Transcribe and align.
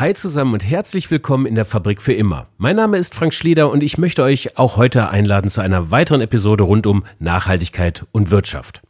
Hi 0.00 0.14
zusammen 0.14 0.54
und 0.54 0.64
herzlich 0.64 1.10
willkommen 1.10 1.44
in 1.44 1.56
der 1.56 1.66
Fabrik 1.66 2.00
für 2.00 2.14
immer. 2.14 2.46
Mein 2.56 2.76
Name 2.76 2.96
ist 2.96 3.14
Frank 3.14 3.34
Schlieder 3.34 3.70
und 3.70 3.82
ich 3.82 3.98
möchte 3.98 4.22
euch 4.22 4.56
auch 4.56 4.78
heute 4.78 5.10
einladen 5.10 5.50
zu 5.50 5.60
einer 5.60 5.90
weiteren 5.90 6.22
Episode 6.22 6.64
rund 6.64 6.86
um 6.86 7.04
Nachhaltigkeit 7.18 8.04
und 8.10 8.30
Wirtschaft. 8.30 8.80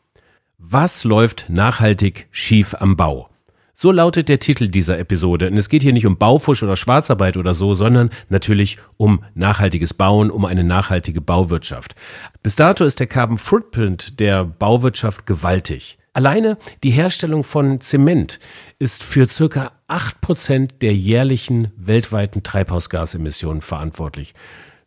Was 0.58 1.02
läuft 1.02 1.46
nachhaltig 1.48 2.28
schief 2.30 2.76
am 2.78 2.96
Bau? 2.96 3.28
So 3.74 3.90
lautet 3.90 4.28
der 4.28 4.38
Titel 4.38 4.68
dieser 4.68 5.00
Episode. 5.00 5.48
Und 5.48 5.56
es 5.56 5.68
geht 5.68 5.82
hier 5.82 5.92
nicht 5.92 6.06
um 6.06 6.16
Baufusch 6.16 6.62
oder 6.62 6.76
Schwarzarbeit 6.76 7.36
oder 7.36 7.54
so, 7.54 7.74
sondern 7.74 8.10
natürlich 8.28 8.78
um 8.96 9.24
nachhaltiges 9.34 9.92
Bauen, 9.92 10.30
um 10.30 10.44
eine 10.44 10.62
nachhaltige 10.62 11.20
Bauwirtschaft. 11.20 11.96
Bis 12.44 12.54
dato 12.54 12.84
ist 12.84 13.00
der 13.00 13.08
Carbon 13.08 13.36
Footprint 13.36 14.20
der 14.20 14.44
Bauwirtschaft 14.44 15.26
gewaltig. 15.26 15.98
Alleine 16.12 16.56
die 16.82 16.90
Herstellung 16.90 17.44
von 17.44 17.80
Zement 17.80 18.40
ist 18.78 19.02
für 19.02 19.28
circa 19.28 19.72
acht 19.90 20.20
Prozent 20.20 20.82
der 20.82 20.94
jährlichen 20.94 21.72
weltweiten 21.76 22.42
Treibhausgasemissionen 22.42 23.60
verantwortlich. 23.60 24.34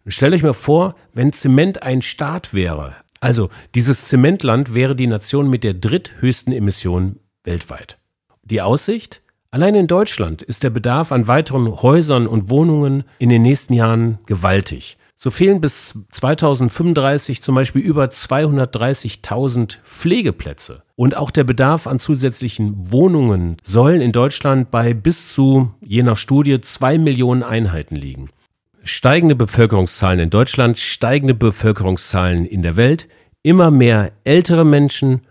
Stellt 0.08 0.34
euch 0.34 0.44
mal 0.44 0.54
vor, 0.54 0.96
wenn 1.14 1.34
Zement 1.34 1.84
ein 1.84 2.02
Staat 2.02 2.54
wäre, 2.54 2.96
also 3.20 3.50
dieses 3.74 4.04
Zementland 4.04 4.74
wäre 4.74 4.98
die 4.98 5.08
Nation 5.08 5.50
mit 5.50 5.64
der 5.64 5.74
dritthöchsten 5.74 6.52
Emission 6.52 7.20
weltweit. 7.46 7.98
Die 8.44 8.62
Aussicht? 8.62 9.22
Allein 9.50 9.76
in 9.76 9.88
Deutschland 9.88 10.42
ist 10.42 10.64
der 10.64 10.72
Bedarf 10.72 11.12
an 11.12 11.28
weiteren 11.28 11.82
Häusern 11.82 12.28
und 12.28 12.50
Wohnungen 12.50 13.06
in 13.20 13.30
den 13.30 13.44
nächsten 13.44 13.74
Jahren 13.74 14.18
gewaltig. 14.26 14.98
So 15.24 15.32
fehlen 15.32 15.62
bis 15.62 15.98
2035 16.12 17.42
zum 17.42 17.56
Beispiel 17.56 17.82
über 17.82 18.04
230.000 18.08 19.78
Pflegeplätze. 19.86 20.84
Und 20.98 21.16
auch 21.16 21.32
der 21.32 21.46
Bedarf 21.46 21.88
an 21.88 22.02
zusätzlichen 22.02 22.92
Wohnungen 22.92 23.56
sollen 23.64 24.02
in 24.02 24.12
Deutschland 24.12 24.70
bei 24.70 24.94
bis 24.94 25.34
zu, 25.34 25.72
je 25.80 26.04
nach 26.04 26.18
Studie, 26.18 26.60
zwei 26.60 26.98
Millionen 26.98 27.42
Einheiten 27.42 27.96
liegen. 27.96 28.32
Steigende 28.84 29.38
Bevölkerungszahlen 29.38 30.20
in 30.20 30.30
Deutschland, 30.30 30.78
steigende 30.78 31.36
Bevölkerungszahlen 31.36 32.46
in 32.46 32.62
der 32.62 32.76
Welt, 32.76 33.08
immer 33.44 33.72
mehr 33.72 34.12
ältere 34.26 34.66
Menschen. 34.66 35.22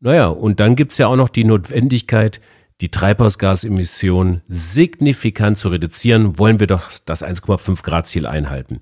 Naja, 0.00 0.28
und 0.28 0.60
dann 0.60 0.76
gibt's 0.76 0.96
ja 0.96 1.08
auch 1.08 1.16
noch 1.16 1.28
die 1.28 1.44
Notwendigkeit, 1.44 2.40
die 2.82 2.90
Treibhausgasemissionen 2.90 4.42
signifikant 4.48 5.56
zu 5.56 5.68
reduzieren, 5.68 6.38
wollen 6.38 6.60
wir 6.60 6.66
doch 6.66 6.90
das 7.06 7.24
1,5 7.24 7.82
Grad 7.82 8.06
Ziel 8.06 8.26
einhalten. 8.26 8.80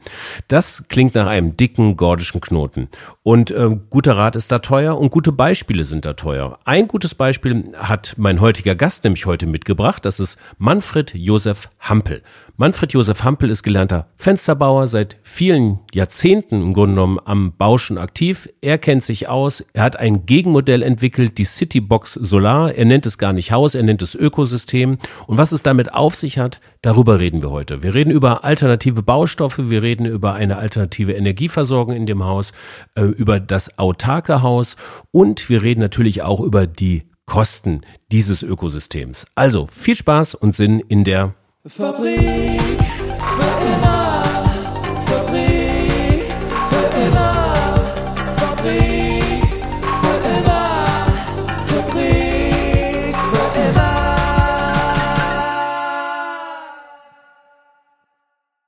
Das 0.49 0.89
klingt 0.89 1.15
nach 1.15 1.29
einem 1.29 1.57
dicken 1.57 1.97
gordischen 1.97 2.41
Knoten. 2.41 2.89
Und 3.23 3.53
äh, 3.53 3.71
guter 3.91 4.17
Rat 4.17 4.35
ist 4.35 4.51
da 4.51 4.59
teuer 4.59 4.99
und 4.99 5.11
gute 5.11 5.31
Beispiele 5.31 5.85
sind 5.85 6.05
da 6.05 6.15
teuer. 6.15 6.59
Ein 6.65 6.89
gutes 6.89 7.15
Beispiel 7.15 7.73
hat 7.77 8.15
mein 8.17 8.41
heutiger 8.41 8.75
Gast 8.75 9.05
nämlich 9.05 9.27
heute 9.27 9.47
mitgebracht. 9.47 10.05
Das 10.05 10.19
ist 10.19 10.39
Manfred 10.59 11.15
Josef 11.15 11.69
Hampel. 11.79 12.23
Manfred 12.57 12.93
Josef 12.93 13.25
Hampel 13.25 13.51
ist 13.51 13.65
gelernter 13.65 14.07
Fensterbauer, 14.17 14.87
seit 14.87 15.17
vielen 15.23 15.81
Jahrzehnten 15.93 16.63
im 16.63 16.73
Grunde 16.73 16.95
genommen 16.95 17.19
am 17.25 17.53
Bau 17.57 17.79
schon 17.79 17.99
aktiv. 17.99 18.49
Er 18.61 18.79
kennt 18.79 19.03
sich 19.03 19.29
aus. 19.29 19.65
Er 19.73 19.83
hat 19.83 19.97
ein 19.97 20.25
Gegenmodell 20.25 20.83
entwickelt, 20.83 21.39
die 21.39 21.45
Citybox 21.45 22.13
Solar. 22.15 22.73
Er 22.73 22.85
nennt 22.85 23.07
es 23.07 23.19
gar 23.19 23.33
nicht 23.33 23.51
Haus, 23.51 23.75
er 23.75 23.83
nennt 23.85 24.03
es 24.03 24.15
Ökosystem. 24.15 24.99
Und 25.27 25.39
was 25.39 25.53
es 25.53 25.63
damit 25.63 25.93
auf 25.95 26.15
sich 26.15 26.39
hat, 26.39 26.61
darüber 26.83 27.21
reden 27.21 27.43
wir 27.43 27.51
heute. 27.51 27.83
Wir 27.83 27.95
reden 27.95 28.11
über 28.11 28.45
alternative 28.45 29.03
Baustoffe, 29.03 29.71
wir 29.71 29.83
reden 29.83 30.07
über 30.07 30.35
eine 30.35 30.57
alternative 30.57 31.13
Energieversorgung 31.13 31.95
in 31.95 32.07
dem 32.07 32.25
Haus, 32.25 32.53
äh, 32.95 33.03
über 33.03 33.41
das 33.41 33.79
autarke 33.79 34.43
Haus 34.43 34.77
und 35.11 35.49
wir 35.49 35.63
reden 35.63 35.81
natürlich 35.81 36.23
auch 36.23 36.41
über 36.41 36.67
die 36.67 37.05
Kosten 37.27 37.83
dieses 38.13 38.43
Ökosystems. 38.43 39.27
Also 39.35 39.67
viel 39.67 39.95
Spaß 39.97 40.35
und 40.35 40.55
Sinn 40.55 40.81
in 40.81 41.05
der 41.05 41.35
Fabrik. 41.67 42.61
Fabrik 43.09 44.04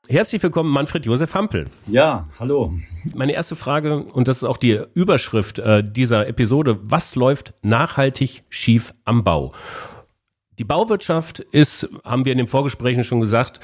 Herzlich 0.09 0.41
willkommen, 0.41 0.71
Manfred 0.71 1.05
Josef 1.05 1.35
Hampel. 1.35 1.67
Ja, 1.89 2.29
hallo. 2.39 2.73
Meine 3.17 3.33
erste 3.33 3.57
Frage, 3.57 4.05
und 4.05 4.29
das 4.29 4.37
ist 4.37 4.45
auch 4.45 4.57
die 4.57 4.81
Überschrift 4.95 5.59
äh, 5.59 5.83
dieser 5.85 6.29
Episode, 6.29 6.79
was 6.83 7.17
läuft 7.17 7.55
nachhaltig 7.63 8.45
schief 8.49 8.95
am 9.05 9.25
Bau? 9.25 9.53
Die 10.61 10.65
Bauwirtschaft 10.65 11.41
ist, 11.41 11.89
haben 12.05 12.25
wir 12.25 12.31
in 12.31 12.39
den 12.39 12.47
Vorgesprächen 12.47 13.03
schon 13.03 13.21
gesagt, 13.21 13.59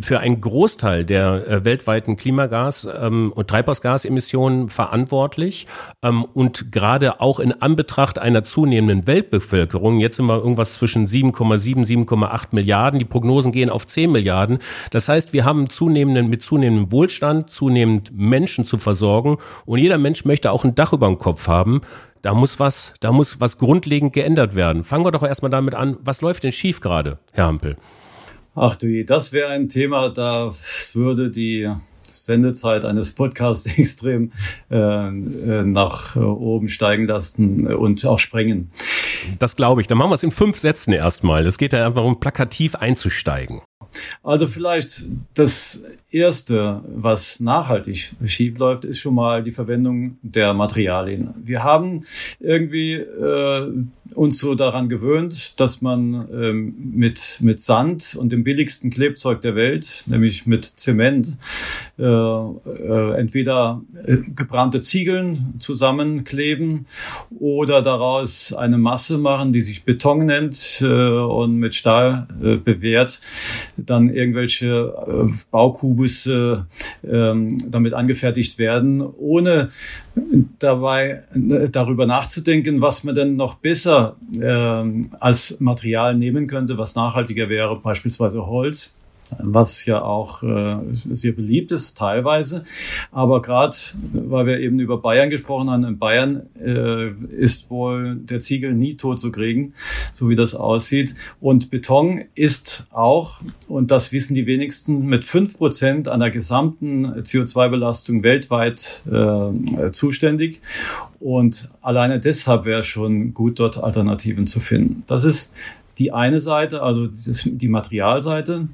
für 0.00 0.20
einen 0.20 0.40
Großteil 0.40 1.04
der 1.04 1.48
äh, 1.48 1.64
weltweiten 1.64 2.16
Klimagas- 2.16 2.86
ähm, 2.86 3.32
und 3.34 3.48
Treibhausgasemissionen 3.48 4.68
verantwortlich 4.68 5.66
ähm, 6.02 6.24
und 6.24 6.70
gerade 6.72 7.20
auch 7.20 7.40
in 7.40 7.52
Anbetracht 7.62 8.18
einer 8.18 8.44
zunehmenden 8.44 9.06
Weltbevölkerung, 9.06 9.98
jetzt 9.98 10.16
sind 10.16 10.26
wir 10.26 10.36
irgendwas 10.36 10.74
zwischen 10.74 11.06
7,7, 11.06 11.86
7,8 11.86 12.48
Milliarden, 12.52 12.98
die 12.98 13.04
Prognosen 13.04 13.52
gehen 13.52 13.70
auf 13.70 13.86
10 13.86 14.12
Milliarden. 14.12 14.58
Das 14.90 15.08
heißt, 15.08 15.32
wir 15.32 15.44
haben 15.44 15.70
zunehmenden, 15.70 16.28
mit 16.28 16.42
zunehmendem 16.42 16.92
Wohlstand, 16.92 17.50
zunehmend 17.50 18.12
Menschen 18.14 18.64
zu 18.66 18.78
versorgen 18.78 19.38
und 19.64 19.78
jeder 19.78 19.98
Mensch 19.98 20.24
möchte 20.24 20.50
auch 20.52 20.64
ein 20.64 20.74
Dach 20.74 20.92
über 20.92 21.06
dem 21.06 21.18
Kopf 21.18 21.48
haben. 21.48 21.80
Da 22.22 22.34
muss 22.34 22.60
was, 22.60 22.92
da 23.00 23.12
muss 23.12 23.40
was 23.40 23.56
grundlegend 23.56 24.12
geändert 24.12 24.54
werden. 24.54 24.84
Fangen 24.84 25.04
wir 25.04 25.12
doch 25.12 25.22
erstmal 25.22 25.50
damit 25.50 25.74
an, 25.74 25.96
was 26.02 26.20
läuft 26.20 26.44
denn 26.44 26.52
schief 26.52 26.80
gerade, 26.80 27.18
Herr 27.32 27.46
Hampel? 27.46 27.76
Ach 28.54 28.76
du, 28.76 29.04
das 29.04 29.32
wäre 29.32 29.48
ein 29.50 29.68
Thema, 29.68 30.08
da 30.08 30.54
würde 30.94 31.30
die 31.30 31.70
Sendezeit 32.02 32.84
eines 32.84 33.12
Podcasts 33.12 33.66
extrem 33.78 34.32
äh, 34.70 34.76
äh, 34.76 35.62
nach 35.64 36.16
oben 36.16 36.68
steigen 36.68 37.06
lassen 37.06 37.66
und 37.66 38.04
auch 38.04 38.18
sprengen. 38.18 38.70
Das 39.38 39.56
glaube 39.56 39.80
ich. 39.80 39.86
Dann 39.86 39.98
machen 39.98 40.10
wir 40.10 40.14
es 40.14 40.22
in 40.22 40.30
fünf 40.30 40.58
Sätzen 40.58 40.92
erstmal. 40.92 41.46
Es 41.46 41.58
geht 41.58 41.72
ja 41.72 41.80
einfach 41.80 41.96
darum, 41.96 42.20
plakativ 42.20 42.74
einzusteigen. 42.74 43.60
Also 44.22 44.46
vielleicht 44.46 45.04
das 45.34 45.82
Erste, 46.10 46.82
was 46.94 47.40
nachhaltig 47.40 48.14
schiefläuft, 48.24 48.84
ist 48.84 49.00
schon 49.00 49.14
mal 49.14 49.42
die 49.42 49.52
Verwendung 49.52 50.16
der 50.22 50.54
Materialien. 50.54 51.34
Wir 51.42 51.64
haben 51.64 52.04
irgendwie 52.38 52.94
äh, 52.94 53.72
uns 54.14 54.38
so 54.38 54.54
daran 54.54 54.88
gewöhnt, 54.88 55.58
dass 55.60 55.80
man 55.80 56.28
ähm, 56.32 56.74
mit, 56.92 57.38
mit 57.40 57.60
Sand 57.60 58.16
und 58.18 58.30
dem 58.30 58.44
billigsten 58.44 58.90
Klebzeug 58.90 59.40
der 59.40 59.54
Welt, 59.54 60.04
nämlich 60.06 60.46
mit 60.46 60.64
Zement, 60.64 61.36
äh, 61.98 62.04
äh, 62.04 63.18
entweder 63.18 63.82
äh, 64.04 64.18
gebrannte 64.34 64.80
Ziegeln 64.80 65.54
zusammenkleben 65.58 66.86
oder 67.38 67.82
daraus 67.82 68.52
eine 68.52 68.78
Masse 68.78 69.18
machen, 69.18 69.52
die 69.52 69.60
sich 69.60 69.84
Beton 69.84 70.26
nennt 70.26 70.80
äh, 70.82 70.86
und 70.86 71.56
mit 71.56 71.74
Stahl 71.74 72.26
äh, 72.42 72.56
bewährt, 72.56 73.20
dann 73.76 74.08
irgendwelche 74.08 74.94
äh, 75.06 75.32
Baukubusse 75.50 76.66
äh, 77.02 77.32
damit 77.68 77.94
angefertigt 77.94 78.58
werden, 78.58 79.02
ohne 79.02 79.70
dabei 80.58 81.24
äh, 81.34 81.68
darüber 81.68 82.06
nachzudenken, 82.06 82.80
was 82.80 83.04
man 83.04 83.14
denn 83.14 83.36
noch 83.36 83.54
besser 83.54 84.16
äh, 84.40 85.04
als 85.18 85.60
Material 85.60 86.14
nehmen 86.14 86.46
könnte, 86.46 86.78
was 86.78 86.94
nachhaltiger 86.94 87.48
wäre, 87.48 87.76
beispielsweise 87.76 88.46
Holz 88.46 88.96
was 89.38 89.84
ja 89.86 90.02
auch 90.02 90.42
äh, 90.42 90.78
sehr 90.92 91.32
beliebt 91.32 91.72
ist, 91.72 91.96
teilweise. 91.96 92.64
Aber 93.12 93.42
gerade, 93.42 93.76
weil 94.12 94.46
wir 94.46 94.60
eben 94.60 94.78
über 94.80 94.98
Bayern 94.98 95.30
gesprochen 95.30 95.70
haben, 95.70 95.84
in 95.84 95.98
Bayern 95.98 96.42
äh, 96.58 97.10
ist 97.34 97.70
wohl 97.70 98.16
der 98.16 98.40
Ziegel 98.40 98.74
nie 98.74 98.96
tot 98.96 99.20
zu 99.20 99.30
kriegen, 99.30 99.74
so 100.12 100.28
wie 100.28 100.36
das 100.36 100.54
aussieht. 100.54 101.14
Und 101.40 101.70
Beton 101.70 102.24
ist 102.34 102.86
auch, 102.90 103.40
und 103.68 103.90
das 103.90 104.12
wissen 104.12 104.34
die 104.34 104.46
wenigsten, 104.46 105.06
mit 105.06 105.24
fünf 105.24 105.58
Prozent 105.58 106.08
an 106.08 106.20
der 106.20 106.30
gesamten 106.30 107.06
CO2-Belastung 107.06 108.22
weltweit 108.22 109.02
äh, 109.10 109.90
zuständig. 109.90 110.60
Und 111.20 111.70
alleine 111.82 112.18
deshalb 112.18 112.64
wäre 112.64 112.82
schon 112.82 113.34
gut, 113.34 113.60
dort 113.60 113.82
Alternativen 113.82 114.46
zu 114.46 114.58
finden. 114.58 115.02
Das 115.06 115.24
ist 115.24 115.54
die 115.98 116.12
eine 116.12 116.40
Seite, 116.40 116.82
also 116.82 117.08
die 117.08 117.68
Materialseite. 117.68 118.68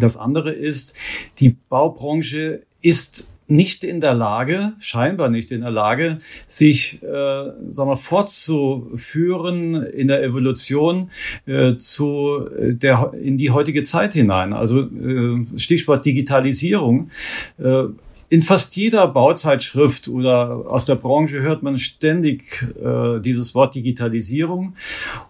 Das 0.00 0.16
andere 0.16 0.52
ist, 0.52 0.94
die 1.38 1.56
Baubranche 1.68 2.62
ist 2.80 3.28
nicht 3.46 3.84
in 3.84 4.00
der 4.00 4.14
Lage, 4.14 4.72
scheinbar 4.78 5.28
nicht 5.28 5.52
in 5.52 5.60
der 5.60 5.70
Lage, 5.70 6.18
sich 6.46 7.02
äh, 7.02 7.06
sagen 7.06 7.90
wir, 7.90 7.96
fortzuführen 7.96 9.82
in 9.82 10.08
der 10.08 10.22
Evolution 10.22 11.10
äh, 11.46 11.76
zu 11.76 12.48
der 12.58 13.12
in 13.20 13.36
die 13.36 13.50
heutige 13.50 13.82
Zeit 13.82 14.14
hinein. 14.14 14.52
Also 14.52 14.82
äh, 14.82 15.44
Stichwort 15.56 16.04
Digitalisierung. 16.04 17.10
Äh, 17.58 17.84
in 18.32 18.40
fast 18.40 18.76
jeder 18.76 19.08
Bauzeitschrift 19.08 20.08
oder 20.08 20.64
aus 20.66 20.86
der 20.86 20.94
Branche 20.94 21.42
hört 21.42 21.62
man 21.62 21.76
ständig 21.76 22.64
äh, 22.82 23.20
dieses 23.20 23.54
Wort 23.54 23.74
Digitalisierung. 23.74 24.74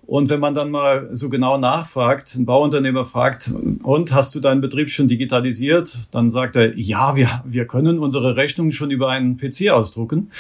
Und 0.07 0.29
wenn 0.29 0.39
man 0.39 0.55
dann 0.55 0.71
mal 0.71 1.09
so 1.11 1.29
genau 1.29 1.59
nachfragt, 1.59 2.37
ein 2.37 2.47
Bauunternehmer 2.47 3.05
fragt, 3.05 3.51
und 3.83 4.15
hast 4.15 4.37
du 4.37 4.41
deinen 4.41 4.61
Betrieb 4.61 4.89
schon 4.89 5.09
digitalisiert? 5.09 6.07
Dann 6.13 6.31
sagt 6.31 6.55
er, 6.55 6.79
ja, 6.79 7.17
wir, 7.17 7.43
wir 7.45 7.67
können 7.67 7.99
unsere 7.99 8.37
Rechnungen 8.37 8.71
schon 8.71 8.93
über 8.93 9.09
einen 9.09 9.37
PC 9.37 9.71
ausdrucken 9.71 10.31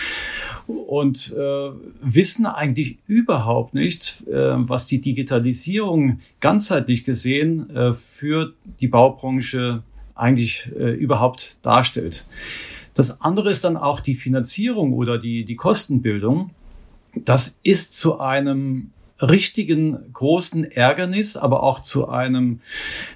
und 0.68 1.34
äh, 1.36 1.70
wissen 2.00 2.46
eigentlich 2.46 2.98
überhaupt 3.08 3.74
nicht, 3.74 4.22
äh, 4.28 4.54
was 4.56 4.86
die 4.86 5.00
Digitalisierung 5.00 6.20
ganzheitlich 6.38 7.02
gesehen 7.02 7.74
äh, 7.74 7.92
für 7.92 8.52
die 8.78 8.86
Baubranche 8.86 9.82
eigentlich 10.14 10.70
äh, 10.78 10.92
überhaupt 10.92 11.56
darstellt. 11.62 12.26
Das 12.94 13.22
andere 13.22 13.50
ist 13.50 13.64
dann 13.64 13.76
auch 13.76 14.00
die 14.00 14.14
Finanzierung 14.14 14.92
oder 14.92 15.18
die, 15.18 15.44
die 15.44 15.56
Kostenbildung. 15.56 16.50
Das 17.14 17.58
ist 17.62 17.94
zu 17.94 18.20
einem 18.20 18.90
richtigen 19.20 20.12
großen 20.12 20.64
Ärgernis, 20.70 21.36
aber 21.36 21.62
auch 21.62 21.80
zu 21.80 22.08
einem 22.08 22.60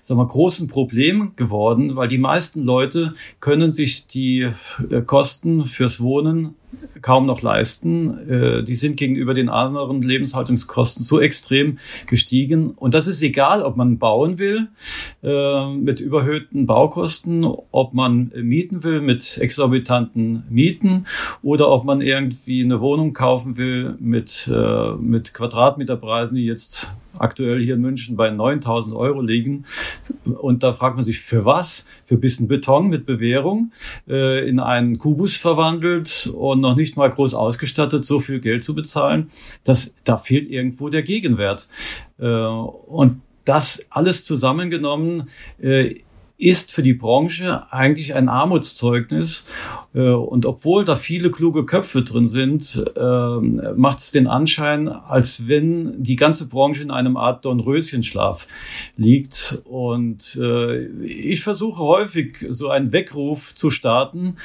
sagen 0.00 0.20
wir, 0.20 0.26
großen 0.26 0.68
Problem 0.68 1.32
geworden, 1.36 1.96
weil 1.96 2.08
die 2.08 2.18
meisten 2.18 2.62
Leute 2.62 3.14
können 3.40 3.72
sich 3.72 4.06
die 4.06 4.50
äh, 4.90 5.02
Kosten 5.02 5.66
fürs 5.66 6.00
Wohnen 6.00 6.54
kaum 7.02 7.26
noch 7.26 7.42
leisten. 7.42 8.28
Äh, 8.28 8.64
die 8.64 8.74
sind 8.74 8.96
gegenüber 8.96 9.34
den 9.34 9.48
anderen 9.48 10.02
Lebenshaltungskosten 10.02 11.02
so 11.02 11.20
extrem 11.20 11.78
gestiegen. 12.06 12.70
Und 12.70 12.94
das 12.94 13.06
ist 13.06 13.22
egal, 13.22 13.62
ob 13.62 13.76
man 13.76 13.98
bauen 13.98 14.38
will 14.38 14.68
äh, 15.22 15.72
mit 15.74 16.00
überhöhten 16.00 16.66
Baukosten, 16.66 17.44
ob 17.44 17.94
man 17.94 18.32
mieten 18.34 18.82
will 18.82 19.00
mit 19.00 19.38
exorbitanten 19.38 20.44
Mieten 20.50 21.06
oder 21.42 21.70
ob 21.70 21.84
man 21.84 22.00
irgendwie 22.00 22.62
eine 22.62 22.80
Wohnung 22.80 23.12
kaufen 23.12 23.56
will 23.56 23.96
mit, 23.98 24.50
äh, 24.52 24.92
mit 24.92 25.34
Quadratmeterpreisen, 25.34 26.36
die 26.36 26.46
jetzt 26.46 26.88
aktuell 27.18 27.62
hier 27.62 27.74
in 27.74 27.80
München 27.80 28.16
bei 28.16 28.30
9000 28.30 28.94
Euro 28.94 29.20
liegen. 29.20 29.64
Und 30.24 30.62
da 30.62 30.72
fragt 30.72 30.96
man 30.96 31.04
sich, 31.04 31.20
für 31.20 31.44
was? 31.44 31.88
Für 32.04 32.16
bisschen 32.16 32.48
Beton 32.48 32.88
mit 32.88 33.06
Bewährung 33.06 33.72
äh, 34.08 34.48
in 34.48 34.60
einen 34.60 34.98
Kubus 34.98 35.36
verwandelt 35.36 36.30
und 36.34 36.60
noch 36.60 36.76
nicht 36.76 36.96
mal 36.96 37.10
groß 37.10 37.34
ausgestattet, 37.34 38.04
so 38.04 38.20
viel 38.20 38.40
Geld 38.40 38.62
zu 38.62 38.74
bezahlen. 38.74 39.30
Das, 39.64 39.94
da 40.04 40.16
fehlt 40.16 40.50
irgendwo 40.50 40.88
der 40.88 41.02
Gegenwert. 41.02 41.68
Äh, 42.18 42.26
und 42.26 43.22
das 43.44 43.86
alles 43.90 44.24
zusammengenommen 44.24 45.30
äh, 45.60 45.96
ist 46.38 46.72
für 46.72 46.82
die 46.82 46.94
Branche 46.94 47.72
eigentlich 47.72 48.14
ein 48.14 48.28
Armutszeugnis. 48.28 49.46
Äh, 49.94 50.10
und 50.10 50.44
obwohl 50.44 50.84
da 50.84 50.96
viele 50.96 51.30
kluge 51.30 51.64
Köpfe 51.64 52.02
drin 52.02 52.26
sind, 52.26 52.84
ähm, 52.96 53.62
macht 53.76 53.98
es 53.98 54.12
den 54.12 54.26
Anschein, 54.26 54.88
als 54.88 55.48
wenn 55.48 56.02
die 56.02 56.16
ganze 56.16 56.48
Branche 56.48 56.82
in 56.82 56.90
einem 56.90 57.16
Art 57.16 57.44
Dornröschenschlaf 57.44 58.46
liegt. 58.96 59.58
Und 59.64 60.38
äh, 60.40 60.86
ich 61.04 61.42
versuche 61.42 61.82
häufig 61.82 62.44
so 62.50 62.68
einen 62.68 62.92
Weckruf 62.92 63.54
zu 63.54 63.70
starten. 63.70 64.36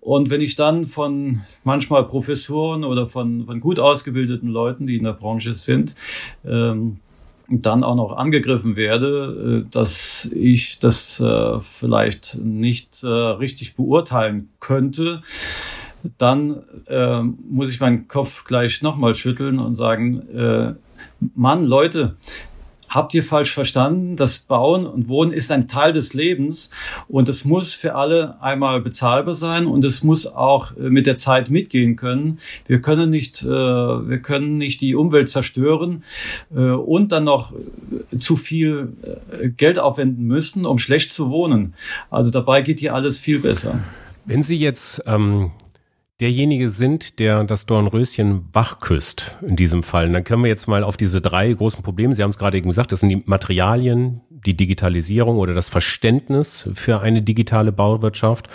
Und 0.00 0.28
wenn 0.28 0.42
ich 0.42 0.54
dann 0.54 0.86
von 0.86 1.40
manchmal 1.62 2.04
Professoren 2.06 2.84
oder 2.84 3.06
von, 3.06 3.46
von 3.46 3.60
gut 3.60 3.78
ausgebildeten 3.78 4.50
Leuten, 4.50 4.86
die 4.86 4.96
in 4.96 5.04
der 5.04 5.14
Branche 5.14 5.54
sind, 5.54 5.94
ähm, 6.44 6.98
dann 7.48 7.84
auch 7.84 7.94
noch 7.94 8.16
angegriffen 8.16 8.76
werde, 8.76 9.64
äh, 9.64 9.70
dass 9.70 10.30
ich 10.32 10.78
das 10.78 11.20
äh, 11.20 11.60
vielleicht 11.60 12.38
nicht 12.42 13.02
äh, 13.02 13.08
richtig 13.08 13.76
beurteilen 13.76 14.50
könnte, 14.60 15.22
dann 16.18 16.64
muss 17.48 17.70
ich 17.70 17.80
meinen 17.80 18.08
Kopf 18.08 18.44
gleich 18.44 18.82
nochmal 18.82 19.14
schütteln 19.14 19.58
und 19.58 19.74
sagen, 19.74 20.76
Mann, 21.34 21.64
Leute, 21.64 22.16
habt 22.94 23.12
ihr 23.12 23.24
falsch 23.24 23.52
verstanden. 23.52 24.14
Das 24.14 24.38
Bauen 24.38 24.86
und 24.86 25.08
Wohnen 25.08 25.32
ist 25.32 25.50
ein 25.50 25.66
Teil 25.66 25.92
des 25.92 26.14
Lebens 26.14 26.70
und 27.08 27.28
es 27.28 27.44
muss 27.44 27.74
für 27.74 27.96
alle 27.96 28.40
einmal 28.40 28.80
bezahlbar 28.80 29.34
sein 29.34 29.66
und 29.66 29.84
es 29.84 30.04
muss 30.04 30.26
auch 30.26 30.76
äh, 30.76 30.90
mit 30.90 31.06
der 31.06 31.16
Zeit 31.16 31.50
mitgehen 31.50 31.96
können. 31.96 32.38
Wir 32.66 32.80
können 32.80 33.10
nicht, 33.10 33.42
äh, 33.42 33.48
wir 33.48 34.18
können 34.20 34.56
nicht 34.58 34.80
die 34.80 34.94
Umwelt 34.94 35.28
zerstören 35.28 36.04
äh, 36.54 36.70
und 36.70 37.10
dann 37.10 37.24
noch 37.24 37.52
zu 38.18 38.36
viel 38.36 38.92
Geld 39.56 39.78
aufwenden 39.78 40.26
müssen, 40.26 40.64
um 40.64 40.78
schlecht 40.78 41.12
zu 41.12 41.30
wohnen. 41.30 41.74
Also 42.10 42.30
dabei 42.30 42.62
geht 42.62 42.78
hier 42.78 42.94
alles 42.94 43.18
viel 43.18 43.40
besser. 43.40 43.80
Wenn 44.24 44.42
Sie 44.42 44.56
jetzt 44.56 45.02
ähm, 45.06 45.50
derjenige 46.20 46.70
sind, 46.70 47.18
der 47.18 47.44
das 47.44 47.66
Dornröschen 47.66 48.46
wach 48.52 48.80
küsst 48.80 49.36
in 49.46 49.56
diesem 49.56 49.82
Fall. 49.82 50.06
Und 50.06 50.12
dann 50.12 50.24
können 50.24 50.42
wir 50.42 50.48
jetzt 50.48 50.68
mal 50.68 50.84
auf 50.84 50.96
diese 50.96 51.20
drei 51.20 51.52
großen 51.52 51.82
Probleme, 51.82 52.14
Sie 52.14 52.22
haben 52.22 52.30
es 52.30 52.38
gerade 52.38 52.56
eben 52.56 52.68
gesagt, 52.68 52.92
das 52.92 53.00
sind 53.00 53.08
die 53.08 53.22
Materialien, 53.24 54.20
die 54.30 54.56
Digitalisierung 54.56 55.38
oder 55.38 55.54
das 55.54 55.68
Verständnis 55.68 56.68
für 56.74 57.00
eine 57.00 57.22
digitale 57.22 57.72
Bauwirtschaft 57.72 58.48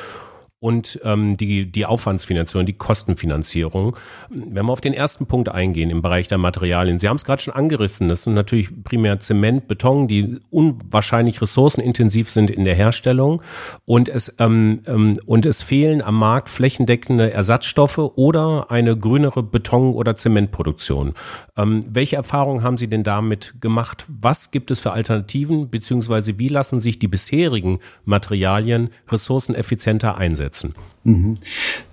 und 0.61 0.99
ähm, 1.05 1.37
die, 1.37 1.71
die 1.71 1.85
Aufwandsfinanzierung, 1.85 2.65
die 2.65 2.73
Kostenfinanzierung. 2.73 3.95
Wenn 4.29 4.65
wir 4.65 4.71
auf 4.73 4.81
den 4.81 4.93
ersten 4.93 5.25
Punkt 5.25 5.47
eingehen 5.47 5.89
im 5.89 6.01
Bereich 6.01 6.27
der 6.27 6.37
Materialien, 6.37 6.99
Sie 6.99 7.07
haben 7.07 7.15
es 7.15 7.23
gerade 7.23 7.41
schon 7.41 7.53
angerissen, 7.53 8.09
das 8.09 8.25
sind 8.25 8.33
natürlich 8.33 8.83
primär 8.83 9.21
Zement, 9.21 9.69
Beton, 9.69 10.09
die 10.09 10.37
unwahrscheinlich 10.49 11.41
ressourcenintensiv 11.41 12.29
sind 12.29 12.51
in 12.51 12.65
der 12.65 12.75
Herstellung 12.75 13.41
und 13.85 14.09
es, 14.09 14.35
ähm, 14.39 14.81
ähm, 14.85 15.13
und 15.25 15.45
es 15.45 15.61
fehlen 15.61 16.01
am 16.01 16.15
Markt 16.15 16.49
flächendeckende 16.49 17.31
Ersatzstoffe 17.31 17.97
oder 17.97 18.69
eine 18.69 18.97
grünere 18.97 19.43
Beton- 19.43 19.93
oder 19.93 20.17
Zementproduktion. 20.17 21.13
Ähm, 21.55 21.85
welche 21.89 22.17
Erfahrungen 22.17 22.63
haben 22.63 22.77
Sie 22.77 22.89
denn 22.89 23.03
damit 23.03 23.53
gemacht? 23.61 24.05
Was 24.09 24.51
gibt 24.51 24.71
es 24.71 24.81
für 24.81 24.91
Alternativen, 24.91 25.69
beziehungsweise 25.69 26.37
wie 26.37 26.49
lassen 26.49 26.81
sich 26.81 26.99
die 26.99 27.07
bisherigen 27.07 27.79
Materialien 28.03 28.89
ressourceneffizienter 29.09 30.17
einsetzen? 30.17 30.48
Umsetzen. 30.49 30.73
Mhm. 31.03 31.35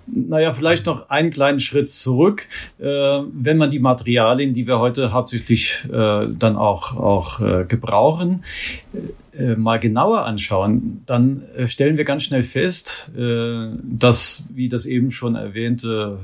Naja, 0.06 0.52
vielleicht 0.52 0.86
noch 0.86 1.10
einen 1.10 1.30
kleinen 1.30 1.60
Schritt 1.60 1.90
zurück. 1.90 2.46
Äh, 2.78 2.84
wenn 2.84 3.56
man 3.56 3.70
die 3.70 3.78
Materialien, 3.78 4.54
die 4.54 4.66
wir 4.66 4.78
heute 4.78 5.12
hauptsächlich 5.12 5.84
äh, 5.86 6.28
dann 6.28 6.56
auch, 6.56 6.96
auch 6.96 7.40
äh, 7.40 7.64
gebrauchen, 7.66 8.44
äh, 9.32 9.56
mal 9.56 9.78
genauer 9.78 10.24
anschauen, 10.24 11.02
dann 11.06 11.42
äh, 11.56 11.68
stellen 11.68 11.96
wir 11.96 12.04
ganz 12.04 12.22
schnell 12.24 12.42
fest, 12.42 13.10
äh, 13.16 13.68
dass, 13.82 14.44
wie 14.50 14.68
das 14.68 14.86
eben 14.86 15.10
schon 15.10 15.34
erwähnte, 15.34 16.18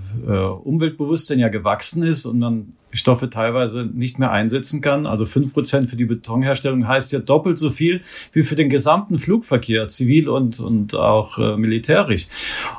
Umweltbewusstsein 0.64 1.38
ja 1.38 1.48
gewachsen 1.48 2.02
ist 2.02 2.24
und 2.24 2.38
man 2.38 2.74
Stoffe 2.92 3.30
teilweise 3.30 3.84
nicht 3.84 4.18
mehr 4.18 4.30
einsetzen 4.30 4.80
kann. 4.80 5.06
Also 5.06 5.26
fünf 5.26 5.54
Prozent 5.54 5.90
für 5.90 5.96
die 5.96 6.04
Betonherstellung 6.04 6.86
heißt 6.86 7.12
ja 7.12 7.18
doppelt 7.18 7.58
so 7.58 7.70
viel 7.70 8.02
wie 8.32 8.42
für 8.42 8.54
den 8.54 8.68
gesamten 8.68 9.18
Flugverkehr, 9.18 9.88
zivil 9.88 10.28
und, 10.28 10.60
und 10.60 10.94
auch 10.94 11.38
äh, 11.38 11.56
militärisch. 11.56 12.26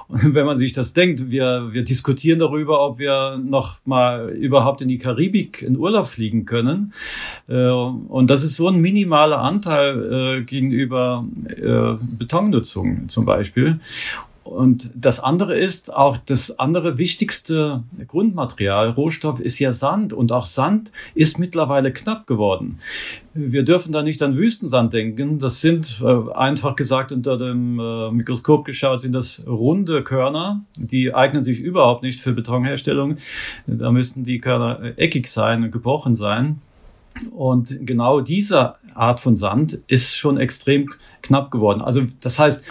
Und 0.07 0.35
wenn 0.35 0.45
man 0.45 0.57
sich 0.57 0.73
das 0.73 0.93
denkt, 0.93 1.31
wir, 1.31 1.69
wir 1.71 1.83
diskutieren 1.83 2.39
darüber, 2.39 2.85
ob 2.85 2.99
wir 2.99 3.37
noch 3.43 3.77
mal 3.85 4.29
überhaupt 4.29 4.81
in 4.81 4.87
die 4.87 4.97
Karibik 4.97 5.61
in 5.61 5.77
Urlaub 5.77 6.07
fliegen 6.07 6.45
können. 6.45 6.93
Äh, 7.47 7.69
und 7.69 8.29
das 8.29 8.43
ist 8.43 8.55
so 8.55 8.67
ein 8.67 8.79
minimaler 8.79 9.39
Anteil 9.39 10.39
äh, 10.39 10.43
gegenüber 10.43 11.25
äh, 11.47 11.95
Betonnutzung 12.17 13.09
zum 13.09 13.25
Beispiel. 13.25 13.79
Und 14.43 14.91
das 14.93 15.21
andere 15.21 15.57
ist 15.57 15.93
auch 15.93 16.17
das 16.17 16.59
andere 16.59 16.97
wichtigste 16.97 17.83
Grundmaterial, 18.07 18.89
Rohstoff 18.89 19.39
ist 19.39 19.57
ja 19.59 19.71
Sand. 19.71 20.11
Und 20.11 20.31
auch 20.31 20.45
Sand 20.45 20.91
ist 21.15 21.39
mittlerweile 21.39 21.93
knapp 21.93 22.27
geworden. 22.27 22.79
Wir 23.33 23.63
dürfen 23.63 23.93
da 23.93 24.03
nicht 24.03 24.21
an 24.21 24.35
Wüstensand 24.35 24.93
denken. 24.93 25.39
Das 25.39 25.61
sind, 25.61 26.01
äh, 26.03 26.33
einfach 26.33 26.75
gesagt, 26.75 27.11
unter 27.11 27.37
dem 27.37 27.79
äh, 27.79 28.11
Mikroskop 28.11 28.65
geschaut, 28.65 28.99
sind 28.99 29.13
das 29.13 29.45
runde 29.47 30.03
Körner. 30.03 30.61
Die 30.77 31.13
eignen 31.13 31.43
sich 31.43 31.59
überhaupt 31.59 32.03
nicht 32.03 32.19
für 32.19 32.33
Betonherstellung. 32.33 33.17
Da 33.65 33.91
müssen 33.91 34.23
die 34.23 34.39
Körner 34.39 34.93
eckig 34.97 35.27
sein 35.29 35.63
und 35.63 35.71
gebrochen 35.71 36.15
sein. 36.15 36.59
Und 37.31 37.77
genau 37.81 38.21
diese 38.21 38.75
Art 38.93 39.19
von 39.19 39.35
Sand 39.35 39.79
ist 39.87 40.17
schon 40.17 40.37
extrem 40.37 40.89
knapp 41.21 41.51
geworden. 41.51 41.81
Also 41.81 42.03
das 42.21 42.39
heißt, 42.39 42.63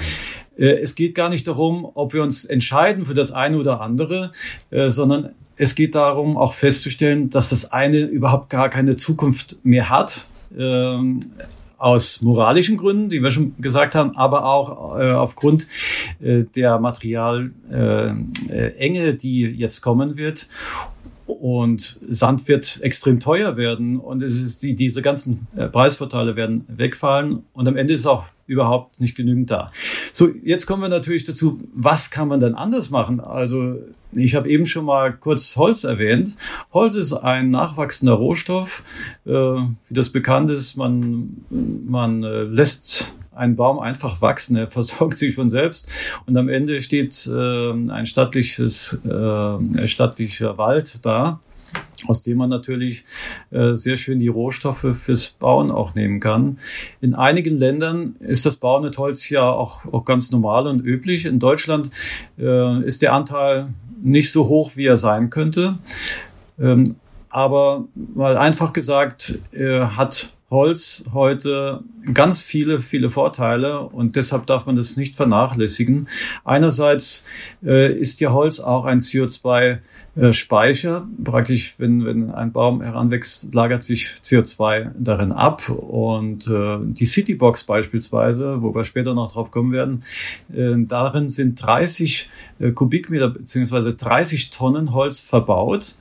es 0.56 0.94
geht 0.94 1.14
gar 1.14 1.28
nicht 1.28 1.47
darum, 1.47 1.88
ob 1.94 2.12
wir 2.12 2.23
uns 2.23 2.44
entscheiden 2.44 3.06
für 3.06 3.14
das 3.14 3.32
eine 3.32 3.59
oder 3.59 3.80
andere, 3.80 4.32
äh, 4.71 4.90
sondern 4.90 5.30
es 5.56 5.75
geht 5.75 5.94
darum, 5.94 6.37
auch 6.37 6.52
festzustellen, 6.52 7.30
dass 7.30 7.50
das 7.50 7.73
eine 7.73 7.99
überhaupt 7.99 8.50
gar 8.50 8.68
keine 8.68 8.97
Zukunft 8.97 9.64
mehr 9.64 9.90
hat. 9.90 10.26
Ähm, 10.56 11.21
aus 11.78 12.23
moralischen 12.23 12.76
Gründen, 12.76 13.09
die 13.09 13.25
wir 13.25 13.32
schon 13.32 13.56
gesagt 13.59 13.97
haben, 13.97 14.16
aber 14.16 14.47
auch 14.47 15.00
äh, 15.00 15.11
aufgrund 15.11 15.66
der 16.21 16.78
Materialenge, 16.78 17.54
die 19.14 19.40
jetzt 19.40 19.80
kommen 19.80 20.16
wird. 20.16 20.47
Und 21.42 21.99
Sand 22.08 22.46
wird 22.46 22.78
extrem 22.82 23.18
teuer 23.18 23.56
werden 23.56 23.99
und 23.99 24.22
es 24.22 24.40
ist 24.40 24.62
die, 24.62 24.76
diese 24.76 25.02
ganzen 25.02 25.49
Preisvorteile 25.72 26.37
werden 26.37 26.64
wegfallen 26.68 27.42
und 27.52 27.66
am 27.66 27.76
Ende 27.76 27.94
ist 27.94 28.06
auch 28.06 28.26
überhaupt 28.46 29.00
nicht 29.00 29.16
genügend 29.16 29.50
da. 29.50 29.72
So, 30.12 30.28
jetzt 30.44 30.66
kommen 30.66 30.82
wir 30.82 30.88
natürlich 30.88 31.25
dazu, 31.25 31.58
was 31.75 32.12
kann 32.12 32.28
man 32.28 32.38
denn 32.38 32.54
anders 32.54 32.90
machen? 32.90 33.18
Also 33.18 33.75
ich 34.12 34.37
habe 34.37 34.49
eben 34.49 34.66
schon 34.66 34.84
mal 34.84 35.12
kurz 35.12 35.56
Holz 35.56 35.82
erwähnt. 35.82 36.37
Holz 36.72 36.94
ist 36.94 37.12
ein 37.12 37.50
nachwachsender 37.50 38.14
Rohstoff. 38.14 38.84
Äh, 39.26 39.30
wie 39.32 39.75
das 39.90 40.11
bekannt 40.11 40.49
ist, 40.49 40.76
man, 40.76 41.38
man 41.50 42.22
äh, 42.22 42.42
lässt 42.44 43.16
einen 43.35 43.57
Baum 43.57 43.79
einfach 43.79 44.21
wachsen, 44.21 44.57
er 44.57 44.69
versorgt 44.69 45.17
sich 45.19 45.35
von 45.35 45.49
selbst 45.49 45.89
und 46.27 46.37
am 46.37 46.49
Ende 46.49 46.81
steht 46.81 47.27
äh, 47.27 47.71
ein 47.73 48.07
stattliches, 48.07 49.01
äh, 49.05 49.89
stattlicher 49.89 50.59
Wald 50.59 51.05
da 51.05 51.41
aus 52.09 52.23
dem 52.23 52.39
man 52.39 52.51
natürlich 52.51 53.05
äh, 53.51 53.75
sehr 53.75 53.97
schön 53.97 54.19
die 54.19 54.29
Rohstoffe 54.29 54.87
fürs 54.95 55.29
Bauen 55.29 55.71
auch 55.71 55.95
nehmen 55.95 56.21
kann. 56.21 56.59
In 57.01 57.15
einigen 57.15 57.59
Ländern 57.59 58.17
ist 58.21 58.47
das 58.47 58.57
Bauen 58.57 58.83
mit 58.83 58.99
Holz 58.99 59.29
ja 59.29 59.49
auch, 59.49 59.85
auch 59.93 60.05
ganz 60.05 60.31
normal 60.31 60.67
und 60.67 60.81
üblich. 60.81 61.27
In 61.27 61.39
Deutschland 61.39 61.91
äh, 62.39 62.83
ist 62.83 63.03
der 63.03 63.12
Anteil 63.12 63.69
nicht 64.03 64.33
so 64.33 64.49
hoch, 64.49 64.73
wie 64.75 64.87
er 64.87 64.97
sein 64.97 65.31
könnte. 65.31 65.79
Ähm, 66.61 66.97
aber 67.31 67.85
mal 67.95 68.37
einfach 68.37 68.73
gesagt, 68.73 69.39
äh, 69.53 69.81
hat 69.81 70.33
Holz 70.52 71.04
heute 71.14 71.82
ganz 72.12 72.42
viele, 72.42 72.80
viele 72.80 73.09
Vorteile 73.09 73.80
und 73.80 74.16
deshalb 74.16 74.47
darf 74.47 74.66
man 74.66 74.76
das 74.76 74.99
nicht 74.99 75.16
vernachlässigen. 75.16 76.09
Einerseits 76.44 77.25
äh, 77.64 77.90
ist 77.92 78.21
ja 78.21 78.32
Holz 78.32 78.61
auch 78.61 78.85
ein 78.85 78.99
CO2-Speicher. 78.99 81.09
Praktisch, 81.25 81.76
wenn, 81.78 82.04
wenn 82.04 82.30
ein 82.30 82.52
Baum 82.52 82.82
heranwächst, 82.82 83.54
lagert 83.54 83.82
sich 83.82 84.11
CO2 84.23 84.90
darin 84.99 85.32
ab. 85.32 85.71
Und 85.71 86.47
äh, 86.49 86.76
die 86.82 87.06
Citybox 87.06 87.64
beispielsweise, 87.64 88.61
wo 88.61 88.75
wir 88.75 88.85
später 88.85 89.14
noch 89.14 89.32
drauf 89.32 89.50
kommen 89.50 89.73
werden, 89.73 90.04
äh, 90.52 90.75
darin 90.76 91.28
sind 91.28 91.62
30 91.62 92.28
äh, 92.59 92.73
Kubikmeter 92.73 93.30
beziehungsweise 93.30 93.94
30 93.94 94.50
Tonnen 94.50 94.92
Holz 94.92 95.21
verbaut, 95.21 95.94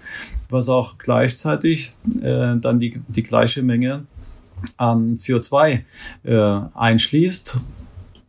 was 0.49 0.67
auch 0.67 0.97
gleichzeitig 0.97 1.93
äh, 2.21 2.57
dann 2.57 2.81
die, 2.81 2.99
die 3.07 3.23
gleiche 3.23 3.61
Menge 3.61 4.03
an 4.77 5.15
CO2 5.15 5.81
äh, 6.23 6.59
einschließt 6.73 7.57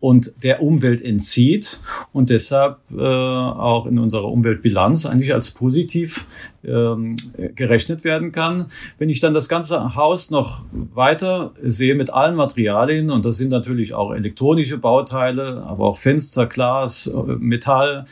und 0.00 0.32
der 0.42 0.62
Umwelt 0.62 1.00
entzieht 1.00 1.80
und 2.12 2.30
deshalb 2.30 2.78
äh, 2.90 3.00
auch 3.00 3.86
in 3.86 3.98
unserer 4.00 4.28
Umweltbilanz 4.28 5.06
eigentlich 5.06 5.32
als 5.32 5.52
positiv 5.52 6.26
ähm, 6.64 7.16
gerechnet 7.54 8.04
werden 8.04 8.32
kann. 8.32 8.66
Wenn 8.98 9.10
ich 9.10 9.20
dann 9.20 9.34
das 9.34 9.48
ganze 9.48 9.94
Haus 9.94 10.30
noch 10.30 10.62
weiter 10.94 11.52
sehe 11.62 11.94
mit 11.94 12.10
allen 12.10 12.36
Materialien, 12.36 13.10
und 13.10 13.24
das 13.24 13.36
sind 13.36 13.50
natürlich 13.50 13.94
auch 13.94 14.12
elektronische 14.12 14.78
Bauteile, 14.78 15.62
aber 15.66 15.84
auch 15.84 15.98
Fenster, 15.98 16.46
Glas, 16.46 17.10
Metall 17.38 18.06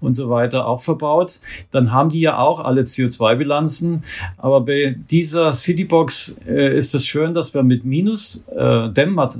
und 0.00 0.14
so 0.14 0.30
weiter 0.30 0.66
auch 0.66 0.80
verbaut, 0.80 1.40
dann 1.70 1.92
haben 1.92 2.08
die 2.08 2.20
ja 2.20 2.38
auch 2.38 2.60
alle 2.60 2.82
CO2-Bilanzen. 2.82 4.04
Aber 4.36 4.60
bei 4.60 4.96
dieser 5.10 5.52
Citybox 5.52 6.40
äh, 6.46 6.76
ist 6.76 6.94
es 6.94 7.06
schön, 7.06 7.34
dass 7.34 7.54
wir 7.54 7.62
mit 7.62 7.84
Minus 7.84 8.46
äh, 8.54 8.90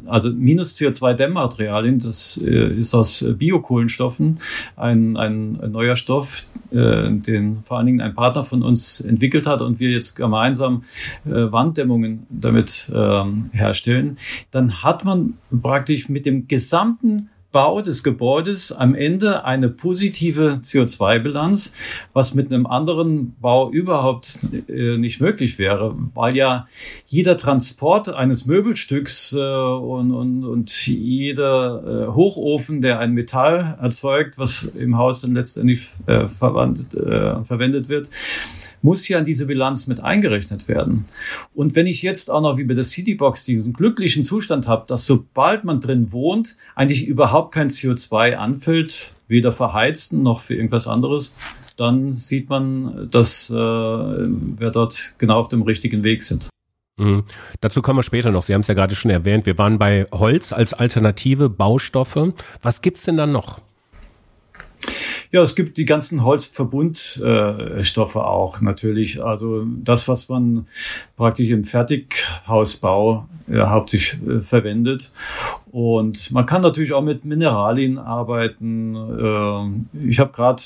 also 0.06 0.30
Minus 0.30 0.76
CO2-Dämmmaterialien, 0.76 1.98
das 2.00 2.40
äh, 2.44 2.78
ist 2.78 2.94
aus 2.94 3.24
Biokohlenstoffen, 3.38 4.40
ein, 4.76 5.16
ein, 5.16 5.58
ein 5.60 5.72
neuer 5.72 5.96
Stoff, 5.96 6.44
äh, 6.70 7.10
den 7.10 7.62
vor 7.64 7.78
allen 7.78 7.86
Dingen 7.86 8.00
ein 8.00 8.14
Partner 8.14 8.44
von 8.48 8.62
uns 8.62 9.00
entwickelt 9.00 9.46
hat 9.46 9.62
und 9.62 9.80
wir 9.80 9.90
jetzt 9.90 10.14
gemeinsam 10.14 10.84
äh, 11.26 11.30
Wanddämmungen 11.30 12.26
damit 12.30 12.90
ähm, 12.94 13.50
herstellen, 13.52 14.18
dann 14.50 14.82
hat 14.82 15.04
man 15.04 15.34
praktisch 15.62 16.08
mit 16.08 16.26
dem 16.26 16.48
gesamten 16.48 17.30
Bau 17.50 17.80
des 17.80 18.02
Gebäudes 18.02 18.72
am 18.72 18.94
Ende 18.94 19.44
eine 19.44 19.70
positive 19.70 20.60
CO2-Bilanz, 20.62 21.74
was 22.12 22.34
mit 22.34 22.52
einem 22.52 22.66
anderen 22.66 23.36
Bau 23.40 23.70
überhaupt 23.70 24.38
äh, 24.68 24.98
nicht 24.98 25.20
möglich 25.20 25.58
wäre, 25.58 25.96
weil 26.14 26.36
ja 26.36 26.68
jeder 27.06 27.38
Transport 27.38 28.10
eines 28.10 28.44
Möbelstücks 28.44 29.32
äh, 29.32 29.38
und, 29.38 30.12
und, 30.12 30.44
und 30.44 30.86
jeder 30.86 32.08
äh, 32.08 32.14
Hochofen, 32.14 32.82
der 32.82 32.98
ein 32.98 33.12
Metall 33.12 33.78
erzeugt, 33.80 34.36
was 34.36 34.64
im 34.64 34.98
Haus 34.98 35.22
dann 35.22 35.32
letztendlich 35.32 35.88
äh, 36.06 36.26
verwandt, 36.26 36.92
äh, 36.94 37.42
verwendet 37.44 37.88
wird, 37.88 38.10
muss 38.82 39.08
ja 39.08 39.18
in 39.18 39.24
diese 39.24 39.46
Bilanz 39.46 39.86
mit 39.86 40.00
eingerechnet 40.00 40.68
werden. 40.68 41.04
Und 41.54 41.74
wenn 41.74 41.86
ich 41.86 42.02
jetzt 42.02 42.30
auch 42.30 42.40
noch 42.40 42.56
wie 42.56 42.64
bei 42.64 42.74
der 42.74 42.84
Citybox 42.84 43.44
diesen 43.44 43.72
glücklichen 43.72 44.22
Zustand 44.22 44.66
habe, 44.66 44.84
dass 44.86 45.06
sobald 45.06 45.64
man 45.64 45.80
drin 45.80 46.12
wohnt, 46.12 46.56
eigentlich 46.74 47.06
überhaupt 47.06 47.52
kein 47.52 47.70
CO2 47.70 48.34
anfällt, 48.34 49.12
weder 49.28 49.52
verheizten 49.52 50.22
noch 50.22 50.40
für 50.40 50.54
irgendwas 50.54 50.86
anderes, 50.86 51.32
dann 51.76 52.12
sieht 52.12 52.48
man, 52.48 53.08
dass 53.10 53.50
äh, 53.50 53.54
wir 53.54 54.70
dort 54.70 55.14
genau 55.18 55.38
auf 55.38 55.48
dem 55.48 55.62
richtigen 55.62 56.02
Weg 56.02 56.22
sind. 56.22 56.48
Mhm. 56.98 57.24
Dazu 57.60 57.80
kommen 57.80 57.98
wir 57.98 58.02
später 58.02 58.32
noch. 58.32 58.42
Sie 58.42 58.54
haben 58.54 58.62
es 58.62 58.66
ja 58.66 58.74
gerade 58.74 58.94
schon 58.94 59.10
erwähnt. 59.10 59.46
Wir 59.46 59.56
waren 59.56 59.78
bei 59.78 60.06
Holz 60.12 60.52
als 60.52 60.74
alternative 60.74 61.48
Baustoffe. 61.48 62.32
Was 62.62 62.82
gibt's 62.82 63.04
denn 63.04 63.16
dann 63.16 63.32
noch? 63.32 63.60
Ja, 65.30 65.42
es 65.42 65.54
gibt 65.54 65.76
die 65.76 65.84
ganzen 65.84 66.24
Holzverbundstoffe 66.24 68.14
äh, 68.14 68.18
auch 68.18 68.62
natürlich. 68.62 69.22
Also 69.22 69.66
das, 69.66 70.08
was 70.08 70.30
man 70.30 70.66
praktisch 71.16 71.50
im 71.50 71.64
Fertighausbau 71.64 73.28
äh, 73.46 73.60
hauptsächlich 73.60 74.26
äh, 74.26 74.40
verwendet. 74.40 75.12
Und 75.70 76.30
man 76.30 76.46
kann 76.46 76.62
natürlich 76.62 76.94
auch 76.94 77.02
mit 77.02 77.26
Mineralien 77.26 77.98
arbeiten. 77.98 78.94
Äh, 78.94 80.08
ich 80.08 80.18
habe 80.18 80.32
gerade 80.32 80.62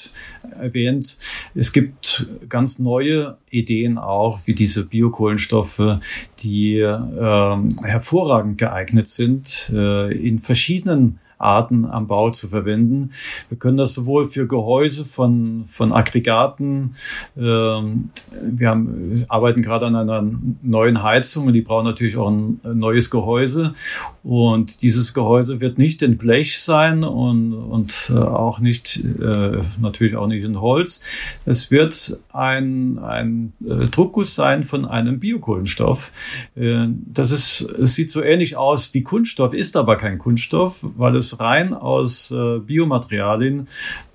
erwähnt, 0.60 1.18
es 1.56 1.72
gibt 1.72 2.26
ganz 2.48 2.78
neue 2.78 3.38
Ideen 3.50 3.98
auch, 3.98 4.40
wie 4.46 4.54
diese 4.54 4.84
Biokohlenstoffe, 4.84 5.98
die 6.38 6.78
äh, 6.78 7.56
hervorragend 7.82 8.58
geeignet 8.58 9.08
sind, 9.08 9.72
äh, 9.74 10.12
in 10.12 10.38
verschiedenen 10.38 11.18
Arten 11.42 11.84
am 11.84 12.06
Bau 12.06 12.30
zu 12.30 12.48
verwenden. 12.48 13.10
Wir 13.48 13.58
können 13.58 13.76
das 13.76 13.94
sowohl 13.94 14.28
für 14.28 14.46
Gehäuse 14.46 15.04
von, 15.04 15.64
von 15.66 15.92
Aggregaten, 15.92 16.96
ähm, 17.36 18.10
wir 18.42 18.68
haben, 18.68 19.24
arbeiten 19.28 19.62
gerade 19.62 19.86
an 19.86 19.96
einer 19.96 20.24
neuen 20.62 21.02
Heizung 21.02 21.46
und 21.46 21.52
die 21.52 21.62
brauchen 21.62 21.84
natürlich 21.84 22.16
auch 22.16 22.30
ein 22.30 22.60
neues 22.62 23.10
Gehäuse. 23.10 23.74
Und 24.22 24.82
dieses 24.82 25.14
Gehäuse 25.14 25.60
wird 25.60 25.78
nicht 25.78 26.02
in 26.02 26.16
Blech 26.16 26.60
sein 26.60 27.04
und, 27.04 27.52
und 27.52 28.12
äh, 28.14 28.18
auch 28.18 28.60
nicht, 28.60 29.04
äh, 29.04 29.60
natürlich 29.80 30.16
auch 30.16 30.26
nicht 30.26 30.44
in 30.44 30.60
Holz. 30.60 31.02
Es 31.44 31.70
wird 31.70 32.20
ein, 32.32 32.98
ein 32.98 33.52
äh, 33.66 33.86
Druckguss 33.86 34.34
sein 34.34 34.64
von 34.64 34.84
einem 34.84 35.18
Biokohlenstoff. 35.18 36.12
Äh, 36.54 36.86
das 36.88 37.30
ist, 37.30 37.60
es 37.60 37.94
sieht 37.94 38.10
so 38.10 38.22
ähnlich 38.22 38.56
aus 38.56 38.94
wie 38.94 39.02
Kunststoff, 39.02 39.52
ist 39.52 39.76
aber 39.76 39.96
kein 39.96 40.18
Kunststoff, 40.18 40.84
weil 40.96 41.16
es 41.16 41.31
rein 41.40 41.74
aus 41.74 42.30
äh, 42.30 42.58
Biomaterialien 42.58 43.68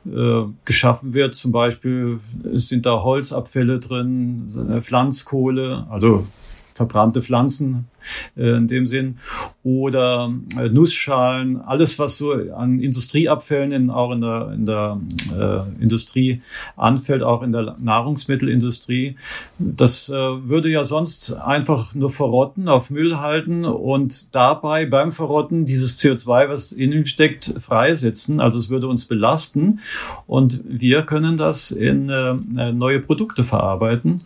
äh, 0.06 0.44
geschaffen 0.66 1.14
wird. 1.14 1.36
Zum 1.36 1.52
Beispiel 1.52 2.20
sind 2.54 2.86
da 2.86 3.04
Holzabfälle 3.04 3.80
drin, 3.80 4.82
Pflanzkohle, 4.82 5.88
also 5.90 6.26
verbrannte 6.74 7.22
Pflanzen 7.22 7.88
äh, 7.92 7.97
in 8.36 8.68
dem 8.68 8.88
Sinn. 8.88 9.18
Oder 9.64 10.34
äh, 10.58 10.70
Nussschalen, 10.70 11.62
alles, 11.62 12.00
was 12.00 12.18
so 12.18 12.32
an 12.32 12.80
Industrieabfällen 12.80 13.72
in, 13.72 13.90
auch 13.90 14.12
in 14.12 14.22
der, 14.22 14.52
in 14.54 14.66
der 14.66 15.00
äh, 15.38 15.84
Industrie 15.84 16.42
anfällt, 16.76 17.24
auch 17.24 17.44
in 17.44 17.52
der 17.52 17.76
Nahrungsmittelindustrie. 17.80 19.16
Das 19.60 20.10
äh, 20.10 20.14
würde 20.14 20.70
ja 20.70 20.84
sonst 20.84 21.34
einfach 21.34 21.96
nur 21.96 22.10
verrotten, 22.10 22.68
auf 22.68 22.90
Müll 22.90 23.18
halten 23.20 23.66
und 23.66 24.34
dabei 24.36 24.86
beim 24.86 25.12
Verrotten 25.12 25.66
dieses 25.66 26.00
CO2, 26.00 26.50
was 26.50 26.72
in 26.72 26.92
ihm 26.92 27.06
steckt, 27.06 27.54
freisetzen. 27.60 28.40
Also 28.40 28.58
es 28.58 28.70
würde 28.70 28.88
uns 28.88 29.06
belasten 29.06 29.80
und 30.28 30.62
wir 30.66 31.04
können 31.04 31.38
das 31.38 31.72
in 31.72 32.10
äh, 32.10 32.72
neue 32.72 33.00
Produkte 33.00 33.44
verarbeiten. 33.44 34.20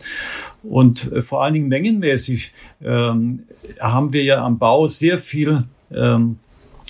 Und 0.62 1.10
äh, 1.12 1.22
vor 1.22 1.42
allen 1.42 1.54
Dingen 1.54 1.68
mengenmäßig 1.68 2.52
ähm, 2.82 3.44
haben 3.80 4.12
wir 4.12 4.24
ja 4.24 4.44
am 4.44 4.58
Bau 4.58 4.86
sehr 4.86 5.18
viel 5.18 5.64
ähm, 5.90 6.36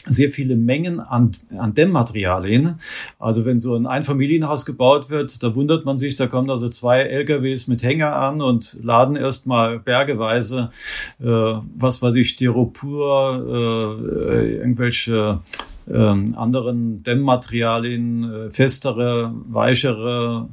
sehr 0.04 0.30
viele 0.30 0.56
Mengen 0.56 1.00
an, 1.00 1.30
an 1.56 1.74
Dämmmaterialien. 1.74 2.80
Also 3.18 3.44
wenn 3.44 3.58
so 3.58 3.76
ein 3.76 3.86
Einfamilienhaus 3.86 4.66
gebaut 4.66 5.10
wird, 5.10 5.42
da 5.42 5.54
wundert 5.54 5.84
man 5.84 5.96
sich, 5.96 6.16
da 6.16 6.26
kommen 6.26 6.50
also 6.50 6.68
zwei 6.68 7.02
LKWs 7.02 7.68
mit 7.68 7.82
Hänger 7.82 8.16
an 8.16 8.42
und 8.42 8.78
laden 8.82 9.16
erstmal 9.16 9.78
bergeweise, 9.78 10.70
äh, 11.20 11.24
was 11.24 12.02
weiß 12.02 12.16
ich, 12.16 12.30
Styropor, 12.30 13.44
äh, 13.46 14.56
irgendwelche 14.56 15.40
ähm, 15.90 16.34
anderen 16.36 17.02
Dämmmaterialien, 17.02 18.32
äh, 18.32 18.50
festere, 18.50 19.32
weichere 19.48 20.48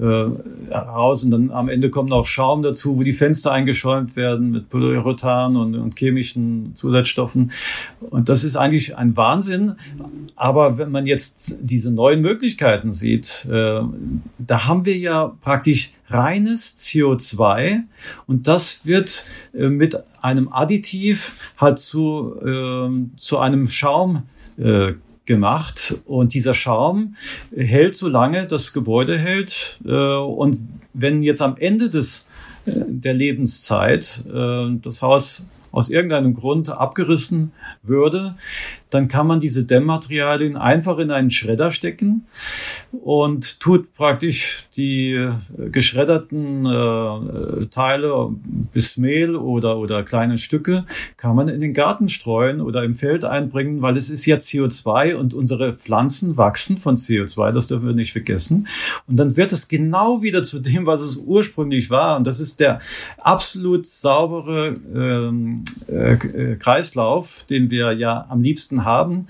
äh, 0.00 0.74
raus 0.74 1.24
und 1.24 1.30
dann 1.30 1.50
am 1.50 1.68
Ende 1.68 1.90
kommt 1.90 2.10
noch 2.10 2.26
Schaum 2.26 2.62
dazu, 2.62 2.96
wo 2.96 3.02
die 3.02 3.12
Fenster 3.12 3.52
eingeschäumt 3.52 4.16
werden 4.16 4.50
mit 4.50 4.68
Polyurethan 4.68 5.56
und, 5.56 5.74
und 5.74 5.98
chemischen 5.98 6.74
Zusatzstoffen. 6.74 7.52
Und 8.10 8.28
das 8.28 8.44
ist 8.44 8.56
eigentlich 8.56 8.96
ein 8.96 9.16
Wahnsinn. 9.16 9.74
Aber 10.36 10.78
wenn 10.78 10.90
man 10.90 11.06
jetzt 11.06 11.58
diese 11.62 11.90
neuen 11.90 12.20
Möglichkeiten 12.20 12.92
sieht, 12.92 13.46
äh, 13.50 13.80
da 14.38 14.66
haben 14.66 14.84
wir 14.84 14.96
ja 14.96 15.32
praktisch 15.40 15.92
reines 16.12 16.76
CO2 16.78 17.80
und 18.26 18.46
das 18.48 18.84
wird 18.84 19.26
äh, 19.54 19.68
mit 19.68 19.96
einem 20.22 20.52
Additiv 20.52 21.36
halt 21.56 21.78
zu, 21.78 22.34
äh, 22.44 23.18
zu 23.18 23.38
einem 23.38 23.68
Schaum 23.68 24.24
äh, 24.58 24.92
gemacht. 25.24 25.94
Und 26.04 26.34
dieser 26.34 26.54
Schaum 26.54 27.16
hält 27.54 27.96
so 27.96 28.08
lange 28.08 28.46
das 28.46 28.72
Gebäude 28.72 29.18
hält 29.18 29.78
äh, 29.84 30.16
und 30.16 30.58
wenn 30.94 31.22
jetzt 31.22 31.42
am 31.42 31.56
Ende 31.56 31.88
des 31.88 32.28
äh, 32.66 32.72
der 32.86 33.14
Lebenszeit 33.14 34.24
äh, 34.32 34.68
das 34.82 35.02
Haus 35.02 35.46
aus 35.70 35.88
irgendeinem 35.88 36.34
Grund 36.34 36.68
abgerissen 36.68 37.52
würde, 37.82 38.34
dann 38.94 39.08
kann 39.08 39.26
man 39.26 39.40
diese 39.40 39.64
Dämmmaterialien 39.64 40.56
einfach 40.56 40.98
in 40.98 41.10
einen 41.10 41.30
Schredder 41.30 41.70
stecken 41.70 42.26
und 42.92 43.60
tut 43.60 43.94
praktisch 43.94 44.64
die 44.76 45.12
äh, 45.12 45.32
geschredderten 45.70 46.66
äh, 46.66 47.66
Teile 47.66 48.28
bis 48.72 48.96
Mehl 48.96 49.36
oder, 49.36 49.78
oder 49.78 50.02
kleine 50.02 50.38
Stücke 50.38 50.84
kann 51.16 51.36
man 51.36 51.48
in 51.48 51.60
den 51.60 51.74
Garten 51.74 52.08
streuen 52.08 52.60
oder 52.60 52.84
im 52.84 52.94
Feld 52.94 53.24
einbringen, 53.24 53.82
weil 53.82 53.96
es 53.96 54.10
ist 54.10 54.26
ja 54.26 54.36
CO2 54.36 55.14
und 55.14 55.34
unsere 55.34 55.72
Pflanzen 55.72 56.36
wachsen 56.36 56.78
von 56.78 56.96
CO2, 56.96 57.52
das 57.52 57.68
dürfen 57.68 57.86
wir 57.86 57.94
nicht 57.94 58.12
vergessen. 58.12 58.68
Und 59.06 59.16
dann 59.16 59.36
wird 59.36 59.52
es 59.52 59.68
genau 59.68 60.22
wieder 60.22 60.42
zu 60.42 60.60
dem, 60.60 60.86
was 60.86 61.00
es 61.00 61.16
ursprünglich 61.16 61.90
war. 61.90 62.16
Und 62.16 62.26
das 62.26 62.40
ist 62.40 62.60
der 62.60 62.80
absolut 63.18 63.86
saubere 63.86 64.76
ähm, 64.94 65.64
äh, 65.88 66.14
äh, 66.14 66.56
Kreislauf, 66.56 67.44
den 67.44 67.70
wir 67.70 67.92
ja 67.92 68.26
am 68.28 68.42
liebsten 68.42 68.81
haben 68.84 69.26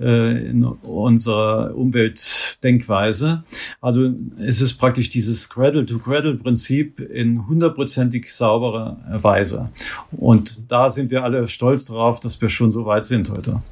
äh, 0.00 0.46
in 0.46 0.64
unserer 0.64 1.74
Umweltdenkweise. 1.76 3.44
Also 3.80 4.12
es 4.38 4.60
ist 4.60 4.74
praktisch 4.74 5.10
dieses 5.10 5.48
Cradle-to-Cradle-Prinzip 5.48 7.00
in 7.00 7.46
hundertprozentig 7.46 8.32
sauberer 8.32 8.98
Weise. 9.22 9.70
Und 10.10 10.70
da 10.70 10.90
sind 10.90 11.10
wir 11.10 11.24
alle 11.24 11.48
stolz 11.48 11.84
darauf, 11.84 12.20
dass 12.20 12.40
wir 12.40 12.48
schon 12.48 12.70
so 12.70 12.86
weit 12.86 13.04
sind 13.04 13.30
heute. 13.30 13.62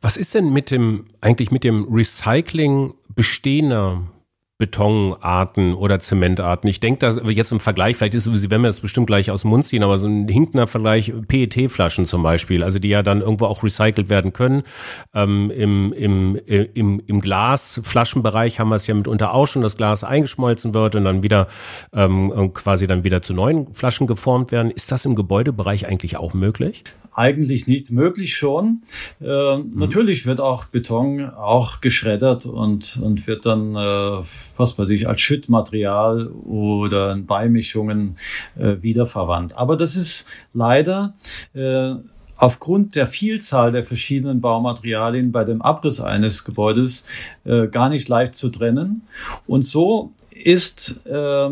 Was 0.00 0.16
ist 0.16 0.34
denn 0.34 0.52
mit 0.52 0.70
dem, 0.70 1.06
eigentlich 1.20 1.50
mit 1.50 1.62
dem 1.62 1.84
Recycling 1.84 2.94
bestehender 3.14 4.02
Betonarten 4.62 5.74
oder 5.74 5.98
Zementarten. 5.98 6.70
Ich 6.70 6.78
denke, 6.78 7.00
dass 7.00 7.18
jetzt 7.26 7.50
im 7.50 7.58
Vergleich, 7.58 7.96
vielleicht 7.96 8.14
ist, 8.14 8.24
Sie 8.26 8.48
werden 8.48 8.62
mir 8.62 8.68
das 8.68 8.78
bestimmt 8.78 9.08
gleich 9.08 9.32
aus 9.32 9.40
dem 9.40 9.50
Mund 9.50 9.66
ziehen, 9.66 9.82
aber 9.82 9.98
so 9.98 10.06
ein 10.06 10.28
hinkender 10.28 10.68
Vergleich, 10.68 11.12
PET-Flaschen 11.26 12.06
zum 12.06 12.22
Beispiel, 12.22 12.62
also 12.62 12.78
die 12.78 12.88
ja 12.88 13.02
dann 13.02 13.22
irgendwo 13.22 13.46
auch 13.46 13.64
recycelt 13.64 14.08
werden 14.08 14.32
können. 14.32 14.62
Ähm, 15.14 15.50
im, 15.50 15.92
im, 15.92 16.36
im, 16.46 17.02
Im 17.04 17.20
Glasflaschenbereich 17.20 18.60
haben 18.60 18.68
wir 18.68 18.76
es 18.76 18.86
ja 18.86 18.94
mitunter 18.94 19.34
auch 19.34 19.46
schon, 19.46 19.62
dass 19.62 19.76
Glas 19.76 20.04
eingeschmolzen 20.04 20.74
wird 20.74 20.94
und 20.94 21.06
dann 21.06 21.24
wieder 21.24 21.48
ähm, 21.92 22.52
quasi 22.54 22.86
dann 22.86 23.02
wieder 23.02 23.20
zu 23.20 23.34
neuen 23.34 23.74
Flaschen 23.74 24.06
geformt 24.06 24.52
werden. 24.52 24.70
Ist 24.70 24.92
das 24.92 25.04
im 25.06 25.16
Gebäudebereich 25.16 25.88
eigentlich 25.88 26.18
auch 26.18 26.34
möglich? 26.34 26.84
Eigentlich 27.14 27.66
nicht 27.66 27.90
möglich 27.90 28.34
schon. 28.34 28.82
Äh, 29.20 29.58
mhm. 29.58 29.72
Natürlich 29.74 30.26
wird 30.26 30.40
auch 30.40 30.66
Beton 30.66 31.28
auch 31.30 31.80
geschreddert 31.80 32.46
und, 32.46 32.98
und 33.02 33.26
wird 33.26 33.46
dann, 33.46 33.76
äh, 33.76 34.24
was 34.56 34.78
weiß 34.78 34.88
ich, 34.90 35.08
als 35.08 35.20
Schüttmaterial 35.20 36.28
oder 36.28 37.12
in 37.12 37.26
Beimischungen 37.26 38.16
äh, 38.56 38.76
wiederverwandt. 38.80 39.56
Aber 39.56 39.76
das 39.76 39.96
ist 39.96 40.26
leider 40.54 41.14
äh, 41.54 41.94
aufgrund 42.36 42.96
der 42.96 43.06
Vielzahl 43.06 43.72
der 43.72 43.84
verschiedenen 43.84 44.40
Baumaterialien 44.40 45.30
bei 45.30 45.44
dem 45.44 45.62
Abriss 45.62 46.00
eines 46.00 46.44
Gebäudes 46.44 47.06
äh, 47.44 47.68
gar 47.68 47.88
nicht 47.88 48.08
leicht 48.08 48.34
zu 48.34 48.48
trennen. 48.48 49.02
Und 49.46 49.64
so 49.64 50.12
ist 50.44 51.06
äh, 51.06 51.50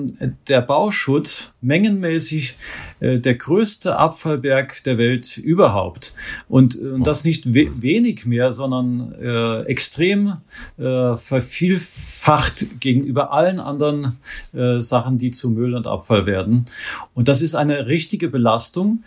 der 0.49 0.61
Bauschutt 0.61 1.53
mengenmäßig 1.61 2.57
äh, 3.01 3.19
der 3.19 3.35
größte 3.35 3.97
Abfallberg 3.97 4.83
der 4.85 4.99
Welt 4.99 5.37
überhaupt. 5.39 6.15
Und, 6.49 6.77
äh, 6.77 6.89
und 6.89 7.07
das 7.07 7.25
nicht 7.25 7.55
we 7.55 7.71
wenig 7.81 8.27
mehr, 8.27 8.53
sondern 8.53 9.15
äh, 9.21 9.63
extrem 9.63 10.39
äh, 10.79 11.17
vervielfacht 11.17 12.81
gegenüber 12.81 13.33
allen 13.33 13.61
anderen 13.61 14.19
äh, 14.53 14.81
Sachen, 14.81 15.19
die 15.19 15.31
zu 15.31 15.51
Müll 15.51 15.75
und 15.75 15.87
Abfall 15.87 16.27
werden. 16.27 16.67
Und 17.15 17.29
das 17.29 17.43
ist 17.43 17.55
eine 17.55 17.87
richtige 17.87 18.29
Belastung. 18.29 19.05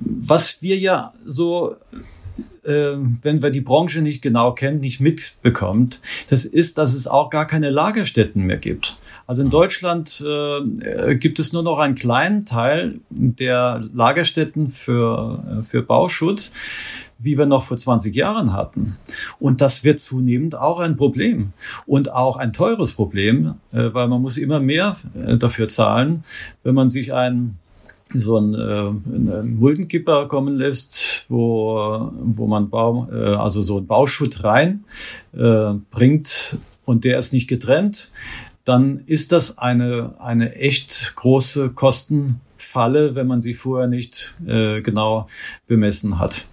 Was 0.00 0.62
wir 0.62 0.78
ja 0.78 1.12
so 1.26 1.76
äh, 2.64 2.96
wenn 3.22 3.42
wir 3.42 3.50
die 3.50 3.60
Branche 3.60 4.02
nicht 4.02 4.22
genau 4.22 4.52
kennen, 4.52 4.80
nicht 4.80 5.00
mitbekommt, 5.00 6.00
das 6.28 6.44
ist, 6.44 6.78
dass 6.78 6.94
es 6.94 7.06
auch 7.06 7.30
gar 7.30 7.46
keine 7.46 7.70
Lagerstätten 7.70 8.44
mehr 8.44 8.58
gibt. 8.58 8.96
Also 9.26 9.42
in 9.42 9.48
mhm. 9.48 9.52
Deutschland 9.52 10.24
äh, 10.26 11.14
gibt 11.14 11.38
es 11.38 11.52
nur 11.52 11.62
noch 11.62 11.78
einen 11.78 11.94
kleinen 11.94 12.44
Teil 12.44 13.00
der 13.10 13.80
Lagerstätten 13.94 14.68
für, 14.68 15.60
äh, 15.60 15.62
für 15.62 15.82
Bauschutz 15.82 16.52
wie 17.22 17.36
wir 17.36 17.46
noch 17.46 17.64
vor 17.64 17.76
20 17.76 18.14
Jahren 18.14 18.52
hatten. 18.52 18.96
Und 19.38 19.60
das 19.60 19.84
wird 19.84 20.00
zunehmend 20.00 20.56
auch 20.56 20.80
ein 20.80 20.96
Problem 20.96 21.52
und 21.86 22.12
auch 22.12 22.36
ein 22.36 22.52
teures 22.52 22.92
Problem, 22.92 23.56
äh, 23.72 23.92
weil 23.92 24.08
man 24.08 24.22
muss 24.22 24.38
immer 24.38 24.58
mehr 24.58 24.96
äh, 25.14 25.36
dafür 25.36 25.68
zahlen, 25.68 26.24
wenn 26.62 26.74
man 26.74 26.88
sich 26.88 27.12
ein 27.12 27.58
so 28.14 28.38
ein, 28.38 28.54
äh, 28.54 28.58
einen 28.58 29.58
Muldenkipper 29.58 30.26
kommen 30.26 30.56
lässt, 30.56 31.26
wo, 31.28 32.10
wo 32.20 32.46
man 32.46 32.70
Bau, 32.70 33.08
äh, 33.10 33.34
also 33.34 33.62
so 33.62 33.78
ein 33.78 33.86
Bauschutt 33.86 34.44
rein 34.44 34.84
äh, 35.32 35.74
bringt 35.90 36.58
und 36.84 37.04
der 37.04 37.18
ist 37.18 37.32
nicht 37.32 37.48
getrennt, 37.48 38.10
dann 38.64 39.02
ist 39.06 39.32
das 39.32 39.58
eine, 39.58 40.14
eine 40.18 40.54
echt 40.54 41.14
große 41.16 41.70
Kostenfalle, 41.70 43.14
wenn 43.14 43.26
man 43.26 43.40
sie 43.40 43.54
vorher 43.54 43.88
nicht 43.88 44.34
äh, 44.46 44.80
genau 44.82 45.28
bemessen 45.66 46.18
hat. 46.18 46.46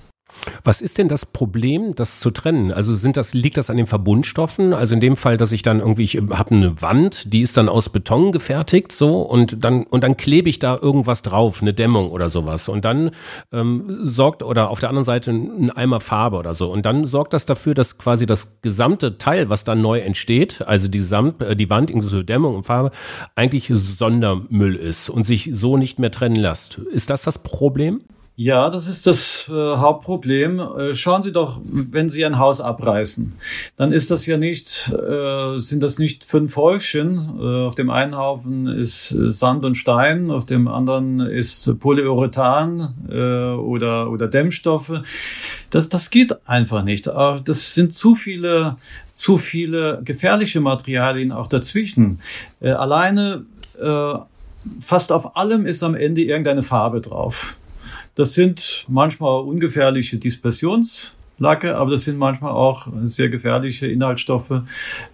Was 0.64 0.82
ist 0.82 0.98
denn 0.98 1.08
das 1.08 1.26
Problem, 1.26 1.96
das 1.96 2.20
zu 2.20 2.32
trennen? 2.32 2.72
Also 2.72 2.94
sind 2.94 3.18
das, 3.18 3.34
liegt 3.34 3.58
das 3.58 3.70
an 3.70 3.78
den 3.78 3.88
Verbundstoffen? 3.88 4.74
Also 4.74 4.94
in 4.94 5.02
dem 5.02 5.16
Fall, 5.16 5.38
dass 5.38 5.52
ich 5.52 5.62
dann 5.62 5.80
irgendwie, 5.80 6.04
ich 6.04 6.16
habe 6.16 6.52
eine 6.52 6.82
Wand, 6.82 7.34
die 7.34 7.42
ist 7.42 7.58
dann 7.58 7.70
aus 7.70 7.90
Beton 7.90 8.32
gefertigt, 8.32 8.92
so, 8.92 9.22
und 9.22 9.64
dann, 9.64 9.84
und 9.84 10.04
dann 10.04 10.18
klebe 10.18 10.50
ich 10.50 10.60
da 10.60 10.78
irgendwas 10.80 11.22
drauf, 11.22 11.62
eine 11.62 11.74
Dämmung 11.74 12.12
oder 12.12 12.30
sowas. 12.30 12.70
Und 12.70 12.86
dann 12.86 13.12
ähm, 13.52 13.86
sorgt, 14.04 14.44
oder 14.44 14.70
auf 14.70 14.80
der 14.80 14.90
anderen 14.90 15.06
Seite 15.06 15.32
ein 15.32 15.72
Eimer 15.72 16.00
Farbe 16.00 16.38
oder 16.38 16.54
so. 16.54 16.72
Und 16.72 16.86
dann 16.86 17.06
sorgt 17.06 17.34
das 17.34 17.46
dafür, 17.46 17.74
dass 17.74 17.98
quasi 17.98 18.26
das 18.26 18.62
gesamte 18.62 19.18
Teil, 19.18 19.50
was 19.50 19.64
dann 19.64 19.82
neu 19.82 20.00
entsteht, 20.00 20.62
also 20.62 20.88
die, 20.88 21.02
Samt, 21.02 21.42
äh, 21.42 21.56
die 21.56 21.70
Wand 21.70 21.92
inklusive 21.92 22.24
Dämmung 22.24 22.56
und 22.56 22.66
Farbe, 22.66 22.92
eigentlich 23.36 23.72
Sondermüll 23.74 24.76
ist 24.76 25.10
und 25.10 25.26
sich 25.26 25.50
so 25.54 25.78
nicht 25.78 26.00
mehr 26.00 26.12
trennen 26.12 26.36
lässt. 26.36 26.78
Ist 26.78 27.10
das 27.10 27.22
das 27.22 27.40
Problem? 27.40 28.02
Ja, 28.40 28.70
das 28.70 28.88
ist 28.88 29.08
das 29.08 29.46
äh, 29.50 29.52
Hauptproblem. 29.52 30.60
Äh, 30.60 30.94
schauen 30.94 31.24
Sie 31.24 31.32
doch, 31.32 31.60
wenn 31.64 32.08
Sie 32.08 32.24
ein 32.24 32.38
Haus 32.38 32.62
abreißen, 32.62 33.34
dann 33.78 33.92
ist 33.92 34.12
das 34.12 34.28
ja 34.28 34.38
nicht, 34.38 34.94
äh, 34.94 35.58
sind 35.58 35.82
das 35.82 35.98
nicht 35.98 36.24
fünf 36.24 36.56
Häufchen. 36.56 37.18
Äh, 37.40 37.66
auf 37.66 37.74
dem 37.74 37.90
einen 37.90 38.16
Haufen 38.16 38.68
ist 38.68 39.12
äh, 39.12 39.32
Sand 39.32 39.66
und 39.66 39.74
Stein, 39.74 40.30
auf 40.30 40.46
dem 40.46 40.68
anderen 40.68 41.20
ist 41.20 41.80
Polyurethan 41.80 42.94
äh, 43.10 43.56
oder 43.56 44.12
oder 44.12 44.28
Dämmstoffe. 44.28 45.02
Das 45.72 45.90
das 45.90 46.12
geht 46.12 46.48
einfach 46.48 46.84
nicht. 46.84 47.08
Das 47.08 47.74
sind 47.74 47.96
zu 47.96 48.14
viele 48.14 48.76
zu 49.14 49.40
viele 49.40 50.00
gefährliche 50.06 50.62
Materialien 50.62 51.32
auch 51.32 51.48
dazwischen. 51.48 52.20
alleine 52.62 53.46
fast 54.82 55.12
auf 55.12 55.36
allem 55.36 55.66
ist 55.66 55.82
am 55.82 55.96
Ende 55.96 56.22
irgendeine 56.22 56.62
Farbe 56.62 57.02
drauf. 57.02 57.58
Das 58.18 58.34
sind 58.34 58.86
manchmal 58.88 59.42
ungefährliche 59.42 60.18
Dispersionslacke, 60.18 61.76
aber 61.76 61.92
das 61.92 62.06
sind 62.06 62.18
manchmal 62.18 62.52
auch 62.52 62.88
sehr 63.04 63.30
gefährliche 63.30 63.86
Inhaltsstoffe 63.86 64.64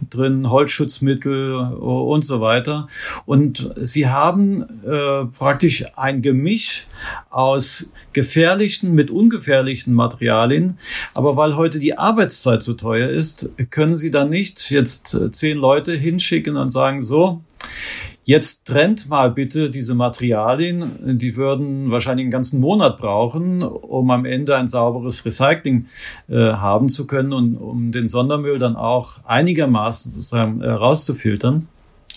drin, 0.09 0.49
Holzschutzmittel 0.49 1.53
und 1.53 2.23
so 2.23 2.39
weiter. 2.39 2.87
Und 3.25 3.73
sie 3.75 4.07
haben 4.07 4.63
äh, 4.85 5.25
praktisch 5.37 5.83
ein 5.97 6.21
Gemisch 6.21 6.87
aus 7.29 7.91
gefährlichen 8.13 8.95
mit 8.95 9.11
ungefährlichen 9.11 9.93
Materialien. 9.93 10.77
Aber 11.13 11.35
weil 11.35 11.57
heute 11.57 11.79
die 11.79 11.97
Arbeitszeit 11.97 12.63
so 12.63 12.73
teuer 12.73 13.09
ist, 13.09 13.51
können 13.69 13.95
sie 13.95 14.11
dann 14.11 14.29
nicht 14.29 14.71
jetzt 14.71 15.19
zehn 15.33 15.57
Leute 15.57 15.91
hinschicken 15.91 16.55
und 16.55 16.69
sagen, 16.69 17.03
so, 17.03 17.43
Jetzt 18.25 18.65
trennt 18.65 19.09
mal 19.09 19.31
bitte 19.31 19.69
diese 19.69 19.95
Materialien, 19.95 21.17
die 21.19 21.35
würden 21.35 21.91
wahrscheinlich 21.91 22.23
einen 22.23 22.31
ganzen 22.31 22.61
Monat 22.61 22.97
brauchen, 22.97 23.61
um 23.63 24.09
am 24.11 24.23
Ende 24.23 24.55
ein 24.55 24.69
sauberes 24.69 25.25
Recycling 25.25 25.87
äh, 26.29 26.35
haben 26.35 26.87
zu 26.87 27.05
können 27.05 27.33
und 27.33 27.57
um 27.57 27.91
den 27.91 28.07
Sondermüll 28.07 28.59
dann 28.59 28.77
auch 28.77 29.15
einigermaßen 29.25 30.13
sozusagen 30.13 30.61
äh, 30.61 30.69
rauszufiltern. 30.69 31.67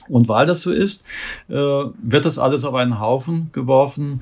Und 0.09 0.29
weil 0.29 0.47
das 0.47 0.63
so 0.63 0.73
ist, 0.73 1.05
äh, 1.49 1.55
wird 1.55 2.25
das 2.25 2.39
alles 2.39 2.65
auf 2.65 2.75
einen 2.75 3.01
Haufen 3.01 3.51
geworfen 3.51 4.21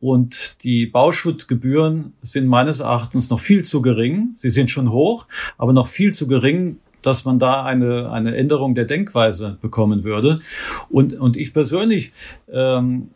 und 0.00 0.62
die 0.62 0.86
Bauschuttgebühren 0.86 2.12
sind 2.22 2.46
meines 2.46 2.80
Erachtens 2.80 3.30
noch 3.30 3.40
viel 3.40 3.64
zu 3.64 3.82
gering. 3.82 4.34
Sie 4.36 4.50
sind 4.50 4.70
schon 4.70 4.92
hoch, 4.92 5.26
aber 5.56 5.72
noch 5.72 5.88
viel 5.88 6.12
zu 6.12 6.28
gering, 6.28 6.78
dass 7.02 7.24
man 7.24 7.38
da 7.38 7.64
eine, 7.64 8.10
eine 8.10 8.36
Änderung 8.36 8.74
der 8.74 8.84
Denkweise 8.84 9.58
bekommen 9.60 10.04
würde. 10.04 10.40
Und, 10.88 11.14
und 11.14 11.36
ich 11.36 11.52
persönlich 11.52 12.12
ähm, 12.52 13.08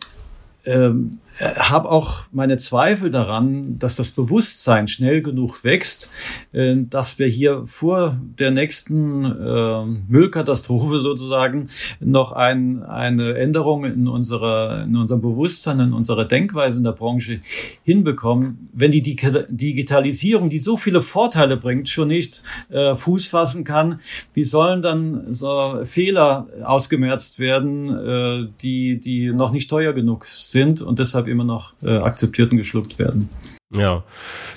ähm, 0.64 1.18
habe 1.40 1.90
auch 1.90 2.24
meine 2.32 2.58
Zweifel 2.58 3.10
daran, 3.10 3.78
dass 3.78 3.96
das 3.96 4.10
Bewusstsein 4.10 4.88
schnell 4.88 5.22
genug 5.22 5.64
wächst, 5.64 6.10
äh, 6.52 6.76
dass 6.76 7.18
wir 7.18 7.26
hier 7.26 7.64
vor 7.66 8.16
der 8.38 8.50
nächsten 8.50 9.24
äh, 9.24 9.84
Müllkatastrophe 10.08 10.98
sozusagen 10.98 11.68
noch 12.00 12.32
ein, 12.32 12.82
eine 12.82 13.34
Änderung 13.34 13.84
in, 13.84 14.08
unserer, 14.08 14.84
in 14.84 14.96
unserem 14.96 15.20
Bewusstsein, 15.22 15.80
in 15.80 15.92
unserer 15.92 16.24
Denkweise 16.24 16.78
in 16.78 16.84
der 16.84 16.92
Branche 16.92 17.40
hinbekommen. 17.82 18.68
Wenn 18.72 18.90
die 18.90 19.02
Digitalisierung, 19.02 20.50
die 20.50 20.58
so 20.58 20.76
viele 20.76 21.02
Vorteile 21.02 21.56
bringt, 21.56 21.88
schon 21.88 22.08
nicht 22.08 22.42
äh, 22.70 22.94
Fuß 22.94 23.26
fassen 23.26 23.64
kann, 23.64 24.00
wie 24.34 24.44
sollen 24.44 24.82
dann 24.82 25.32
so 25.32 25.84
Fehler 25.84 26.46
ausgemerzt 26.64 27.38
werden, 27.38 27.88
äh, 27.88 28.48
die, 28.62 29.00
die 29.00 29.32
noch 29.32 29.52
nicht 29.52 29.68
teuer 29.68 29.92
genug 29.92 30.26
sind 30.26 30.82
und 30.82 30.98
deshalb 30.98 31.21
deshalb 31.22 31.28
immer 31.28 31.44
noch 31.44 31.72
äh, 31.82 31.96
akzeptiert 31.98 32.50
und 32.52 32.58
geschluckt 32.58 32.98
werden. 32.98 33.28
Ja, 33.74 34.02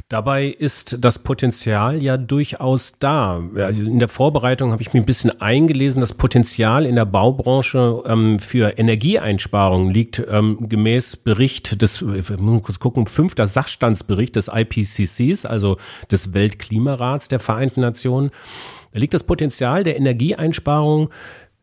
dabei 0.10 0.48
ist 0.48 0.98
das 1.00 1.20
Potenzial 1.20 2.04
ja 2.04 2.18
durchaus 2.18 2.94
da. 3.00 3.42
Also 3.56 3.84
in 3.84 4.00
der 4.00 4.10
Vorbereitung 4.10 4.74
habe 4.74 4.82
ich 4.82 4.94
mir 4.94 5.00
ein 5.00 5.06
bisschen 5.06 5.40
eingelesen. 5.40 6.02
Das 6.02 6.12
Potenzial 6.12 6.86
in 6.86 6.96
der 6.96 7.06
Baubranche 7.06 8.04
ähm, 8.06 8.40
für 8.40 8.78
Energieeinsparungen 8.78 9.94
liegt 9.94 10.22
ähm, 10.30 10.68
gemäß 10.68 11.16
Bericht 11.16 11.82
des, 11.82 12.06
wir 12.06 12.38
müssen 12.38 12.62
kurz 12.62 12.80
gucken, 12.80 13.06
fünfter 13.06 13.48
Sachstandsbericht 13.48 14.36
des 14.36 14.52
IPCCs, 14.54 15.46
also 15.46 15.78
des 16.12 16.34
Weltklimarats 16.34 17.30
der 17.30 17.40
Vereinten 17.40 17.80
Nationen. 17.80 18.32
Da 18.92 19.00
liegt 19.00 19.14
das 19.14 19.24
Potenzial 19.24 19.86
der 19.86 19.96
Energieeinsparung 19.96 21.10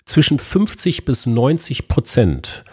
zwischen 0.07 0.39
50 0.39 1.05
bis 1.05 1.27
90 1.27 1.87
Prozent. 1.87 2.65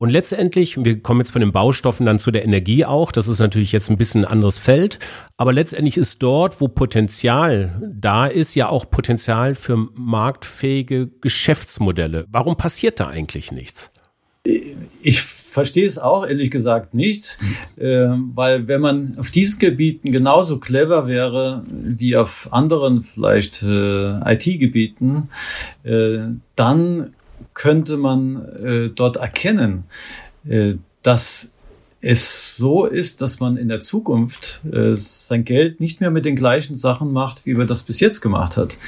Und 0.00 0.10
letztendlich, 0.10 0.82
wir 0.82 1.02
kommen 1.02 1.20
jetzt 1.20 1.32
von 1.32 1.40
den 1.40 1.50
Baustoffen 1.50 2.06
dann 2.06 2.20
zu 2.20 2.30
der 2.30 2.44
Energie 2.44 2.84
auch, 2.84 3.10
das 3.10 3.26
ist 3.26 3.40
natürlich 3.40 3.72
jetzt 3.72 3.90
ein 3.90 3.96
bisschen 3.96 4.24
ein 4.24 4.30
anderes 4.30 4.56
Feld, 4.56 5.00
aber 5.36 5.52
letztendlich 5.52 5.96
ist 5.96 6.22
dort, 6.22 6.60
wo 6.60 6.68
Potenzial 6.68 7.82
da 8.00 8.28
ist, 8.28 8.54
ja 8.54 8.68
auch 8.68 8.88
Potenzial 8.88 9.56
für 9.56 9.88
marktfähige 9.96 11.08
Geschäftsmodelle. 11.20 12.26
Warum 12.30 12.56
passiert 12.56 13.00
da 13.00 13.08
eigentlich 13.08 13.50
nichts? 13.50 13.90
Ich 15.02 15.20
verstehe 15.20 15.86
es 15.86 15.98
auch 15.98 16.24
ehrlich 16.24 16.52
gesagt 16.52 16.94
nicht, 16.94 17.36
äh, 17.76 18.06
weil 18.34 18.68
wenn 18.68 18.80
man 18.80 19.18
auf 19.18 19.32
diesen 19.32 19.58
Gebieten 19.58 20.12
genauso 20.12 20.60
clever 20.60 21.08
wäre 21.08 21.64
wie 21.68 22.16
auf 22.16 22.48
anderen 22.52 23.02
vielleicht 23.02 23.64
äh, 23.64 24.32
IT-Gebieten, 24.32 25.28
äh, 25.82 26.18
dann 26.54 27.14
könnte 27.58 27.96
man 27.96 28.36
äh, 28.64 28.88
dort 28.88 29.16
erkennen, 29.16 29.84
äh, 30.48 30.74
dass 31.02 31.52
es 32.00 32.56
so 32.56 32.86
ist, 32.86 33.20
dass 33.20 33.40
man 33.40 33.56
in 33.56 33.68
der 33.68 33.80
Zukunft 33.80 34.60
äh, 34.72 34.94
sein 34.94 35.44
Geld 35.44 35.80
nicht 35.80 36.00
mehr 36.00 36.12
mit 36.12 36.24
den 36.24 36.36
gleichen 36.36 36.76
Sachen 36.76 37.12
macht, 37.12 37.44
wie 37.44 37.54
man 37.54 37.66
das 37.66 37.82
bis 37.82 37.98
jetzt 37.98 38.20
gemacht 38.20 38.56
hat. 38.56 38.78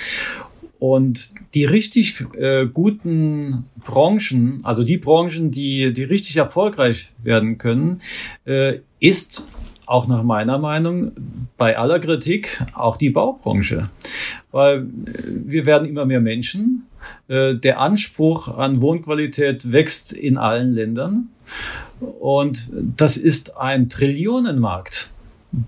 Und 0.78 1.32
die 1.52 1.64
richtig 1.64 2.24
äh, 2.38 2.66
guten 2.66 3.64
Branchen, 3.84 4.60
also 4.62 4.84
die 4.84 4.98
Branchen, 4.98 5.50
die, 5.50 5.92
die 5.92 6.04
richtig 6.04 6.36
erfolgreich 6.36 7.10
werden 7.22 7.58
können, 7.58 8.00
äh, 8.46 8.78
ist 9.00 9.48
auch 9.90 10.06
nach 10.06 10.22
meiner 10.22 10.58
Meinung 10.58 11.12
bei 11.56 11.76
aller 11.76 11.98
Kritik 11.98 12.62
auch 12.74 12.96
die 12.96 13.10
Baubranche. 13.10 13.90
Weil 14.52 14.78
äh, 14.78 14.84
wir 15.26 15.66
werden 15.66 15.88
immer 15.88 16.04
mehr 16.06 16.20
Menschen, 16.20 16.86
äh, 17.28 17.54
der 17.54 17.80
Anspruch 17.80 18.48
an 18.48 18.80
Wohnqualität 18.80 19.72
wächst 19.72 20.12
in 20.12 20.38
allen 20.38 20.72
Ländern. 20.72 21.28
Und 22.20 22.70
das 22.72 23.16
ist 23.16 23.56
ein 23.56 23.88
Trillionenmarkt. 23.88 25.10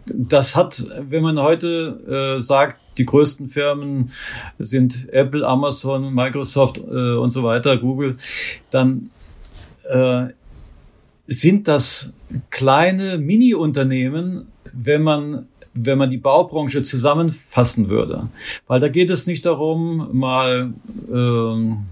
Das 0.07 0.55
hat, 0.55 0.85
wenn 1.11 1.25
man 1.25 1.41
heute 1.41 2.37
äh, 2.39 2.41
sagt, 2.41 2.79
die 2.99 3.07
größten 3.07 3.49
Firmen 3.49 4.13
sind 4.59 5.09
Apple, 5.13 5.47
Amazon, 5.47 6.15
Microsoft 6.15 6.79
äh, 6.79 7.17
und 7.17 7.31
so 7.31 7.43
weiter, 7.43 7.77
Google, 7.77 8.17
dann 8.71 9.11
äh, 9.91 10.29
sind 11.27 11.69
das 11.69 12.13
kleine 12.51 13.19
Mini-Unternehmen, 13.19 14.49
wenn 14.73 15.03
man 15.03 15.47
wenn 15.75 15.97
man 15.97 16.11
die 16.11 16.19
Baubranche 16.19 16.83
zusammenfassen 16.83 17.89
würde. 17.89 18.29
Weil 18.67 18.81
da 18.81 18.89
geht 18.89 19.11
es 19.11 19.27
nicht 19.27 19.47
darum, 19.47 20.09
mal 20.13 20.75
ähm, 21.11 21.85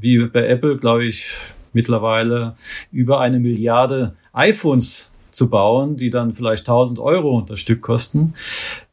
wie 0.00 0.26
bei 0.26 0.46
Apple, 0.48 0.76
glaube 0.76 1.06
ich, 1.06 1.34
mittlerweile 1.72 2.56
über 2.90 3.20
eine 3.20 3.40
Milliarde 3.40 4.14
iPhones 4.32 5.10
zu 5.30 5.48
bauen, 5.48 5.96
die 5.96 6.10
dann 6.10 6.34
vielleicht 6.34 6.68
1000 6.68 6.98
Euro 6.98 7.40
das 7.40 7.60
Stück 7.60 7.80
kosten. 7.80 8.34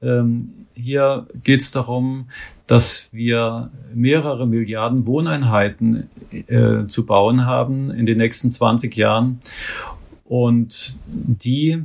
Ähm, 0.02 0.54
hier 0.74 1.28
geht 1.44 1.60
es 1.60 1.72
darum, 1.72 2.30
dass 2.70 3.10
wir 3.12 3.72
mehrere 3.96 4.46
Milliarden 4.46 5.08
Wohneinheiten 5.08 6.08
äh, 6.32 6.86
zu 6.86 7.08
bauen 7.08 7.48
haben 7.48 7.90
in 7.90 8.06
den 8.06 8.20
nächsten 8.20 8.52
20 8.52 8.96
Jahren. 8.96 9.40
Und 10.24 10.96
die 11.04 11.82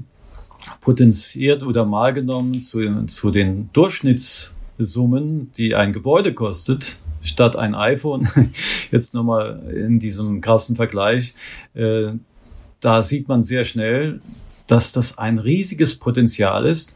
potenziert 0.82 1.62
oder 1.62 1.86
mal 1.86 2.12
genommen 2.12 2.60
zu, 2.60 3.06
zu 3.06 3.30
den 3.30 3.70
Durchschnittssummen, 3.72 5.52
die 5.56 5.74
ein 5.74 5.94
Gebäude 5.94 6.34
kostet, 6.34 6.98
statt 7.22 7.56
ein 7.56 7.74
iPhone, 7.74 8.28
jetzt 8.90 9.14
nochmal 9.14 9.62
in 9.74 9.98
diesem 9.98 10.42
krassen 10.42 10.76
Vergleich, 10.76 11.34
äh, 11.72 12.12
da 12.80 13.02
sieht 13.02 13.26
man 13.26 13.42
sehr 13.42 13.64
schnell, 13.64 14.20
dass 14.66 14.92
das 14.92 15.16
ein 15.16 15.38
riesiges 15.38 15.98
Potenzial 15.98 16.66
ist. 16.66 16.94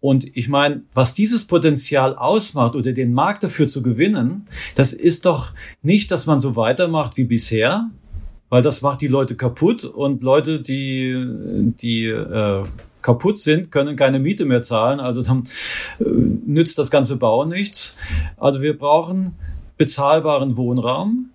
Und 0.00 0.36
ich 0.36 0.48
meine, 0.48 0.82
was 0.94 1.14
dieses 1.14 1.44
Potenzial 1.44 2.14
ausmacht 2.14 2.76
oder 2.76 2.92
den 2.92 3.12
Markt 3.12 3.42
dafür 3.42 3.66
zu 3.66 3.82
gewinnen, 3.82 4.46
das 4.76 4.92
ist 4.92 5.26
doch 5.26 5.52
nicht, 5.82 6.10
dass 6.10 6.26
man 6.26 6.38
so 6.38 6.54
weitermacht 6.54 7.16
wie 7.16 7.24
bisher, 7.24 7.90
weil 8.48 8.62
das 8.62 8.80
macht 8.80 9.00
die 9.00 9.08
Leute 9.08 9.34
kaputt 9.34 9.84
und 9.84 10.22
Leute, 10.22 10.60
die, 10.60 11.72
die 11.80 12.06
äh, 12.06 12.62
kaputt 13.02 13.38
sind, 13.38 13.70
können 13.70 13.96
keine 13.96 14.20
Miete 14.20 14.44
mehr 14.44 14.62
zahlen. 14.62 15.00
Also 15.00 15.22
dann 15.22 15.48
äh, 15.98 16.04
nützt 16.04 16.78
das 16.78 16.90
ganze 16.90 17.16
Bauen 17.16 17.48
nichts. 17.48 17.96
Also 18.36 18.62
wir 18.62 18.78
brauchen 18.78 19.34
bezahlbaren 19.76 20.56
Wohnraum. 20.56 21.30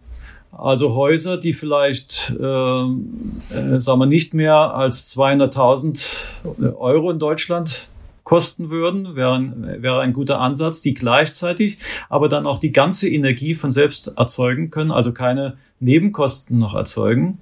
Also 0.51 0.93
Häuser, 0.93 1.37
die 1.37 1.53
vielleicht, 1.53 2.35
äh, 2.39 2.43
äh, 2.43 3.79
sagen 3.79 3.99
wir, 3.99 4.05
nicht 4.05 4.33
mehr 4.33 4.55
als 4.55 5.15
200.000 5.17 6.75
Euro 6.77 7.09
in 7.09 7.17
Deutschland 7.17 7.89
kosten 8.23 8.69
würden, 8.69 9.15
wäre, 9.15 9.81
wäre 9.81 10.01
ein 10.01 10.13
guter 10.13 10.39
Ansatz, 10.39 10.81
die 10.81 10.93
gleichzeitig 10.93 11.77
aber 12.09 12.29
dann 12.29 12.47
auch 12.47 12.57
die 12.57 12.71
ganze 12.71 13.09
Energie 13.09 13.55
von 13.55 13.71
selbst 13.71 14.13
erzeugen 14.15 14.69
können, 14.69 14.91
also 14.91 15.11
keine 15.11 15.57
Nebenkosten 15.79 16.57
noch 16.59 16.73
erzeugen. 16.73 17.39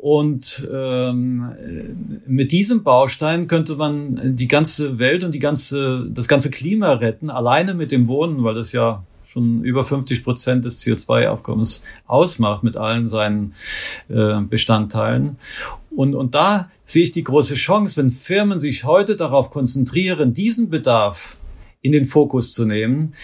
Und 0.00 0.66
ähm, 0.72 1.52
mit 2.26 2.52
diesem 2.52 2.82
Baustein 2.84 3.48
könnte 3.48 3.76
man 3.76 4.34
die 4.34 4.48
ganze 4.48 4.98
Welt 4.98 5.24
und 5.24 5.32
die 5.32 5.40
ganze, 5.40 6.08
das 6.08 6.26
ganze 6.26 6.50
Klima 6.50 6.92
retten, 6.92 7.28
alleine 7.28 7.74
mit 7.74 7.90
dem 7.90 8.08
Wohnen, 8.08 8.42
weil 8.42 8.54
das 8.54 8.72
ja 8.72 9.04
schon 9.26 9.62
über 9.62 9.84
50 9.84 10.24
Prozent 10.24 10.64
des 10.64 10.82
CO2-Aufkommens 10.82 11.84
ausmacht 12.06 12.62
mit 12.62 12.76
allen 12.76 13.06
seinen 13.06 13.54
äh, 14.08 14.40
Bestandteilen. 14.40 15.36
Und, 15.94 16.14
und 16.14 16.34
da 16.34 16.70
sehe 16.84 17.02
ich 17.02 17.12
die 17.12 17.24
große 17.24 17.54
Chance, 17.54 17.96
wenn 17.96 18.10
Firmen 18.10 18.58
sich 18.58 18.84
heute 18.84 19.16
darauf 19.16 19.50
konzentrieren, 19.50 20.34
diesen 20.34 20.70
Bedarf 20.70 21.36
in 21.82 21.92
den 21.92 22.04
Fokus 22.04 22.52
zu 22.52 22.64
nehmen, 22.64 23.14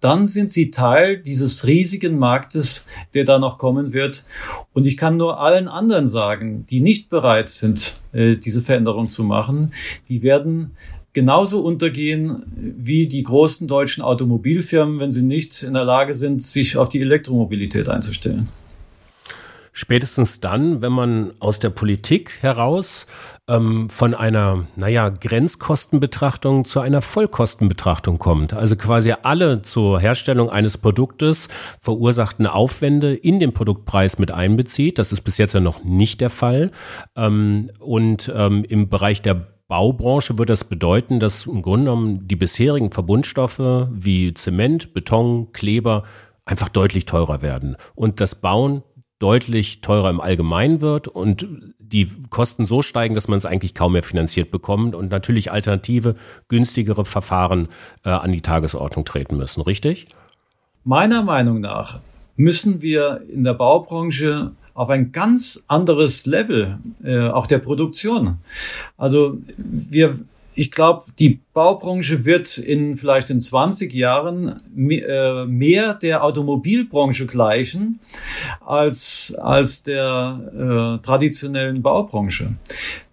dann 0.00 0.26
sind 0.26 0.52
sie 0.52 0.70
Teil 0.70 1.18
dieses 1.18 1.66
riesigen 1.66 2.18
Marktes, 2.18 2.86
der 3.14 3.24
da 3.24 3.38
noch 3.38 3.58
kommen 3.58 3.92
wird. 3.92 4.24
Und 4.72 4.86
ich 4.86 4.96
kann 4.96 5.16
nur 5.16 5.40
allen 5.40 5.66
anderen 5.68 6.06
sagen, 6.06 6.64
die 6.66 6.80
nicht 6.80 7.10
bereit 7.10 7.48
sind, 7.48 8.00
äh, 8.12 8.36
diese 8.36 8.62
Veränderung 8.62 9.10
zu 9.10 9.24
machen, 9.24 9.72
die 10.08 10.22
werden 10.22 10.76
genauso 11.12 11.62
untergehen 11.62 12.44
wie 12.54 13.08
die 13.08 13.24
großen 13.24 13.66
deutschen 13.66 14.04
Automobilfirmen, 14.04 15.00
wenn 15.00 15.10
sie 15.10 15.22
nicht 15.22 15.64
in 15.64 15.74
der 15.74 15.84
Lage 15.84 16.14
sind, 16.14 16.44
sich 16.44 16.76
auf 16.76 16.88
die 16.88 17.00
Elektromobilität 17.00 17.88
einzustellen. 17.88 18.48
Spätestens 19.78 20.40
dann, 20.40 20.82
wenn 20.82 20.90
man 20.90 21.34
aus 21.38 21.60
der 21.60 21.70
Politik 21.70 22.32
heraus 22.40 23.06
ähm, 23.46 23.88
von 23.88 24.12
einer, 24.12 24.64
naja, 24.74 25.08
Grenzkostenbetrachtung 25.08 26.64
zu 26.64 26.80
einer 26.80 27.00
Vollkostenbetrachtung 27.00 28.18
kommt. 28.18 28.54
Also 28.54 28.74
quasi 28.74 29.14
alle 29.22 29.62
zur 29.62 30.00
Herstellung 30.00 30.50
eines 30.50 30.78
Produktes 30.78 31.48
verursachten 31.80 32.48
Aufwände 32.48 33.14
in 33.14 33.38
den 33.38 33.54
Produktpreis 33.54 34.18
mit 34.18 34.32
einbezieht. 34.32 34.98
Das 34.98 35.12
ist 35.12 35.20
bis 35.20 35.38
jetzt 35.38 35.54
ja 35.54 35.60
noch 35.60 35.84
nicht 35.84 36.20
der 36.20 36.30
Fall. 36.30 36.72
Ähm, 37.14 37.70
und 37.78 38.32
ähm, 38.34 38.64
im 38.68 38.88
Bereich 38.88 39.22
der 39.22 39.46
Baubranche 39.68 40.38
würde 40.38 40.54
das 40.54 40.64
bedeuten, 40.64 41.20
dass 41.20 41.46
im 41.46 41.62
Grunde 41.62 41.84
genommen 41.84 42.26
die 42.26 42.34
bisherigen 42.34 42.90
Verbundstoffe 42.90 43.86
wie 43.92 44.34
Zement, 44.34 44.92
Beton, 44.92 45.52
Kleber 45.52 46.02
einfach 46.48 46.68
deutlich 46.68 47.04
teurer 47.04 47.42
werden 47.42 47.76
und 47.94 48.20
das 48.20 48.34
Bauen 48.34 48.82
deutlich 49.18 49.80
teurer 49.80 50.10
im 50.10 50.20
Allgemeinen 50.20 50.80
wird 50.80 51.08
und 51.08 51.46
die 51.78 52.08
Kosten 52.30 52.66
so 52.66 52.82
steigen, 52.82 53.14
dass 53.14 53.28
man 53.28 53.38
es 53.38 53.46
eigentlich 53.46 53.74
kaum 53.74 53.92
mehr 53.92 54.02
finanziert 54.02 54.50
bekommt 54.50 54.94
und 54.94 55.10
natürlich 55.10 55.50
alternative, 55.50 56.14
günstigere 56.48 57.04
Verfahren 57.04 57.68
äh, 58.04 58.10
an 58.10 58.32
die 58.32 58.42
Tagesordnung 58.42 59.04
treten 59.04 59.36
müssen, 59.36 59.62
richtig? 59.62 60.06
Meiner 60.84 61.22
Meinung 61.22 61.60
nach 61.60 62.00
müssen 62.36 62.82
wir 62.82 63.22
in 63.32 63.44
der 63.44 63.54
Baubranche 63.54 64.52
auf 64.74 64.90
ein 64.90 65.10
ganz 65.10 65.64
anderes 65.66 66.24
Level, 66.24 66.78
äh, 67.02 67.28
auch 67.28 67.48
der 67.48 67.58
Produktion. 67.58 68.38
Also 68.96 69.38
wir 69.56 70.20
ich 70.58 70.72
glaube, 70.72 71.04
die 71.20 71.40
Baubranche 71.54 72.24
wird 72.24 72.58
in 72.58 72.96
vielleicht 72.96 73.30
in 73.30 73.38
20 73.38 73.94
Jahren 73.94 74.60
äh, 74.76 75.44
mehr 75.44 75.94
der 75.94 76.24
Automobilbranche 76.24 77.26
gleichen 77.26 78.00
als, 78.66 79.32
als 79.40 79.84
der 79.84 80.98
äh, 80.98 81.04
traditionellen 81.04 81.80
Baubranche. 81.80 82.54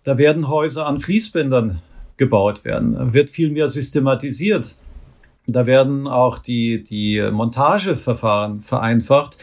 Da 0.04 0.18
werden 0.18 0.48
Häuser 0.48 0.88
an 0.88 1.00
Fließbändern 1.00 1.82
gebaut 2.18 2.66
werden, 2.66 3.14
wird 3.14 3.30
viel 3.30 3.52
mehr 3.52 3.68
systematisiert. 3.68 4.76
Da 5.46 5.68
werden 5.68 6.08
auch 6.08 6.40
die, 6.40 6.82
die 6.82 7.22
Montageverfahren 7.32 8.62
vereinfacht 8.62 9.38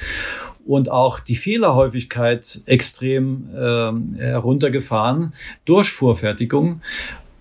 und 0.66 0.90
auch 0.90 1.20
die 1.20 1.36
Fehlerhäufigkeit 1.36 2.62
extrem 2.66 3.48
äh, 3.54 4.20
heruntergefahren 4.20 5.34
durch 5.64 5.90
Vorfertigung. 5.90 6.80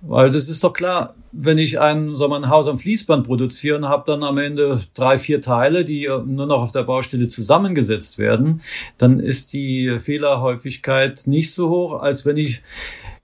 Weil 0.01 0.31
das 0.31 0.49
ist 0.49 0.63
doch 0.63 0.73
klar, 0.73 1.13
wenn 1.31 1.59
ich 1.59 1.79
ein, 1.79 2.15
sagen 2.15 2.31
wir, 2.31 2.37
ein 2.37 2.49
Haus 2.49 2.67
am 2.67 2.79
Fließband 2.79 3.25
produziere 3.25 3.77
und 3.77 3.87
habe 3.87 4.03
dann 4.07 4.23
am 4.23 4.39
Ende 4.39 4.81
drei, 4.95 5.19
vier 5.19 5.41
Teile, 5.41 5.85
die 5.85 6.07
nur 6.07 6.47
noch 6.47 6.63
auf 6.63 6.71
der 6.71 6.83
Baustelle 6.83 7.27
zusammengesetzt 7.27 8.17
werden, 8.17 8.61
dann 8.97 9.19
ist 9.19 9.53
die 9.53 9.99
Fehlerhäufigkeit 9.99 11.21
nicht 11.27 11.53
so 11.53 11.69
hoch, 11.69 12.01
als 12.01 12.25
wenn 12.25 12.37
ich 12.37 12.63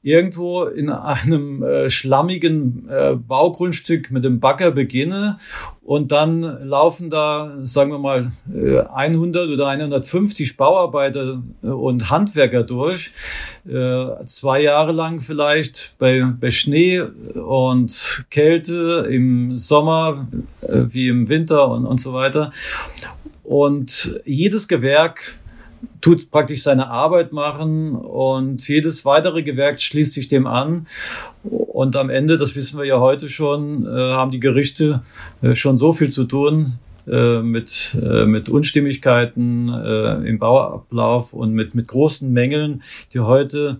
irgendwo 0.08 0.64
in 0.64 0.90
einem 0.90 1.64
äh, 1.64 1.90
schlammigen 1.90 2.88
äh, 2.90 3.16
Baugrundstück 3.16 4.10
mit 4.10 4.24
dem 4.24 4.40
Bagger 4.40 4.72
beginne 4.72 5.38
und 5.84 6.14
dann 6.14 6.42
laufen 6.42 7.10
da, 7.10 7.58
sagen 7.64 7.92
wir 7.92 8.00
mal, 8.00 8.32
äh, 8.54 8.80
100 8.80 9.50
oder 9.50 9.68
150 9.68 10.56
Bauarbeiter 10.56 11.44
äh, 11.62 11.68
und 11.68 12.10
Handwerker 12.10 12.64
durch, 12.64 13.12
äh, 13.68 14.24
zwei 14.26 14.62
Jahre 14.62 14.94
lang 14.94 15.20
vielleicht 15.20 15.96
bei, 16.00 16.24
bei 16.40 16.52
Schnee 16.52 17.02
und 17.02 18.26
Kälte 18.30 19.08
im 19.10 19.58
Sommer 19.58 20.26
äh, 20.62 20.84
wie 20.88 21.10
im 21.10 21.28
Winter 21.28 21.68
und, 21.70 21.86
und 21.86 22.00
so 22.00 22.14
weiter. 22.14 22.52
Und 23.44 24.22
jedes 24.26 24.70
Gewerk 24.70 25.38
tut 26.02 26.32
praktisch 26.32 26.64
seine 26.64 26.90
Arbeit 26.90 27.34
machen 27.34 27.96
und 27.96 28.68
jedes 28.68 29.06
weitere 29.06 29.44
Gewerk 29.44 29.82
schließt 29.82 30.14
sich 30.14 30.28
dem 30.28 30.48
an. 30.48 30.88
Und 31.44 31.96
am 31.96 32.10
Ende, 32.10 32.38
das 32.38 32.56
wissen 32.56 32.78
wir 32.78 32.86
ja 32.86 33.00
heute 33.00 33.30
schon, 33.30 33.86
äh, 33.86 33.90
haben 33.90 34.32
die 34.32 34.40
Gerichte 34.40 35.02
äh, 35.42 35.56
schon 35.56 35.78
so 35.78 35.94
viel 35.94 36.10
zu 36.10 36.26
tun 36.26 36.80
äh, 37.08 37.42
mit, 37.42 37.96
äh, 38.02 38.26
mit 38.26 38.50
Unstimmigkeiten 38.50 39.70
äh, 39.70 40.28
im 40.28 40.40
Bauablauf 40.40 41.34
und 41.34 41.54
mit, 41.54 41.74
mit 41.76 41.88
großen 41.88 42.32
Mängeln, 42.32 42.84
die 43.14 43.20
heute 43.20 43.78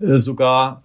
äh, 0.00 0.18
sogar 0.18 0.82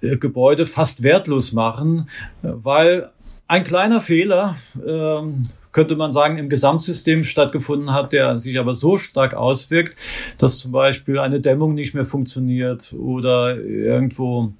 Gebäude 0.00 0.66
fast 0.66 1.04
wertlos 1.04 1.52
machen, 1.52 2.08
weil 2.42 3.10
ein 3.46 3.62
kleiner 3.62 4.00
Fehler 4.00 4.56
ähm, 4.84 5.44
könnte 5.72 5.96
man 5.96 6.10
sagen, 6.10 6.38
im 6.38 6.48
Gesamtsystem 6.48 7.24
stattgefunden 7.24 7.92
hat, 7.92 8.12
der 8.12 8.38
sich 8.38 8.58
aber 8.58 8.74
so 8.74 8.98
stark 8.98 9.34
auswirkt, 9.34 9.96
dass 10.38 10.58
zum 10.58 10.72
Beispiel 10.72 11.18
eine 11.18 11.40
Dämmung 11.40 11.74
nicht 11.74 11.94
mehr 11.94 12.04
funktioniert 12.04 12.94
oder 12.98 13.58
irgendwo 13.58 14.52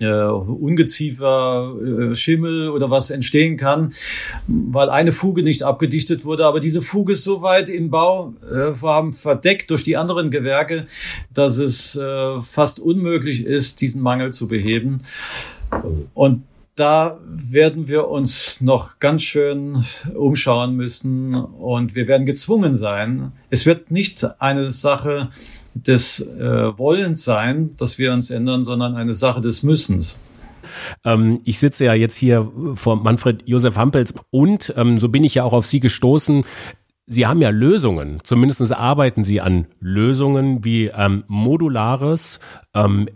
äh, 0.00 0.24
Ungeziefer, 0.24 1.72
äh, 2.12 2.16
Schimmel 2.16 2.70
oder 2.70 2.90
was 2.90 3.10
entstehen 3.10 3.56
kann, 3.56 3.94
weil 4.46 4.90
eine 4.90 5.12
Fuge 5.12 5.42
nicht 5.42 5.62
abgedichtet 5.62 6.24
wurde. 6.24 6.46
Aber 6.46 6.60
diese 6.60 6.82
Fuge 6.82 7.12
ist 7.12 7.24
so 7.24 7.42
weit 7.42 7.68
im 7.68 7.90
Bauvorhaben 7.90 9.10
äh, 9.10 9.16
verdeckt 9.16 9.70
durch 9.70 9.84
die 9.84 9.96
anderen 9.96 10.30
Gewerke, 10.30 10.86
dass 11.32 11.58
es 11.58 11.96
äh, 11.96 12.40
fast 12.42 12.80
unmöglich 12.80 13.44
ist, 13.44 13.80
diesen 13.80 14.02
Mangel 14.02 14.32
zu 14.32 14.48
beheben. 14.48 15.02
Und 16.12 16.42
da 16.76 17.18
werden 17.24 17.86
wir 17.86 18.08
uns 18.08 18.60
noch 18.60 18.98
ganz 18.98 19.22
schön 19.22 19.84
umschauen 20.14 20.74
müssen 20.74 21.34
und 21.34 21.94
wir 21.94 22.08
werden 22.08 22.26
gezwungen 22.26 22.74
sein. 22.74 23.32
Es 23.50 23.64
wird 23.64 23.90
nicht 23.90 24.26
eine 24.40 24.72
Sache 24.72 25.30
des 25.74 26.20
äh, 26.20 26.78
Wollens 26.78 27.24
sein, 27.24 27.76
dass 27.76 27.98
wir 27.98 28.12
uns 28.12 28.30
ändern, 28.30 28.62
sondern 28.62 28.96
eine 28.96 29.14
Sache 29.14 29.40
des 29.40 29.62
Müssens. 29.62 30.20
Ähm, 31.04 31.40
ich 31.44 31.58
sitze 31.58 31.84
ja 31.84 31.94
jetzt 31.94 32.16
hier 32.16 32.50
vor 32.74 32.96
Manfred 32.96 33.48
Josef 33.48 33.76
Hampels 33.76 34.14
und 34.30 34.72
ähm, 34.76 34.98
so 34.98 35.08
bin 35.08 35.24
ich 35.24 35.34
ja 35.34 35.44
auch 35.44 35.52
auf 35.52 35.66
Sie 35.66 35.80
gestoßen. 35.80 36.44
Sie 37.06 37.26
haben 37.26 37.42
ja 37.42 37.50
Lösungen, 37.50 38.20
zumindest 38.24 38.72
arbeiten 38.72 39.24
Sie 39.24 39.42
an 39.42 39.66
Lösungen 39.78 40.64
wie 40.64 40.86
ähm, 40.86 41.24
modulares, 41.26 42.40
ähm, 42.72 43.08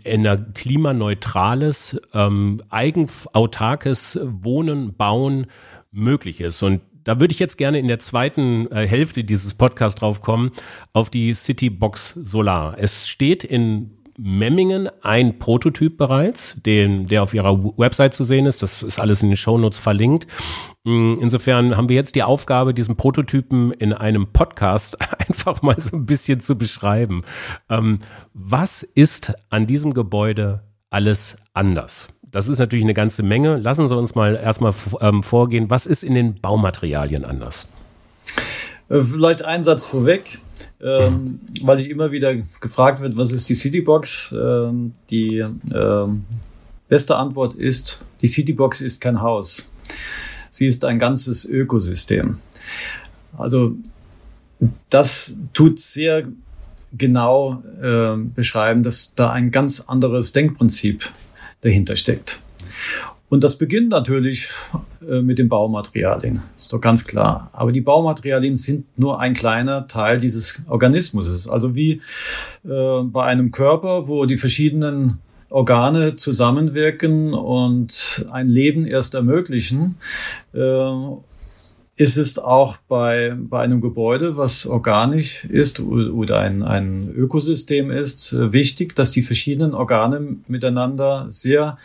klimaneutrales, 0.53 1.99
ähm, 2.13 2.61
eigenautarkes 2.69 4.19
Wohnen, 4.23 4.95
Bauen 4.95 5.47
möglich 5.91 6.39
ist. 6.39 6.61
Und 6.61 6.81
da 7.03 7.19
würde 7.19 7.31
ich 7.31 7.39
jetzt 7.39 7.57
gerne 7.57 7.79
in 7.79 7.87
der 7.87 7.97
zweiten 7.97 8.71
äh, 8.71 8.87
Hälfte 8.87 9.23
dieses 9.23 9.55
Podcasts 9.55 9.99
drauf 9.99 10.21
kommen, 10.21 10.51
auf 10.93 11.09
die 11.09 11.33
Citybox 11.33 12.09
Solar. 12.09 12.75
Es 12.77 13.07
steht 13.07 13.43
in 13.43 13.98
Memmingen 14.21 14.89
ein 15.01 15.39
Prototyp 15.39 15.97
bereits, 15.97 16.57
den, 16.65 17.07
der 17.07 17.23
auf 17.23 17.33
ihrer 17.33 17.57
Website 17.77 18.13
zu 18.13 18.25
sehen 18.25 18.45
ist. 18.45 18.61
Das 18.61 18.83
ist 18.83 18.99
alles 18.99 19.23
in 19.23 19.29
den 19.29 19.37
Shownotes 19.37 19.79
verlinkt. 19.79 20.27
Mm, 20.83 21.13
insofern 21.21 21.77
haben 21.77 21.87
wir 21.87 21.95
jetzt 21.95 22.15
die 22.15 22.23
Aufgabe, 22.23 22.73
diesen 22.73 22.97
Prototypen 22.97 23.71
in 23.71 23.93
einem 23.93 24.27
Podcast 24.27 24.97
einfach 25.27 25.61
mal 25.61 25.79
so 25.79 25.95
ein 25.95 26.05
bisschen 26.05 26.41
zu 26.41 26.57
beschreiben. 26.57 27.23
Ähm, 27.69 27.99
was 28.33 28.83
ist 28.83 29.33
an 29.49 29.67
diesem 29.67 29.93
Gebäude 29.93 30.63
alles 30.89 31.37
anders? 31.53 32.09
Das 32.23 32.49
ist 32.49 32.59
natürlich 32.59 32.83
eine 32.83 32.93
ganze 32.93 33.23
Menge. 33.23 33.57
Lassen 33.57 33.87
Sie 33.87 33.95
uns 33.95 34.15
mal 34.15 34.35
erstmal 34.35 34.73
ähm, 34.99 35.23
vorgehen. 35.23 35.69
Was 35.69 35.85
ist 35.85 36.03
in 36.03 36.13
den 36.13 36.41
Baumaterialien 36.41 37.23
anders? 37.23 37.71
Äh, 38.89 39.01
vielleicht 39.01 39.43
ein 39.43 39.63
Satz 39.63 39.85
vorweg 39.85 40.39
ähm, 40.81 41.41
weil 41.61 41.79
ich 41.81 41.89
immer 41.89 42.11
wieder 42.11 42.35
gefragt 42.35 43.01
wird, 43.01 43.17
was 43.17 43.31
ist 43.31 43.49
die 43.49 43.55
Citybox? 43.55 44.33
Ähm, 44.37 44.93
die 45.09 45.45
ähm, 45.73 46.25
beste 46.87 47.15
Antwort 47.17 47.53
ist, 47.55 48.05
die 48.21 48.27
Citybox 48.27 48.81
ist 48.81 49.01
kein 49.01 49.21
Haus. 49.21 49.71
Sie 50.49 50.67
ist 50.67 50.85
ein 50.85 50.99
ganzes 50.99 51.45
Ökosystem. 51.45 52.39
Also 53.37 53.75
das 54.89 55.35
tut 55.53 55.79
sehr 55.79 56.27
genau 56.91 57.63
äh, 57.81 58.17
beschreiben, 58.17 58.83
dass 58.83 59.13
da 59.15 59.31
ein 59.31 59.51
ganz 59.51 59.81
anderes 59.81 60.33
Denkprinzip 60.33 61.09
dahinter 61.61 61.95
steckt. 61.95 62.41
Und 63.29 63.43
das 63.43 63.57
beginnt 63.57 63.89
natürlich 63.89 64.49
äh, 65.07 65.21
mit 65.21 65.37
den 65.37 65.49
Baumaterialien, 65.49 66.41
ist 66.55 66.73
doch 66.73 66.81
ganz 66.81 67.05
klar. 67.05 67.49
Aber 67.53 67.71
die 67.71 67.81
Baumaterialien 67.81 68.55
sind 68.55 68.85
nur 68.97 69.19
ein 69.19 69.35
kleiner 69.35 69.87
Teil 69.87 70.19
dieses 70.19 70.63
Organismus. 70.67 71.47
Also 71.47 71.75
wie 71.75 72.01
äh, 72.67 73.03
bei 73.03 73.23
einem 73.23 73.51
Körper, 73.51 74.07
wo 74.07 74.25
die 74.25 74.37
verschiedenen 74.37 75.19
Organe 75.49 76.15
zusammenwirken 76.15 77.33
und 77.33 78.25
ein 78.31 78.49
Leben 78.49 78.85
erst 78.85 79.13
ermöglichen, 79.13 79.95
äh, 80.53 80.91
ist 81.95 82.17
es 82.17 82.39
auch 82.39 82.77
bei, 82.87 83.35
bei 83.37 83.59
einem 83.59 83.81
Gebäude, 83.81 84.37
was 84.37 84.65
organisch 84.65 85.43
ist 85.43 85.81
oder 85.81 86.39
ein, 86.39 86.63
ein 86.63 87.13
Ökosystem 87.13 87.91
ist, 87.91 88.33
wichtig, 88.53 88.95
dass 88.95 89.11
die 89.11 89.21
verschiedenen 89.21 89.73
Organe 89.73 90.37
miteinander 90.47 91.25
sehr 91.27 91.77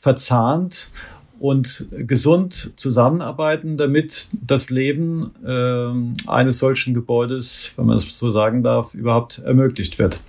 verzahnt 0.00 0.88
und 1.40 1.86
gesund 1.90 2.74
zusammenarbeiten, 2.76 3.78
damit 3.78 4.28
das 4.46 4.68
Leben 4.68 5.30
äh, 5.42 6.28
eines 6.28 6.58
solchen 6.58 6.92
Gebäudes, 6.92 7.72
wenn 7.76 7.86
man 7.86 7.96
das 7.96 8.04
so 8.14 8.30
sagen 8.30 8.62
darf, 8.62 8.92
überhaupt 8.92 9.38
ermöglicht 9.38 9.98
wird. 9.98 10.20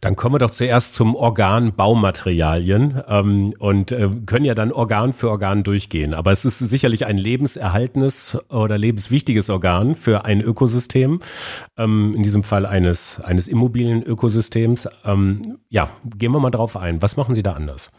Dann 0.00 0.14
kommen 0.14 0.36
wir 0.36 0.38
doch 0.38 0.52
zuerst 0.52 0.94
zum 0.94 1.16
Organ 1.16 1.74
Baumaterialien 1.74 3.02
ähm, 3.08 3.54
und 3.58 3.90
äh, 3.90 4.08
können 4.24 4.44
ja 4.44 4.54
dann 4.54 4.70
Organ 4.70 5.12
für 5.12 5.28
Organ 5.30 5.64
durchgehen. 5.64 6.14
Aber 6.14 6.30
es 6.30 6.44
ist 6.44 6.60
sicherlich 6.60 7.06
ein 7.06 7.18
lebenserhaltenes 7.18 8.38
oder 8.48 8.78
lebenswichtiges 8.78 9.50
Organ 9.50 9.96
für 9.96 10.24
ein 10.24 10.40
Ökosystem, 10.40 11.20
ähm, 11.76 12.12
in 12.14 12.22
diesem 12.22 12.44
Fall 12.44 12.66
eines, 12.66 13.20
eines 13.20 13.48
Immobilienökosystems. 13.48 14.88
Ähm, 15.04 15.58
ja, 15.68 15.90
gehen 16.16 16.30
wir 16.32 16.38
mal 16.38 16.50
drauf 16.50 16.76
ein. 16.76 17.02
Was 17.02 17.16
machen 17.16 17.34
Sie 17.34 17.42
da 17.42 17.54
anders? 17.54 17.90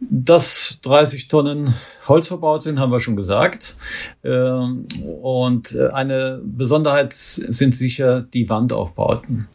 Dass 0.00 0.80
30 0.82 1.28
Tonnen 1.28 1.72
Holz 2.06 2.28
verbaut 2.28 2.62
sind, 2.62 2.78
haben 2.78 2.92
wir 2.92 3.00
schon 3.00 3.16
gesagt. 3.16 3.76
Ähm, 4.22 4.86
und 5.22 5.74
äh, 5.74 5.88
eine 5.88 6.40
Besonderheit 6.44 7.12
sind 7.12 7.76
sicher 7.76 8.22
die 8.22 8.48
Wandaufbauten. 8.48 9.48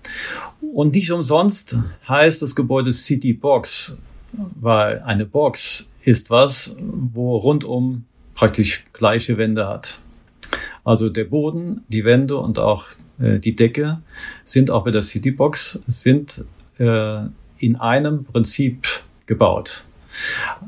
Und 0.73 0.93
nicht 0.93 1.12
umsonst 1.12 1.78
heißt 2.08 2.41
das 2.41 2.56
Gebäude 2.56 2.93
City 2.93 3.34
Box, 3.34 3.97
weil 4.32 4.99
eine 4.99 5.25
Box 5.25 5.91
ist 6.02 6.30
was, 6.30 6.75
wo 6.80 7.38
rundum 7.38 8.06
praktisch 8.34 8.86
gleiche 8.93 9.38
Wände 9.38 9.67
hat. 9.67 9.99
Also 10.84 11.10
der 11.10 11.25
Boden, 11.25 11.84
die 11.89 12.06
Wände 12.06 12.38
und 12.38 12.58
auch 12.58 12.86
äh, 13.19 13.39
die 13.39 13.56
Decke 13.56 14.02
sind 14.43 14.71
auch 14.71 14.86
bei 14.86 14.91
der 14.91 15.02
City 15.02 15.32
Box 15.32 15.84
sind 15.88 16.45
äh, 16.78 17.21
in 17.60 17.75
einem 17.75 18.23
Prinzip 18.23 18.88
gebaut. 19.25 19.86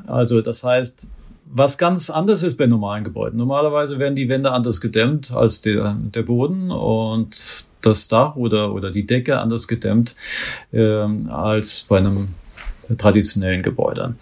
Also 0.08 0.42
das 0.42 0.64
heißt, 0.64 1.08
was 1.54 1.78
ganz 1.78 2.10
anders 2.10 2.44
ist 2.44 2.58
bei 2.58 2.66
normalen 2.66 3.04
Gebäuden. 3.04 3.38
Normalerweise 3.38 4.00
werden 4.00 4.16
die 4.16 4.30
Wände 4.30 4.52
anders 4.52 4.80
gedämmt 4.80 5.32
als 5.32 5.62
der, 5.62 5.98
der 6.14 6.24
Boden 6.24 6.72
und 6.72 7.42
das 7.82 8.08
Dach 8.08 8.36
oder, 8.36 8.74
oder 8.74 8.92
die 8.92 9.06
Decke 9.06 9.40
anders 9.40 9.68
gedämmt 9.68 10.16
äh, 10.72 11.08
als 11.30 11.82
bei 11.90 11.98
einem 11.98 12.30
traditionellen 12.98 13.64
Gebäude. 13.64 14.16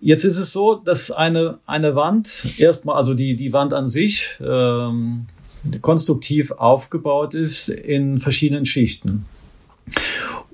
Jetzt 0.00 0.24
ist 0.24 0.36
es 0.36 0.52
so, 0.52 0.74
dass 0.74 1.10
eine, 1.10 1.58
eine 1.66 1.96
Wand 1.96 2.46
erstmal, 2.58 2.96
also 2.96 3.14
die, 3.14 3.36
die 3.36 3.52
Wand 3.52 3.72
an 3.72 3.86
sich, 3.86 4.38
ähm, 4.40 5.26
konstruktiv 5.80 6.52
aufgebaut 6.52 7.34
ist 7.34 7.68
in 7.68 8.18
verschiedenen 8.18 8.66
Schichten. 8.66 9.26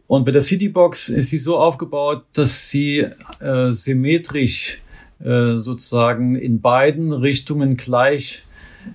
Und 0.06 0.24
bei 0.24 0.32
der 0.32 0.42
Citybox 0.42 1.08
ist 1.08 1.30
sie 1.30 1.38
so 1.38 1.58
aufgebaut, 1.58 2.24
dass 2.34 2.68
sie 2.68 3.06
äh, 3.40 3.72
symmetrisch 3.72 4.80
äh, 5.20 5.56
sozusagen 5.56 6.36
in 6.36 6.60
beiden 6.60 7.12
Richtungen 7.12 7.76
gleich 7.76 8.42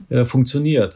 äh, 0.10 0.26
funktioniert. 0.26 0.96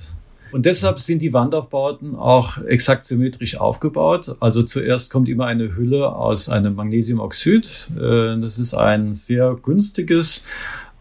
Und 0.52 0.68
deshalb 0.68 1.00
sind 1.00 1.24
die 1.24 1.34
Wandaufbauten 1.34 2.16
auch 2.16 2.60
exakt 2.64 3.06
symmetrisch 3.06 3.56
aufgebaut. 3.58 4.36
Also 4.40 4.62
zuerst 4.62 5.12
kommt 5.12 5.28
immer 5.28 5.48
eine 5.48 5.76
Hülle 5.76 6.16
aus 6.16 6.48
einem 6.48 6.76
Magnesiumoxid. 6.76 7.90
Äh, 7.98 8.40
das 8.40 8.60
ist 8.60 8.76
ein 8.76 9.16
sehr 9.16 9.58
günstiges 9.60 10.46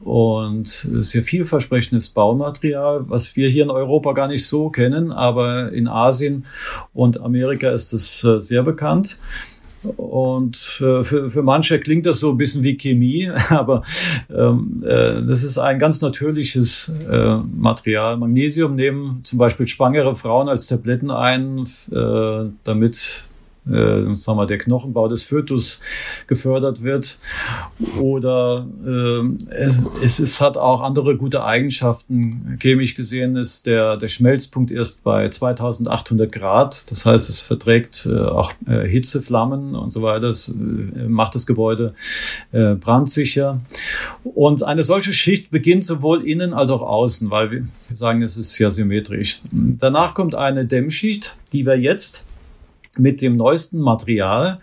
und 0.04 0.66
sehr 0.66 1.22
vielversprechendes 1.22 2.10
Baumaterial, 2.10 3.08
was 3.08 3.36
wir 3.36 3.48
hier 3.48 3.64
in 3.64 3.70
Europa 3.70 4.12
gar 4.12 4.28
nicht 4.28 4.46
so 4.46 4.70
kennen, 4.70 5.12
aber 5.12 5.72
in 5.72 5.88
Asien 5.88 6.44
und 6.92 7.20
Amerika 7.20 7.70
ist 7.70 7.92
es 7.92 8.24
äh, 8.24 8.40
sehr 8.40 8.62
bekannt. 8.62 9.18
Und 9.96 10.80
äh, 10.80 11.02
für, 11.02 11.28
für 11.28 11.42
manche 11.42 11.80
klingt 11.80 12.06
das 12.06 12.20
so 12.20 12.30
ein 12.30 12.36
bisschen 12.36 12.62
wie 12.62 12.76
Chemie, 12.76 13.30
aber 13.48 13.82
ähm, 14.30 14.82
äh, 14.86 15.22
das 15.22 15.42
ist 15.42 15.58
ein 15.58 15.78
ganz 15.78 16.00
natürliches 16.00 16.92
äh, 17.10 17.36
Material. 17.56 18.16
Magnesium 18.16 18.76
nehmen 18.76 19.20
zum 19.24 19.38
Beispiel 19.38 19.66
schwangere 19.66 20.14
Frauen 20.14 20.48
als 20.48 20.68
Tabletten 20.68 21.10
ein, 21.10 21.66
äh, 21.90 22.50
damit 22.64 23.24
äh, 23.66 24.14
sagen 24.16 24.38
wir, 24.38 24.46
der 24.46 24.58
Knochenbau 24.58 25.08
des 25.08 25.24
Fötus 25.24 25.80
gefördert 26.26 26.82
wird. 26.82 27.18
Oder 27.98 28.66
äh, 28.84 29.54
es, 29.54 29.80
es 30.02 30.20
ist, 30.20 30.40
hat 30.40 30.56
auch 30.56 30.80
andere 30.80 31.16
gute 31.16 31.44
Eigenschaften. 31.44 32.58
Chemisch 32.60 32.94
gesehen 32.94 33.36
ist 33.36 33.66
der, 33.66 33.96
der 33.96 34.08
Schmelzpunkt 34.08 34.70
erst 34.70 35.04
bei 35.04 35.28
2800 35.28 36.32
Grad. 36.32 36.90
Das 36.90 37.06
heißt, 37.06 37.28
es 37.28 37.40
verträgt 37.40 38.06
äh, 38.10 38.18
auch 38.18 38.52
äh, 38.66 38.86
Hitzeflammen 38.88 39.74
und 39.74 39.90
so 39.90 40.02
weiter. 40.02 40.20
Das 40.20 40.48
äh, 40.48 40.52
macht 41.08 41.34
das 41.34 41.46
Gebäude 41.46 41.94
äh, 42.50 42.74
brandsicher. 42.74 43.60
Und 44.24 44.62
eine 44.62 44.82
solche 44.82 45.12
Schicht 45.12 45.50
beginnt 45.50 45.84
sowohl 45.84 46.26
innen 46.26 46.52
als 46.52 46.70
auch 46.70 46.82
außen, 46.82 47.30
weil 47.30 47.50
wir 47.50 47.66
sagen, 47.94 48.22
es 48.22 48.36
ist 48.36 48.58
ja 48.58 48.70
symmetrisch. 48.70 49.40
Danach 49.52 50.14
kommt 50.14 50.34
eine 50.34 50.64
Dämmschicht, 50.64 51.36
die 51.52 51.64
wir 51.64 51.78
jetzt 51.78 52.26
mit 52.98 53.22
dem 53.22 53.36
neuesten 53.36 53.80
Material, 53.80 54.60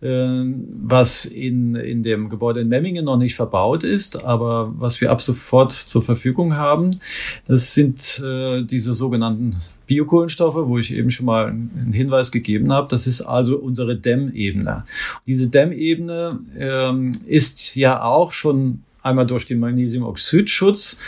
äh, 0.00 0.06
was 0.06 1.24
in, 1.24 1.76
in 1.76 2.02
dem 2.02 2.28
Gebäude 2.28 2.60
in 2.60 2.68
Memmingen 2.68 3.04
noch 3.04 3.16
nicht 3.16 3.36
verbaut 3.36 3.84
ist, 3.84 4.24
aber 4.24 4.72
was 4.76 5.00
wir 5.00 5.10
ab 5.10 5.22
sofort 5.22 5.72
zur 5.72 6.02
Verfügung 6.02 6.56
haben. 6.56 7.00
Das 7.46 7.74
sind 7.74 8.20
äh, 8.24 8.64
diese 8.64 8.94
sogenannten 8.94 9.56
Biokohlenstoffe, 9.86 10.68
wo 10.68 10.78
ich 10.78 10.92
eben 10.92 11.10
schon 11.10 11.26
mal 11.26 11.46
einen 11.46 11.92
Hinweis 11.92 12.32
gegeben 12.32 12.72
habe. 12.72 12.88
Das 12.88 13.06
ist 13.06 13.22
also 13.22 13.56
unsere 13.56 13.96
Dämmebene. 13.96 14.84
Diese 15.26 15.48
Dämmebene 15.48 16.40
ähm, 16.58 17.12
ist 17.26 17.74
ja 17.76 18.02
auch 18.02 18.32
schon 18.32 18.82
einmal 19.02 19.26
durch 19.26 19.46
den 19.46 19.60
Magnesiumoxidschutz 19.60 20.98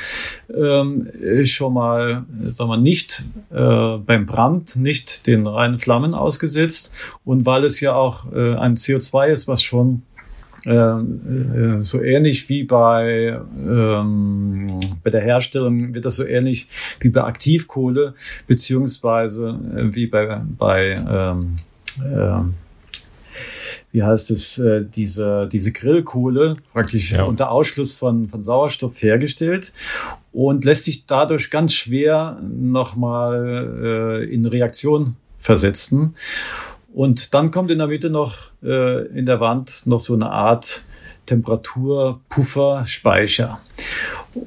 ähm, 0.54 1.08
schon 1.44 1.74
mal, 1.74 2.24
sagen 2.42 2.70
wir, 2.70 2.76
nicht 2.76 3.24
äh, 3.50 3.98
beim 3.98 4.26
Brand 4.26 4.76
nicht 4.76 5.26
den 5.26 5.46
reinen 5.46 5.78
Flammen 5.78 6.14
ausgesetzt. 6.14 6.92
Und 7.24 7.46
weil 7.46 7.64
es 7.64 7.80
ja 7.80 7.94
auch 7.94 8.32
äh, 8.32 8.54
ein 8.56 8.76
CO2 8.76 9.28
ist, 9.28 9.48
was 9.48 9.62
schon 9.62 10.02
äh, 10.66 10.72
äh, 10.72 11.82
so 11.82 12.02
ähnlich 12.02 12.48
wie 12.50 12.64
bei, 12.64 13.40
ähm, 13.66 14.80
bei 15.02 15.10
der 15.10 15.22
Herstellung 15.22 15.94
wird 15.94 16.04
das 16.04 16.16
so 16.16 16.24
ähnlich 16.24 16.68
wie 17.00 17.08
bei 17.08 17.24
Aktivkohle 17.24 18.14
beziehungsweise 18.46 19.58
äh, 19.74 19.94
wie 19.94 20.06
bei, 20.06 20.42
bei 20.58 21.02
ähm, 21.10 21.56
äh, 21.98 22.42
wie 23.92 24.02
heißt 24.02 24.30
es, 24.30 24.58
äh, 24.58 24.84
diese, 24.84 25.48
diese 25.50 25.72
Grillkohle 25.72 26.56
praktisch 26.72 27.12
ja. 27.12 27.24
unter 27.24 27.50
Ausschluss 27.50 27.94
von, 27.94 28.28
von 28.28 28.40
Sauerstoff 28.40 29.02
hergestellt 29.02 29.74
und 30.32 30.64
lässt 30.64 30.84
sich 30.84 31.04
dadurch 31.06 31.50
ganz 31.50 31.74
schwer 31.74 32.40
nochmal 32.42 34.22
äh, 34.22 34.24
in 34.32 34.46
Reaktion 34.46 35.16
versetzen. 35.38 36.14
Und 36.92 37.34
dann 37.34 37.50
kommt 37.50 37.70
in 37.70 37.78
der 37.78 37.86
Mitte 37.86 38.10
noch 38.10 38.50
äh, 38.62 39.06
in 39.08 39.26
der 39.26 39.40
Wand 39.40 39.86
noch 39.86 40.00
so 40.00 40.14
eine 40.14 40.30
Art 40.30 40.84
Temperaturpufferspeicher. 41.26 43.60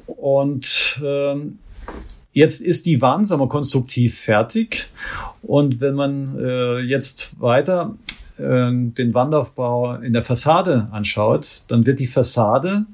Und 0.06 1.00
ähm, 1.04 1.58
Jetzt 2.34 2.62
ist 2.62 2.84
die 2.84 3.00
Wand, 3.00 3.28
sagen 3.28 3.40
wir, 3.40 3.48
konstruktiv 3.48 4.18
fertig. 4.18 4.88
Und 5.42 5.80
wenn 5.80 5.94
man 5.94 6.36
äh, 6.36 6.80
jetzt 6.80 7.40
weiter 7.40 7.94
äh, 8.38 8.70
den 8.72 9.14
Wandaufbau 9.14 9.96
in 9.96 10.12
der 10.12 10.22
Fassade 10.22 10.88
anschaut, 10.92 11.64
dann 11.68 11.86
wird 11.86 12.00
die 12.00 12.06
Fassade, 12.06 12.86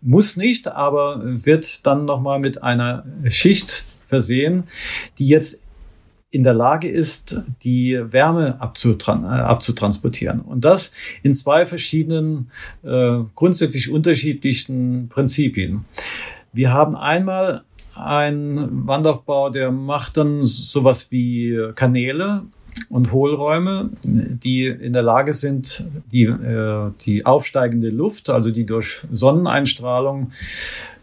muss 0.00 0.36
nicht, 0.36 0.68
aber 0.68 1.20
wird 1.22 1.86
dann 1.86 2.04
nochmal 2.04 2.40
mit 2.40 2.62
einer 2.62 3.04
Schicht 3.28 3.84
versehen, 4.08 4.64
die 5.18 5.28
jetzt 5.28 5.62
in 6.32 6.44
der 6.44 6.54
Lage 6.54 6.88
ist, 6.88 7.42
die 7.62 8.00
Wärme 8.10 8.60
abzutran 8.60 9.24
äh, 9.24 9.28
abzutransportieren. 9.28 10.40
Und 10.40 10.64
das 10.64 10.92
in 11.22 11.34
zwei 11.34 11.66
verschiedenen, 11.66 12.50
äh, 12.82 13.18
grundsätzlich 13.34 13.90
unterschiedlichen 13.90 15.08
Prinzipien. 15.08 15.84
Wir 16.52 16.72
haben 16.72 16.96
einmal 16.96 17.62
einen 17.94 18.86
Wandaufbau, 18.86 19.50
der 19.50 19.70
macht 19.70 20.16
dann 20.16 20.44
sowas 20.44 21.10
wie 21.10 21.58
Kanäle 21.74 22.44
und 22.88 23.12
Hohlräume, 23.12 23.90
die 24.02 24.66
in 24.66 24.92
der 24.92 25.02
Lage 25.02 25.34
sind, 25.34 25.86
die, 26.10 26.24
äh, 26.24 26.90
die 27.04 27.26
aufsteigende 27.26 27.90
Luft, 27.90 28.30
also 28.30 28.50
die 28.50 28.66
durch 28.66 29.02
Sonneneinstrahlung 29.12 30.32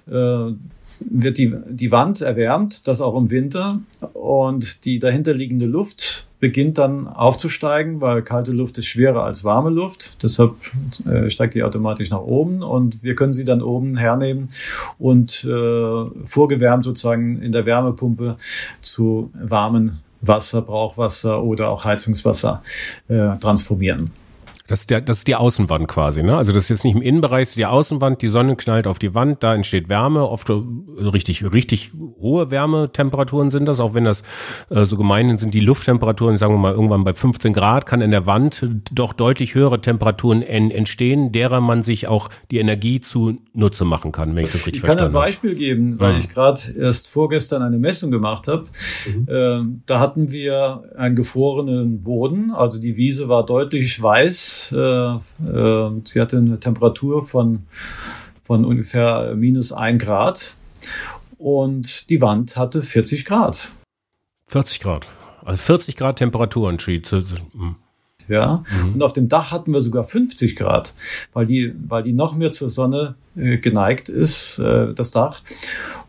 äh, 0.09 0.51
wird 1.01 1.37
die, 1.37 1.55
die 1.69 1.91
Wand 1.91 2.21
erwärmt, 2.21 2.87
das 2.87 3.01
auch 3.01 3.15
im 3.15 3.29
Winter. 3.29 3.79
Und 4.13 4.85
die 4.85 4.99
dahinterliegende 4.99 5.65
Luft 5.65 6.27
beginnt 6.39 6.77
dann 6.77 7.07
aufzusteigen, 7.07 8.01
weil 8.01 8.21
kalte 8.21 8.51
Luft 8.51 8.77
ist 8.77 8.85
schwerer 8.85 9.23
als 9.23 9.43
warme 9.43 9.69
Luft. 9.69 10.23
Deshalb 10.23 10.55
äh, 11.05 11.29
steigt 11.29 11.53
die 11.53 11.63
automatisch 11.63 12.09
nach 12.09 12.21
oben 12.21 12.63
und 12.63 13.03
wir 13.03 13.15
können 13.15 13.33
sie 13.33 13.45
dann 13.45 13.61
oben 13.61 13.97
hernehmen 13.97 14.49
und 14.97 15.43
äh, 15.43 16.25
vorgewärmt 16.25 16.83
sozusagen 16.83 17.41
in 17.41 17.51
der 17.51 17.65
Wärmepumpe 17.65 18.37
zu 18.81 19.31
warmen 19.33 19.99
Wasser, 20.21 20.61
Brauchwasser 20.61 21.41
oder 21.41 21.69
auch 21.69 21.85
Heizungswasser 21.85 22.61
äh, 23.07 23.37
transformieren. 23.37 24.11
Das 24.69 24.81
ist, 24.81 24.91
der, 24.91 25.01
das 25.01 25.17
ist 25.19 25.27
die 25.27 25.35
Außenwand 25.35 25.87
quasi, 25.87 26.21
ne? 26.21 26.37
Also 26.37 26.53
das 26.53 26.65
ist 26.65 26.69
jetzt 26.69 26.83
nicht 26.83 26.95
im 26.95 27.01
Innenbereich, 27.01 27.41
das 27.41 27.49
ist 27.49 27.57
die 27.57 27.65
Außenwand, 27.65 28.21
die 28.21 28.27
Sonne 28.27 28.55
knallt 28.55 28.85
auf 28.85 28.99
die 28.99 29.15
Wand, 29.15 29.41
da 29.41 29.55
entsteht 29.55 29.89
Wärme, 29.89 30.29
oft 30.29 30.51
richtig, 30.51 31.51
richtig 31.51 31.89
hohe 32.21 32.51
Wärmetemperaturen 32.51 33.49
sind 33.49 33.65
das, 33.65 33.79
auch 33.79 33.95
wenn 33.95 34.05
das 34.05 34.21
äh, 34.69 34.85
so 34.85 34.95
gemein 34.95 35.39
sind, 35.39 35.55
die 35.55 35.59
Lufttemperaturen, 35.59 36.37
sagen 36.37 36.53
wir 36.53 36.59
mal, 36.59 36.73
irgendwann 36.73 37.03
bei 37.03 37.13
15 37.13 37.51
Grad, 37.51 37.87
kann 37.87 38.01
in 38.01 38.11
der 38.11 38.27
Wand 38.27 38.63
doch 38.91 39.13
deutlich 39.13 39.55
höhere 39.55 39.81
Temperaturen 39.81 40.43
en, 40.43 40.69
entstehen, 40.69 41.31
derer 41.31 41.61
man 41.61 41.81
sich 41.81 42.07
auch 42.07 42.29
die 42.51 42.59
Energie 42.59 43.01
zunutze 43.01 43.85
machen 43.85 44.11
kann, 44.11 44.35
wenn 44.35 44.43
ich 44.43 44.51
das 44.51 44.67
richtig 44.67 44.75
ich 44.75 44.79
verstanden 44.81 45.15
habe. 45.15 45.29
Ich 45.29 45.41
kann 45.41 45.47
ein 45.47 45.51
Beispiel 45.51 45.55
geben, 45.55 45.99
weil 45.99 46.11
ja. 46.11 46.19
ich 46.19 46.29
gerade 46.29 46.59
erst 46.77 47.07
vorgestern 47.07 47.63
eine 47.63 47.79
Messung 47.79 48.11
gemacht 48.11 48.47
habe. 48.47 48.65
Mhm. 49.07 49.27
Ähm, 49.29 49.81
da 49.87 49.99
hatten 49.99 50.31
wir 50.31 50.83
einen 50.95 51.15
gefrorenen 51.15 52.03
Boden, 52.03 52.51
also 52.51 52.79
die 52.79 52.97
Wiese 52.97 53.29
war 53.29 53.47
deutlich 53.47 53.99
weiß, 53.99 54.58
äh, 54.71 54.77
äh, 54.77 56.01
sie 56.03 56.21
hatte 56.21 56.37
eine 56.37 56.59
Temperatur 56.59 57.25
von, 57.25 57.63
von 58.43 58.65
ungefähr 58.65 59.35
minus 59.35 59.71
ein 59.71 59.97
Grad 59.97 60.55
und 61.37 62.09
die 62.09 62.21
Wand 62.21 62.57
hatte 62.57 62.83
40 62.83 63.25
Grad. 63.25 63.69
40 64.47 64.79
Grad. 64.79 65.07
Also 65.43 65.57
40 65.57 65.97
Grad 65.97 66.17
Temperaturunterschied. 66.17 67.09
Hm. 67.09 67.75
Ja, 68.27 68.63
mhm. 68.83 68.93
und 68.93 69.01
auf 69.01 69.13
dem 69.13 69.27
Dach 69.27 69.51
hatten 69.51 69.73
wir 69.73 69.81
sogar 69.81 70.03
50 70.03 70.55
Grad, 70.55 70.93
weil 71.33 71.47
die, 71.47 71.73
weil 71.87 72.03
die 72.03 72.13
noch 72.13 72.35
mehr 72.35 72.51
zur 72.51 72.69
Sonne 72.69 73.15
äh, 73.35 73.57
geneigt 73.57 74.07
ist, 74.07 74.59
äh, 74.59 74.93
das 74.93 75.09
Dach 75.09 75.41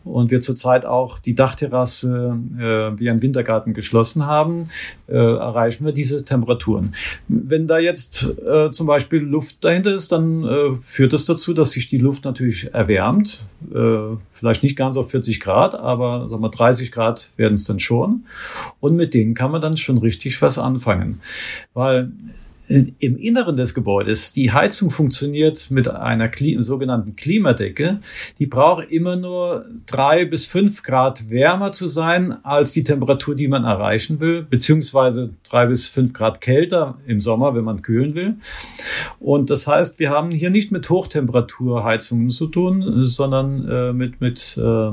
und 0.04 0.30
wir 0.30 0.40
zurzeit 0.40 0.86
auch 0.86 1.18
die 1.18 1.34
Dachterrasse 1.34 2.38
äh, 2.58 2.98
wie 2.98 3.10
ein 3.10 3.22
Wintergarten 3.22 3.74
geschlossen 3.74 4.26
haben, 4.26 4.68
äh, 5.08 5.14
erreichen 5.14 5.84
wir 5.84 5.92
diese 5.92 6.24
Temperaturen. 6.24 6.94
Wenn 7.28 7.66
da 7.66 7.78
jetzt 7.78 8.26
äh, 8.46 8.70
zum 8.70 8.86
Beispiel 8.86 9.20
Luft 9.20 9.64
dahinter 9.64 9.94
ist, 9.94 10.12
dann 10.12 10.44
äh, 10.44 10.74
führt 10.74 11.12
das 11.12 11.26
dazu, 11.26 11.54
dass 11.54 11.72
sich 11.72 11.88
die 11.88 11.98
Luft 11.98 12.24
natürlich 12.24 12.72
erwärmt. 12.72 13.44
Äh, 13.74 14.16
vielleicht 14.32 14.62
nicht 14.62 14.76
ganz 14.76 14.96
auf 14.96 15.10
40 15.10 15.40
Grad, 15.40 15.74
aber 15.74 16.28
sagen 16.28 16.42
wir 16.42 16.50
30 16.50 16.92
Grad 16.92 17.30
werden 17.36 17.54
es 17.54 17.64
dann 17.64 17.80
schon. 17.80 18.24
Und 18.80 18.96
mit 18.96 19.14
denen 19.14 19.34
kann 19.34 19.50
man 19.50 19.60
dann 19.60 19.76
schon 19.76 19.98
richtig 19.98 20.40
was 20.42 20.58
anfangen. 20.58 21.20
Weil 21.74 22.10
im 22.70 23.16
Inneren 23.18 23.56
des 23.56 23.74
Gebäudes, 23.74 24.32
die 24.32 24.52
Heizung 24.52 24.90
funktioniert 24.90 25.70
mit 25.72 25.88
einer 25.88 26.28
Kli 26.28 26.56
sogenannten 26.62 27.16
Klimadecke. 27.16 28.00
Die 28.38 28.46
braucht 28.46 28.92
immer 28.92 29.16
nur 29.16 29.66
drei 29.86 30.24
bis 30.24 30.46
fünf 30.46 30.84
Grad 30.84 31.30
wärmer 31.30 31.72
zu 31.72 31.88
sein 31.88 32.44
als 32.44 32.72
die 32.72 32.84
Temperatur, 32.84 33.34
die 33.34 33.48
man 33.48 33.64
erreichen 33.64 34.20
will, 34.20 34.42
beziehungsweise 34.42 35.30
drei 35.42 35.66
bis 35.66 35.88
fünf 35.88 36.12
Grad 36.12 36.40
kälter 36.40 36.98
im 37.08 37.20
Sommer, 37.20 37.56
wenn 37.56 37.64
man 37.64 37.82
kühlen 37.82 38.14
will. 38.14 38.36
Und 39.18 39.50
das 39.50 39.66
heißt, 39.66 39.98
wir 39.98 40.10
haben 40.10 40.30
hier 40.30 40.50
nicht 40.50 40.70
mit 40.70 40.88
Hochtemperaturheizungen 40.88 42.30
zu 42.30 42.46
tun, 42.46 43.04
sondern 43.04 43.68
äh, 43.68 43.92
mit, 43.92 44.20
mit 44.20 44.56
äh, 44.56 44.92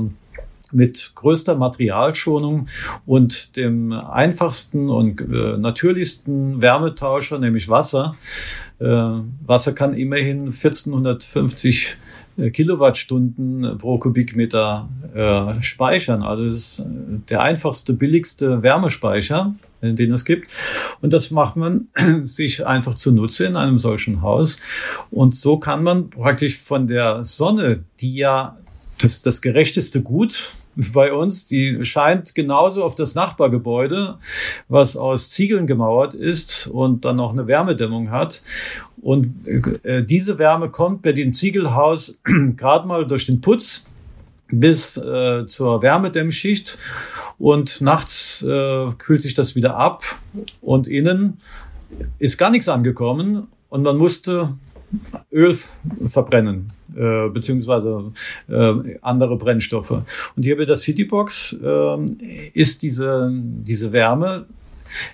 mit 0.72 1.12
größter 1.14 1.54
Materialschonung 1.54 2.68
und 3.06 3.56
dem 3.56 3.92
einfachsten 3.92 4.90
und 4.90 5.20
äh, 5.20 5.56
natürlichsten 5.56 6.60
Wärmetauscher, 6.60 7.38
nämlich 7.38 7.68
Wasser. 7.68 8.16
Äh, 8.78 8.84
Wasser 9.46 9.72
kann 9.72 9.94
immerhin 9.94 10.46
1450 10.46 11.96
äh, 12.38 12.50
Kilowattstunden 12.50 13.78
pro 13.78 13.98
Kubikmeter 13.98 14.88
äh, 15.14 15.62
speichern. 15.62 16.22
Also 16.22 16.44
ist 16.44 16.80
äh, 16.80 16.84
der 17.28 17.42
einfachste, 17.42 17.92
billigste 17.92 18.62
Wärmespeicher, 18.62 19.54
den 19.82 20.12
es 20.12 20.24
gibt. 20.24 20.50
Und 21.00 21.12
das 21.12 21.30
macht 21.30 21.56
man 21.56 21.88
sich 22.22 22.66
einfach 22.66 22.94
zunutze 22.94 23.44
in 23.46 23.56
einem 23.56 23.78
solchen 23.78 24.22
Haus. 24.22 24.60
Und 25.10 25.34
so 25.34 25.58
kann 25.58 25.82
man 25.82 26.10
praktisch 26.10 26.58
von 26.58 26.86
der 26.86 27.24
Sonne, 27.24 27.84
die 28.00 28.14
ja 28.14 28.56
das, 28.98 29.22
das 29.22 29.42
gerechteste 29.42 30.02
Gut 30.02 30.52
bei 30.92 31.12
uns, 31.12 31.46
die 31.46 31.84
scheint 31.84 32.34
genauso 32.34 32.84
auf 32.84 32.94
das 32.94 33.14
Nachbargebäude, 33.14 34.18
was 34.68 34.96
aus 34.96 35.30
Ziegeln 35.30 35.66
gemauert 35.66 36.14
ist 36.14 36.68
und 36.68 37.04
dann 37.04 37.16
noch 37.16 37.32
eine 37.32 37.46
Wärmedämmung 37.46 38.10
hat. 38.10 38.42
Und 39.00 39.46
äh, 39.82 40.04
diese 40.04 40.38
Wärme 40.38 40.70
kommt 40.70 41.02
bei 41.02 41.12
dem 41.12 41.32
Ziegelhaus 41.32 42.20
gerade 42.56 42.86
mal 42.86 43.06
durch 43.06 43.26
den 43.26 43.40
Putz 43.40 43.88
bis 44.50 44.96
äh, 44.96 45.46
zur 45.46 45.82
Wärmedämmschicht. 45.82 46.78
Und 47.38 47.80
nachts 47.80 48.42
äh, 48.42 48.92
kühlt 48.98 49.22
sich 49.22 49.34
das 49.34 49.54
wieder 49.54 49.76
ab. 49.76 50.04
Und 50.60 50.86
innen 50.86 51.40
ist 52.18 52.38
gar 52.38 52.50
nichts 52.50 52.68
angekommen. 52.68 53.48
Und 53.68 53.82
man 53.82 53.96
musste 53.96 54.54
Öl 55.30 55.58
verbrennen, 56.06 56.66
äh, 56.96 57.28
beziehungsweise 57.28 58.12
äh, 58.48 58.98
andere 59.02 59.36
Brennstoffe. 59.36 59.90
Und 59.90 60.42
hier 60.42 60.56
bei 60.56 60.64
der 60.64 60.76
Citybox 60.76 61.56
äh, 61.62 62.50
ist 62.54 62.82
diese, 62.82 63.30
diese 63.32 63.92
Wärme 63.92 64.46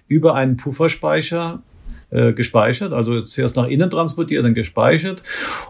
über 0.06 0.34
einen 0.34 0.56
Pufferspeicher 0.56 1.62
äh, 2.14 2.32
gespeichert, 2.32 2.92
also 2.92 3.20
zuerst 3.22 3.56
nach 3.56 3.66
innen 3.66 3.90
transportiert, 3.90 4.44
dann 4.44 4.54
gespeichert. 4.54 5.24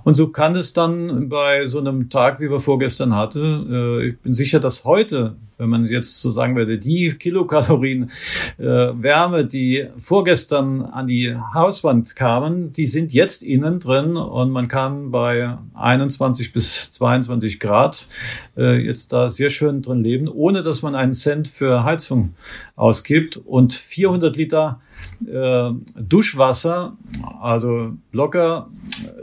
Und 0.04 0.12
so 0.12 0.28
kann 0.28 0.54
es 0.54 0.74
dann 0.74 1.30
bei 1.30 1.66
so 1.66 1.78
einem 1.78 2.10
Tag, 2.10 2.38
wie 2.38 2.50
wir 2.50 2.60
vorgestern 2.60 3.16
hatten, 3.16 3.72
äh, 3.72 4.06
ich 4.08 4.18
bin 4.20 4.34
sicher, 4.34 4.60
dass 4.60 4.84
heute, 4.84 5.36
wenn 5.56 5.70
man 5.70 5.86
jetzt 5.86 6.20
so 6.20 6.30
sagen 6.30 6.54
würde, 6.54 6.78
die 6.78 7.14
Kilokalorien 7.14 8.10
äh, 8.58 8.64
Wärme, 8.64 9.46
die 9.46 9.86
vorgestern 9.96 10.82
an 10.82 11.06
die 11.06 11.34
Hauswand 11.54 12.14
kamen, 12.14 12.72
die 12.72 12.86
sind 12.86 13.14
jetzt 13.14 13.42
innen 13.42 13.80
drin 13.80 14.16
und 14.16 14.50
man 14.50 14.68
kann 14.68 15.10
bei 15.10 15.56
21 15.72 16.52
bis 16.52 16.92
22 16.92 17.58
Grad 17.58 18.06
äh, 18.56 18.84
jetzt 18.84 19.14
da 19.14 19.30
sehr 19.30 19.48
schön 19.48 19.80
drin 19.80 20.04
leben, 20.04 20.28
ohne 20.28 20.60
dass 20.60 20.82
man 20.82 20.94
einen 20.94 21.14
Cent 21.14 21.48
für 21.48 21.84
Heizung 21.84 22.34
ausgibt 22.76 23.38
und 23.38 23.72
400 23.72 24.36
Liter 24.36 24.80
äh, 25.26 25.70
Duschwasser, 26.00 26.96
also 27.40 27.92
locker, 28.12 28.68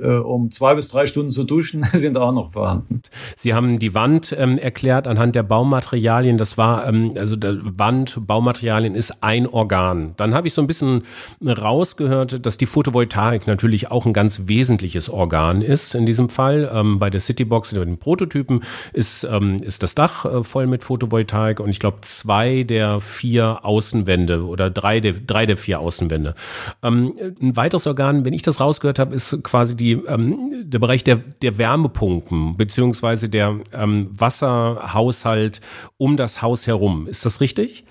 äh, 0.01 0.07
um 0.07 0.51
zwei 0.51 0.76
bis 0.76 0.89
drei 0.89 1.05
Stunden 1.05 1.30
zu 1.30 1.43
duschen, 1.43 1.84
sind 1.93 2.17
auch 2.17 2.32
noch 2.32 2.51
vorhanden. 2.51 3.01
Sie 3.36 3.53
haben 3.53 3.80
die 3.80 3.93
Wand 3.93 4.36
ähm, 4.38 4.57
erklärt 4.57 5.07
anhand 5.07 5.36
der 5.36 5.43
Baumaterialien. 5.43 6.38
Das 6.38 6.57
war, 6.57 6.88
ähm, 6.88 7.13
also 7.17 7.36
der 7.36 7.57
Wand, 7.61 8.26
Baumaterialien 8.26 8.95
ist 8.95 9.24
ein 9.24 9.47
Organ. 9.47 10.13
Dann 10.17 10.34
habe 10.34 10.47
ich 10.47 10.53
so 10.53 10.61
ein 10.61 10.67
bisschen 10.67 11.03
rausgehört, 11.45 12.45
dass 12.45 12.57
die 12.57 12.65
Photovoltaik 12.65 13.47
natürlich 13.47 13.91
auch 13.91 14.05
ein 14.05 14.13
ganz 14.13 14.43
wesentliches 14.45 15.09
Organ 15.09 15.61
ist 15.61 15.95
in 15.95 16.05
diesem 16.05 16.30
Fall. 16.30 16.72
Ähm, 16.74 16.99
bei 16.99 17.09
der 17.09 17.19
Citybox, 17.22 17.74
bei 17.74 17.86
den 17.86 17.97
Prototypen, 17.97 18.63
ist, 18.93 19.24
ähm, 19.24 19.57
ist 19.57 19.84
das 19.84 19.95
Dach 19.95 20.26
äh, 20.26 20.43
voll 20.43 20.67
mit 20.67 20.84
Photovoltaik 20.84 21.59
und 21.59 21.69
ich 21.69 21.80
glaube 21.80 21.99
zwei 22.01 22.63
der 22.63 23.01
vier 23.01 23.63
Außenwände 23.63 24.45
oder 24.45 24.69
drei 24.69 24.99
der, 24.99 25.13
drei 25.13 25.45
der 25.45 25.57
vier 25.62 25.80
Außenwände. 25.80 26.36
Ähm, 26.84 27.14
ein 27.41 27.55
weiteres 27.55 27.88
Organ, 27.88 28.26
wenn 28.26 28.34
ich 28.34 28.41
das 28.41 28.59
rausgehört 28.59 28.99
habe, 28.99 29.16
ist 29.16 29.43
quasi 29.43 29.76
die, 29.76 29.93
ähm, 29.93 30.64
der 30.64 30.80
Bereich 30.80 31.03
der, 31.03 31.20
der 31.41 31.57
Wärmepumpen 31.57 32.57
beziehungsweise 32.57 33.30
der 33.30 33.59
ähm, 33.74 34.09
Wasserhaushalt 34.12 35.62
um 35.97 36.18
das 36.18 36.41
Haus 36.41 36.68
herum. 36.68 37.07
Ist 37.07 37.26
das 37.26 37.41
richtig? 37.41 37.86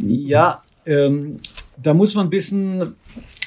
Ja, 0.00 0.62
ähm, 0.86 1.36
da 1.82 1.94
muss 1.94 2.14
man 2.14 2.26
ein 2.26 2.30
bisschen 2.30 2.94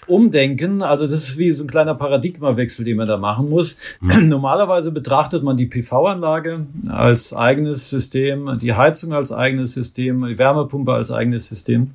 umdenken. 0.07 0.81
Also 0.81 1.05
das 1.05 1.11
ist 1.11 1.37
wie 1.37 1.51
so 1.51 1.63
ein 1.63 1.67
kleiner 1.67 1.95
Paradigmawechsel, 1.95 2.85
den 2.85 2.97
man 2.97 3.07
da 3.07 3.17
machen 3.17 3.49
muss. 3.49 3.77
Mhm. 4.01 4.27
Normalerweise 4.29 4.91
betrachtet 4.91 5.43
man 5.43 5.57
die 5.57 5.65
PV-Anlage 5.65 6.65
als 6.89 7.33
eigenes 7.33 7.89
System, 7.89 8.57
die 8.61 8.73
Heizung 8.73 9.13
als 9.13 9.31
eigenes 9.31 9.73
System, 9.73 10.25
die 10.25 10.37
Wärmepumpe 10.37 10.93
als 10.93 11.11
eigenes 11.11 11.47
System. 11.47 11.91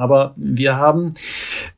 Aber 0.00 0.32
wir 0.36 0.76
haben 0.76 1.12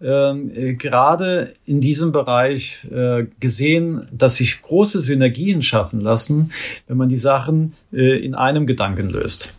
äh, 0.00 0.74
gerade 0.74 1.54
in 1.66 1.80
diesem 1.80 2.12
Bereich 2.12 2.86
äh, 2.92 3.26
gesehen, 3.40 4.06
dass 4.12 4.36
sich 4.36 4.62
große 4.62 5.00
Synergien 5.00 5.60
schaffen 5.60 6.00
lassen, 6.00 6.52
wenn 6.86 6.98
man 6.98 7.08
die 7.08 7.16
Sachen 7.16 7.72
äh, 7.92 8.24
in 8.24 8.36
einem 8.36 8.68
Gedanken 8.68 9.08
löst. 9.08 9.52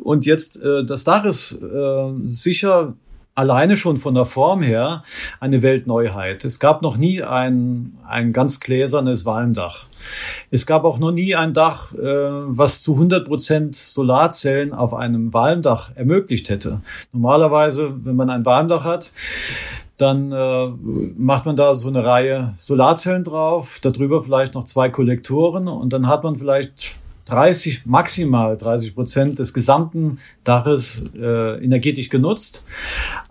Und 0.00 0.24
jetzt, 0.24 0.62
äh, 0.62 0.84
das 0.84 1.02
Dach 1.02 1.24
ist 1.24 1.60
äh, 1.60 2.12
sicher 2.28 2.94
alleine 3.36 3.76
schon 3.76 3.98
von 3.98 4.14
der 4.14 4.24
Form 4.24 4.62
her 4.62 5.02
eine 5.38 5.62
Weltneuheit. 5.62 6.44
Es 6.44 6.58
gab 6.58 6.82
noch 6.82 6.96
nie 6.96 7.22
ein, 7.22 7.96
ein 8.08 8.32
ganz 8.32 8.58
gläsernes 8.58 9.24
Walmdach. 9.24 9.84
Es 10.50 10.66
gab 10.66 10.84
auch 10.84 10.98
noch 10.98 11.12
nie 11.12 11.36
ein 11.36 11.52
Dach, 11.52 11.92
äh, 11.94 11.98
was 11.98 12.82
zu 12.82 12.94
100 12.94 13.28
Prozent 13.28 13.76
Solarzellen 13.76 14.72
auf 14.72 14.94
einem 14.94 15.32
Walmdach 15.34 15.90
ermöglicht 15.94 16.48
hätte. 16.48 16.80
Normalerweise, 17.12 17.94
wenn 18.04 18.16
man 18.16 18.30
ein 18.30 18.44
Walmdach 18.44 18.84
hat, 18.84 19.12
dann 19.98 20.32
äh, 20.32 20.68
macht 21.16 21.46
man 21.46 21.56
da 21.56 21.74
so 21.74 21.88
eine 21.88 22.04
Reihe 22.04 22.54
Solarzellen 22.56 23.24
drauf, 23.24 23.80
darüber 23.82 24.22
vielleicht 24.22 24.54
noch 24.54 24.64
zwei 24.64 24.88
Kollektoren 24.88 25.68
und 25.68 25.92
dann 25.92 26.06
hat 26.06 26.24
man 26.24 26.36
vielleicht 26.36 26.96
30, 27.26 27.86
maximal 27.86 28.56
30 28.56 28.94
Prozent 28.94 29.38
des 29.38 29.52
gesamten 29.52 30.18
Daches 30.44 31.04
äh, 31.16 31.62
energetisch 31.62 32.08
genutzt. 32.08 32.64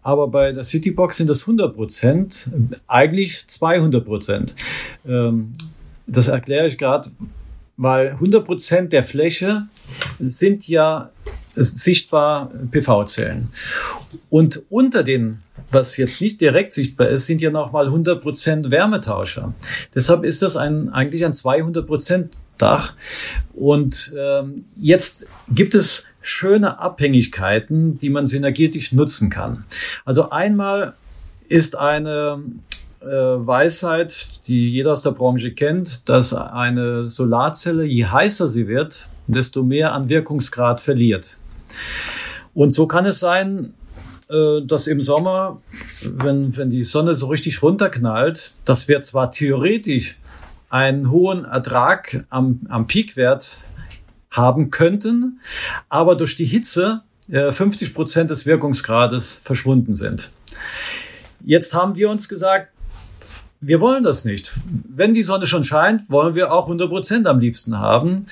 Aber 0.03 0.27
bei 0.27 0.51
der 0.51 0.63
Citybox 0.63 1.17
sind 1.17 1.29
das 1.29 1.41
100 1.41 1.75
Prozent, 1.75 2.49
eigentlich 2.87 3.47
200 3.47 4.05
Prozent. 4.05 4.55
Ähm, 5.07 5.53
das 6.07 6.27
erkläre 6.27 6.67
ich 6.67 6.77
gerade, 6.77 7.09
weil 7.77 8.09
100 8.09 8.45
Prozent 8.45 8.93
der 8.93 9.03
Fläche 9.03 9.63
sind 10.19 10.67
ja 10.67 11.09
sichtbar 11.55 12.51
PV-Zellen. 12.71 13.49
Und 14.29 14.61
unter 14.69 15.03
den, 15.03 15.39
was 15.71 15.95
jetzt 15.97 16.21
nicht 16.21 16.41
direkt 16.41 16.73
sichtbar 16.73 17.07
ist, 17.07 17.25
sind 17.25 17.41
ja 17.41 17.49
nochmal 17.49 17.85
100 17.85 18.21
Prozent 18.21 18.71
Wärmetauscher. 18.71 19.53
Deshalb 19.93 20.25
ist 20.25 20.41
das 20.41 20.57
ein, 20.57 20.89
eigentlich 20.89 21.23
ein 21.23 21.33
200 21.33 21.87
Prozent 21.87 22.35
Dach. 22.57 22.93
Und 23.53 24.13
ähm, 24.17 24.65
jetzt 24.75 25.27
gibt 25.49 25.75
es 25.75 26.07
schöne 26.21 26.79
Abhängigkeiten, 26.79 27.99
die 27.99 28.09
man 28.09 28.25
synergetisch 28.25 28.91
nutzen 28.91 29.29
kann. 29.29 29.65
Also 30.05 30.29
einmal 30.29 30.95
ist 31.47 31.77
eine 31.77 32.43
äh, 33.01 33.05
Weisheit, 33.07 34.27
die 34.47 34.71
jeder 34.71 34.93
aus 34.93 35.03
der 35.03 35.11
Branche 35.11 35.51
kennt, 35.51 36.09
dass 36.09 36.33
eine 36.33 37.09
Solarzelle, 37.09 37.83
je 37.83 38.05
heißer 38.05 38.49
sie 38.49 38.67
wird, 38.67 39.09
desto 39.27 39.63
mehr 39.63 39.93
an 39.93 40.09
Wirkungsgrad 40.09 40.81
verliert. 40.81 41.37
Und 42.53 42.71
so 42.71 42.87
kann 42.87 43.05
es 43.05 43.19
sein, 43.19 43.73
äh, 44.29 44.61
dass 44.63 44.87
im 44.87 45.01
Sommer, 45.01 45.61
wenn, 46.03 46.55
wenn 46.57 46.69
die 46.71 46.83
Sonne 46.83 47.13
so 47.13 47.27
richtig 47.27 47.61
runterknallt, 47.61 48.55
dass 48.65 48.87
wir 48.87 49.01
zwar 49.01 49.29
theoretisch 49.29 50.17
einen 50.75 51.09
hohen 51.09 51.45
Ertrag 51.45 52.25
am, 52.29 52.59
am 52.67 52.85
Peakwert 52.85 53.61
haben 54.29 54.71
könnten, 54.71 55.39
aber 55.87 56.17
durch 56.17 56.35
die 56.35 56.43
Hitze 56.43 57.03
äh, 57.29 57.53
50 57.53 57.93
Prozent 57.93 58.29
des 58.29 58.45
Wirkungsgrades 58.45 59.39
verschwunden 59.41 59.93
sind. 59.93 60.31
Jetzt 61.45 61.73
haben 61.73 61.95
wir 61.95 62.09
uns 62.09 62.27
gesagt, 62.27 62.73
wir 63.61 63.79
wollen 63.79 64.03
das 64.03 64.25
nicht. 64.25 64.51
Wenn 64.65 65.13
die 65.13 65.23
Sonne 65.23 65.47
schon 65.47 65.63
scheint, 65.63 66.09
wollen 66.09 66.35
wir 66.35 66.51
auch 66.51 66.63
100 66.63 66.89
Prozent 66.89 67.25
am 67.25 67.39
liebsten 67.39 67.79
haben. 67.79 68.25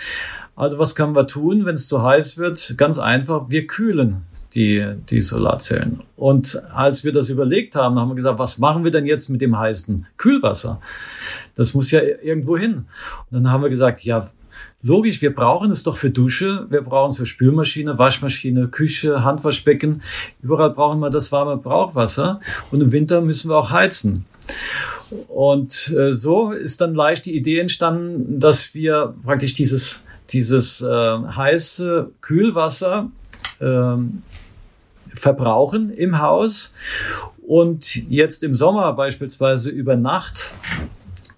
Also 0.57 0.77
was 0.77 0.95
können 0.95 1.15
wir 1.15 1.27
tun, 1.27 1.65
wenn 1.65 1.75
es 1.75 1.87
zu 1.87 2.03
heiß 2.03 2.37
wird? 2.37 2.75
Ganz 2.75 2.99
einfach, 2.99 3.45
wir 3.47 3.67
kühlen 3.67 4.23
die, 4.55 4.95
die 5.09 5.21
Solarzellen. 5.21 6.01
Und 6.15 6.61
als 6.73 7.03
wir 7.03 7.11
das 7.11 7.29
überlegt 7.29 7.75
haben, 7.75 7.97
haben 7.99 8.09
wir 8.09 8.15
gesagt, 8.15 8.39
was 8.39 8.59
machen 8.59 8.83
wir 8.83 8.91
denn 8.91 9.05
jetzt 9.05 9.29
mit 9.29 9.41
dem 9.41 9.57
heißen 9.57 10.05
Kühlwasser? 10.17 10.81
Das 11.55 11.73
muss 11.73 11.91
ja 11.91 12.01
irgendwo 12.01 12.57
hin. 12.57 12.85
Und 13.29 13.31
dann 13.31 13.51
haben 13.51 13.63
wir 13.63 13.69
gesagt, 13.69 14.03
ja, 14.03 14.29
logisch, 14.81 15.21
wir 15.21 15.33
brauchen 15.33 15.71
es 15.71 15.83
doch 15.83 15.97
für 15.97 16.11
Dusche, 16.11 16.67
wir 16.69 16.81
brauchen 16.81 17.11
es 17.11 17.17
für 17.17 17.25
Spülmaschine, 17.25 17.97
Waschmaschine, 17.97 18.67
Küche, 18.67 19.23
Handwaschbecken. 19.23 20.01
Überall 20.41 20.71
brauchen 20.71 20.99
wir 20.99 21.09
das 21.09 21.31
warme 21.31 21.57
Brauchwasser. 21.57 22.39
Und 22.71 22.81
im 22.81 22.91
Winter 22.91 23.21
müssen 23.21 23.49
wir 23.49 23.57
auch 23.57 23.71
heizen. 23.71 24.25
Und 25.27 25.93
äh, 25.97 26.13
so 26.13 26.51
ist 26.51 26.81
dann 26.81 26.95
leicht 26.95 27.25
die 27.25 27.35
Idee 27.35 27.59
entstanden, 27.59 28.39
dass 28.39 28.73
wir 28.73 29.15
praktisch 29.23 29.53
dieses, 29.53 30.03
dieses 30.29 30.81
äh, 30.81 30.87
heiße 30.87 32.11
Kühlwasser 32.21 33.11
äh, 33.59 33.97
verbrauchen 35.15 35.89
im 35.89 36.19
Haus. 36.19 36.73
Und 37.45 37.95
jetzt 38.09 38.43
im 38.43 38.55
Sommer 38.55 38.93
beispielsweise 38.93 39.69
über 39.69 39.95
Nacht 39.95 40.53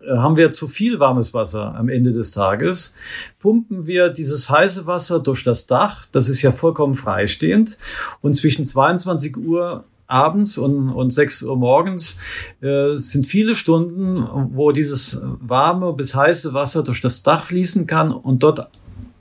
äh, 0.01 0.17
haben 0.17 0.37
wir 0.37 0.51
zu 0.51 0.67
viel 0.67 0.99
warmes 0.99 1.33
Wasser 1.33 1.75
am 1.75 1.89
Ende 1.89 2.11
des 2.11 2.31
Tages, 2.31 2.95
pumpen 3.39 3.87
wir 3.87 4.09
dieses 4.09 4.49
heiße 4.49 4.85
Wasser 4.85 5.19
durch 5.19 5.43
das 5.43 5.67
Dach, 5.67 6.05
das 6.11 6.29
ist 6.29 6.41
ja 6.41 6.51
vollkommen 6.51 6.93
freistehend, 6.93 7.77
und 8.21 8.35
zwischen 8.35 8.65
22 8.65 9.37
Uhr 9.37 9.85
abends 10.07 10.57
und, 10.57 10.89
und 10.89 11.11
6 11.11 11.43
Uhr 11.43 11.57
morgens 11.57 12.19
äh, 12.61 12.95
sind 12.95 13.25
viele 13.25 13.55
Stunden, 13.55 14.27
wo 14.55 14.71
dieses 14.71 15.21
warme 15.23 15.93
bis 15.93 16.13
heiße 16.13 16.53
Wasser 16.53 16.83
durch 16.83 17.01
das 17.01 17.23
Dach 17.23 17.45
fließen 17.45 17.87
kann 17.87 18.11
und 18.11 18.43
dort 18.43 18.69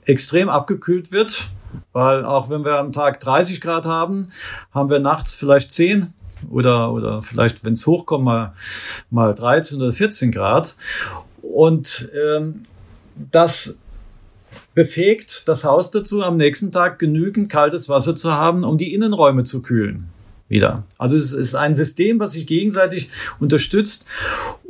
extrem 0.05 0.49
abgekühlt 0.49 1.11
wird, 1.11 1.49
weil 1.93 2.25
auch 2.25 2.49
wenn 2.49 2.63
wir 2.63 2.79
am 2.79 2.91
Tag 2.91 3.19
30 3.19 3.61
Grad 3.61 3.85
haben, 3.85 4.29
haben 4.71 4.89
wir 4.89 4.99
nachts 4.99 5.35
vielleicht 5.35 5.71
10 5.71 6.13
oder, 6.49 6.91
oder 6.91 7.21
vielleicht, 7.21 7.63
wenn 7.65 7.73
es 7.73 7.87
hochkommt, 7.87 8.25
mal, 8.25 8.53
mal 9.09 9.33
13 9.33 9.81
oder 9.81 9.93
14 9.93 10.31
Grad. 10.31 10.75
Und 11.41 12.09
ähm, 12.13 12.63
das 13.31 13.79
befähigt 14.73 15.47
das 15.47 15.63
Haus 15.63 15.91
dazu, 15.91 16.21
am 16.21 16.37
nächsten 16.37 16.71
Tag 16.71 16.99
genügend 16.99 17.49
kaltes 17.49 17.87
Wasser 17.89 18.15
zu 18.15 18.33
haben, 18.33 18.63
um 18.63 18.77
die 18.77 18.93
Innenräume 18.93 19.43
zu 19.43 19.61
kühlen 19.61 20.09
wieder. 20.47 20.83
Also 20.97 21.17
es 21.17 21.33
ist 21.33 21.55
ein 21.55 21.73
System, 21.73 22.19
was 22.19 22.33
sich 22.33 22.45
gegenseitig 22.45 23.09
unterstützt 23.39 24.05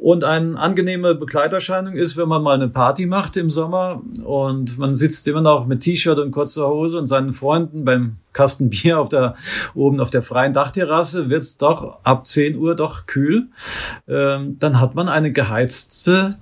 und 0.06 0.24
eine 0.24 0.60
angenehme 0.60 1.16
Begleiterscheinung 1.16 1.96
ist, 1.96 2.16
wenn 2.16 2.30
man 2.30 2.44
mal 2.44 2.54
eine 2.54 2.68
Party 2.68 3.08
macht 3.08 3.38
im 3.38 3.50
Sommer 3.50 4.04
und 4.24 4.78
man 4.78 4.94
sitzt 4.94 5.28
immer 5.28 5.42
noch 5.42 5.66
mit 5.66 5.80
T-Shirt 5.80 6.20
und 6.20 6.30
kurzer 6.30 6.68
Hose 6.68 7.00
und 7.00 7.08
seinen 7.08 7.34
Freunden 7.34 7.86
beim 7.86 8.18
Kasten 8.36 8.70
Bier 8.70 9.00
auf 9.00 9.10
der, 9.10 9.36
oben 9.74 10.00
auf 10.00 10.10
der 10.10 10.22
freien 10.22 10.54
Dachterrasse, 10.54 11.30
wird 11.30 11.42
es 11.42 11.58
doch 11.58 12.00
ab 12.04 12.28
10 12.28 12.58
Uhr 12.58 12.76
doch 12.76 13.08
kühl. 13.08 13.48
Ähm, 14.08 14.58
dann 14.60 14.80
hat 14.80 14.94
man 14.94 15.08
eine 15.08 15.32
geheizte 15.32 16.36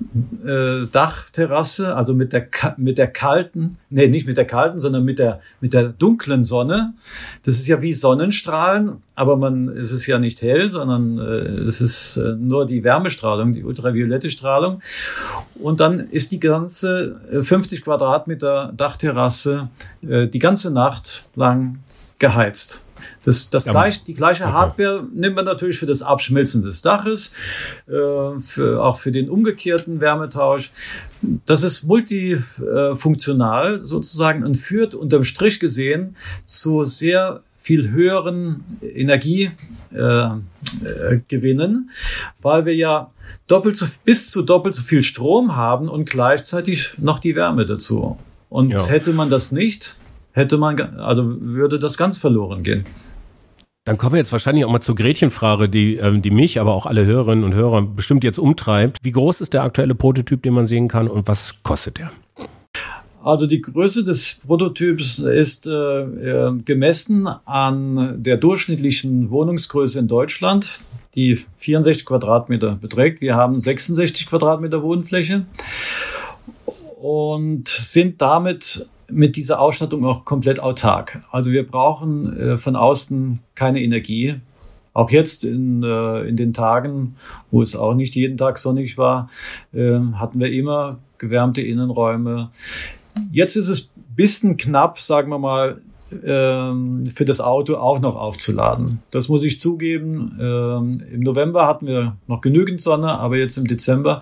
äh, 0.44 0.88
Dachterrasse, 0.92 1.96
also 1.96 2.16
mit 2.16 2.34
der, 2.34 2.48
mit 2.78 2.98
der 2.98 3.08
kalten, 3.08 3.78
nee, 3.90 4.08
nicht 4.08 4.26
mit 4.26 4.38
der 4.38 4.46
kalten, 4.46 4.80
sondern 4.80 5.06
mit 5.06 5.20
der, 5.20 5.40
mit 5.62 5.74
der 5.74 5.90
dunklen 5.90 6.44
Sonne. 6.44 6.96
Das 7.44 7.56
ist 7.56 7.68
ja 7.68 7.82
wie 7.84 7.94
Sonnenstrahlen, 7.94 9.04
aber 9.14 9.38
man, 9.38 9.68
es 9.68 9.92
ist 9.92 10.08
ja 10.08 10.18
nicht 10.18 10.42
hell, 10.42 10.70
sondern 10.70 11.20
äh, 11.20 11.62
es 11.68 11.80
ist 11.80 12.18
äh, 12.18 12.34
nur 12.36 12.66
die 12.66 12.84
Wärmestrahlung, 12.84 13.53
die 13.54 13.64
ultraviolette 13.64 14.30
Strahlung. 14.30 14.82
Und 15.56 15.80
dann 15.80 16.00
ist 16.00 16.32
die 16.32 16.40
ganze 16.40 17.20
50 17.42 17.80
äh, 17.80 17.82
Quadratmeter 17.82 18.74
Dachterrasse 18.76 19.70
äh, 20.02 20.28
die 20.28 20.40
ganze 20.40 20.72
Nacht 20.72 21.26
lang 21.36 21.80
geheizt. 22.20 22.84
Das, 23.24 23.50
das 23.50 23.66
gleich, 23.66 24.04
die 24.04 24.14
gleiche 24.14 24.44
okay. 24.44 24.54
Hardware 24.54 25.08
nimmt 25.14 25.36
man 25.36 25.46
natürlich 25.46 25.80
für 25.80 25.86
das 25.86 26.02
Abschmelzen 26.02 26.62
des 26.62 26.82
Daches, 26.82 27.34
äh, 27.88 28.40
für, 28.40 28.84
auch 28.84 28.98
für 28.98 29.12
den 29.12 29.30
umgekehrten 29.30 30.02
Wärmetausch. 30.02 30.72
Das 31.46 31.64
ist 31.64 31.84
multifunktional 31.84 33.86
sozusagen 33.86 34.44
und 34.44 34.56
führt 34.56 34.94
unterm 34.94 35.24
Strich 35.24 35.62
gesehen 35.62 36.18
zu 36.44 36.84
sehr 36.84 37.44
viel 37.64 37.92
höheren 37.92 38.66
Energiegewinnen, 38.82 40.38
äh, 40.76 40.92
äh, 40.92 42.42
weil 42.42 42.66
wir 42.66 42.76
ja 42.76 43.12
doppelt 43.48 43.78
so, 43.78 43.86
bis 44.04 44.30
zu 44.30 44.42
doppelt 44.42 44.76
so 44.76 44.82
viel 44.82 45.02
Strom 45.02 45.56
haben 45.56 45.88
und 45.88 46.10
gleichzeitig 46.10 46.96
noch 46.98 47.20
die 47.20 47.38
Wärme 47.38 47.66
dazu. 47.66 48.18
Und 48.50 48.72
ja. 48.72 48.86
hätte 48.86 49.14
man 49.14 49.30
das 49.30 49.54
nicht, 49.54 49.96
hätte 50.34 50.58
man, 50.58 50.78
also 51.00 51.40
würde 51.40 51.80
das 51.80 51.98
ganz 51.98 52.18
verloren 52.18 52.64
gehen. 52.64 52.86
Dann 53.86 53.98
kommen 53.98 54.14
wir 54.14 54.20
jetzt 54.20 54.34
wahrscheinlich 54.34 54.66
auch 54.66 54.72
mal 54.72 54.82
zur 54.82 54.96
Gretchenfrage, 54.96 55.70
die, 55.70 55.96
ähm, 55.96 56.22
die 56.22 56.32
mich, 56.32 56.60
aber 56.60 56.74
auch 56.74 56.86
alle 56.86 57.06
Hörerinnen 57.06 57.46
und 57.46 57.54
Hörer 57.54 57.82
bestimmt 57.82 58.26
jetzt 58.26 58.40
umtreibt. 58.40 58.98
Wie 59.04 59.12
groß 59.14 59.40
ist 59.40 59.54
der 59.54 59.64
aktuelle 59.64 59.96
Prototyp, 59.96 60.44
den 60.44 60.54
man 60.54 60.66
sehen 60.66 60.90
kann 60.90 61.08
und 61.08 61.30
was 61.30 61.64
kostet 61.64 61.98
der? 61.98 62.12
Also 63.24 63.48
die 63.48 63.62
Größe 63.62 64.04
des 64.04 64.42
Prototyps 64.46 65.20
ist 65.20 65.66
äh, 65.66 65.72
äh 65.72 66.54
gemessen 66.66 67.28
an 67.46 68.22
der 68.22 68.36
durchschnittlichen 68.36 69.30
Wohnungsgröße 69.30 69.98
in 69.98 70.10
Deutschland, 70.10 70.82
die 71.16 71.40
64 71.58 72.06
Quadratmeter 72.06 72.76
beträgt. 72.76 73.22
Wir 73.22 73.36
haben 73.36 73.58
66 73.58 74.28
Quadratmeter 74.28 74.84
Wohnfläche 74.84 75.46
und 77.02 77.70
sind 77.70 78.22
damit 78.22 78.90
mit 79.10 79.38
dieser 79.38 79.62
Ausstattung 79.62 80.06
auch 80.06 80.26
komplett 80.26 80.60
autark. 80.60 81.22
Also 81.32 81.52
wir 81.52 81.66
brauchen 81.66 82.38
äh, 82.38 82.58
von 82.58 82.76
außen 82.76 83.40
keine 83.56 83.82
Energie. 83.82 84.36
Auch 84.94 85.12
jetzt 85.12 85.46
in, 85.46 85.82
äh, 85.82 86.24
in 86.24 86.36
den 86.36 86.52
Tagen, 86.52 87.16
wo 87.52 87.62
es 87.62 87.74
auch 87.74 87.94
nicht 87.94 88.16
jeden 88.16 88.38
Tag 88.38 88.58
sonnig 88.58 88.98
war, 88.98 89.30
äh, 89.72 89.98
hatten 90.16 90.42
wir 90.42 90.52
immer 90.52 91.00
gewärmte 91.20 91.62
Innenräume. 91.62 92.52
Jetzt 93.32 93.56
ist 93.56 93.68
es 93.68 93.92
bisschen 94.16 94.58
knapp, 94.58 95.00
sagen 95.00 95.30
wir 95.30 95.40
mal, 95.40 95.82
ähm, 96.24 97.06
für 97.08 97.26
das 97.26 97.42
Auto 97.42 97.76
auch 97.76 98.00
noch 98.00 98.16
aufzuladen. 98.16 99.02
Das 99.12 99.30
muss 99.30 99.44
ich 99.44 99.60
zugeben. 99.60 100.38
Ähm, 100.40 101.02
Im 101.12 101.22
November 101.22 101.68
hatten 101.68 101.88
wir 101.88 102.18
noch 102.28 102.42
genügend 102.42 102.82
Sonne, 102.82 103.18
aber 103.18 103.38
jetzt 103.38 103.58
im 103.58 103.66
Dezember 103.66 104.22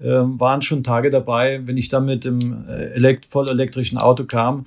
ähm, 0.00 0.40
waren 0.40 0.62
schon 0.62 0.82
Tage 0.82 1.10
dabei, 1.10 1.60
wenn 1.64 1.76
ich 1.76 1.88
dann 1.88 2.06
mit 2.06 2.24
dem 2.24 2.64
äh, 2.68 3.18
voll 3.28 3.50
elektrischen 3.50 3.98
Auto 3.98 4.24
kam, 4.24 4.64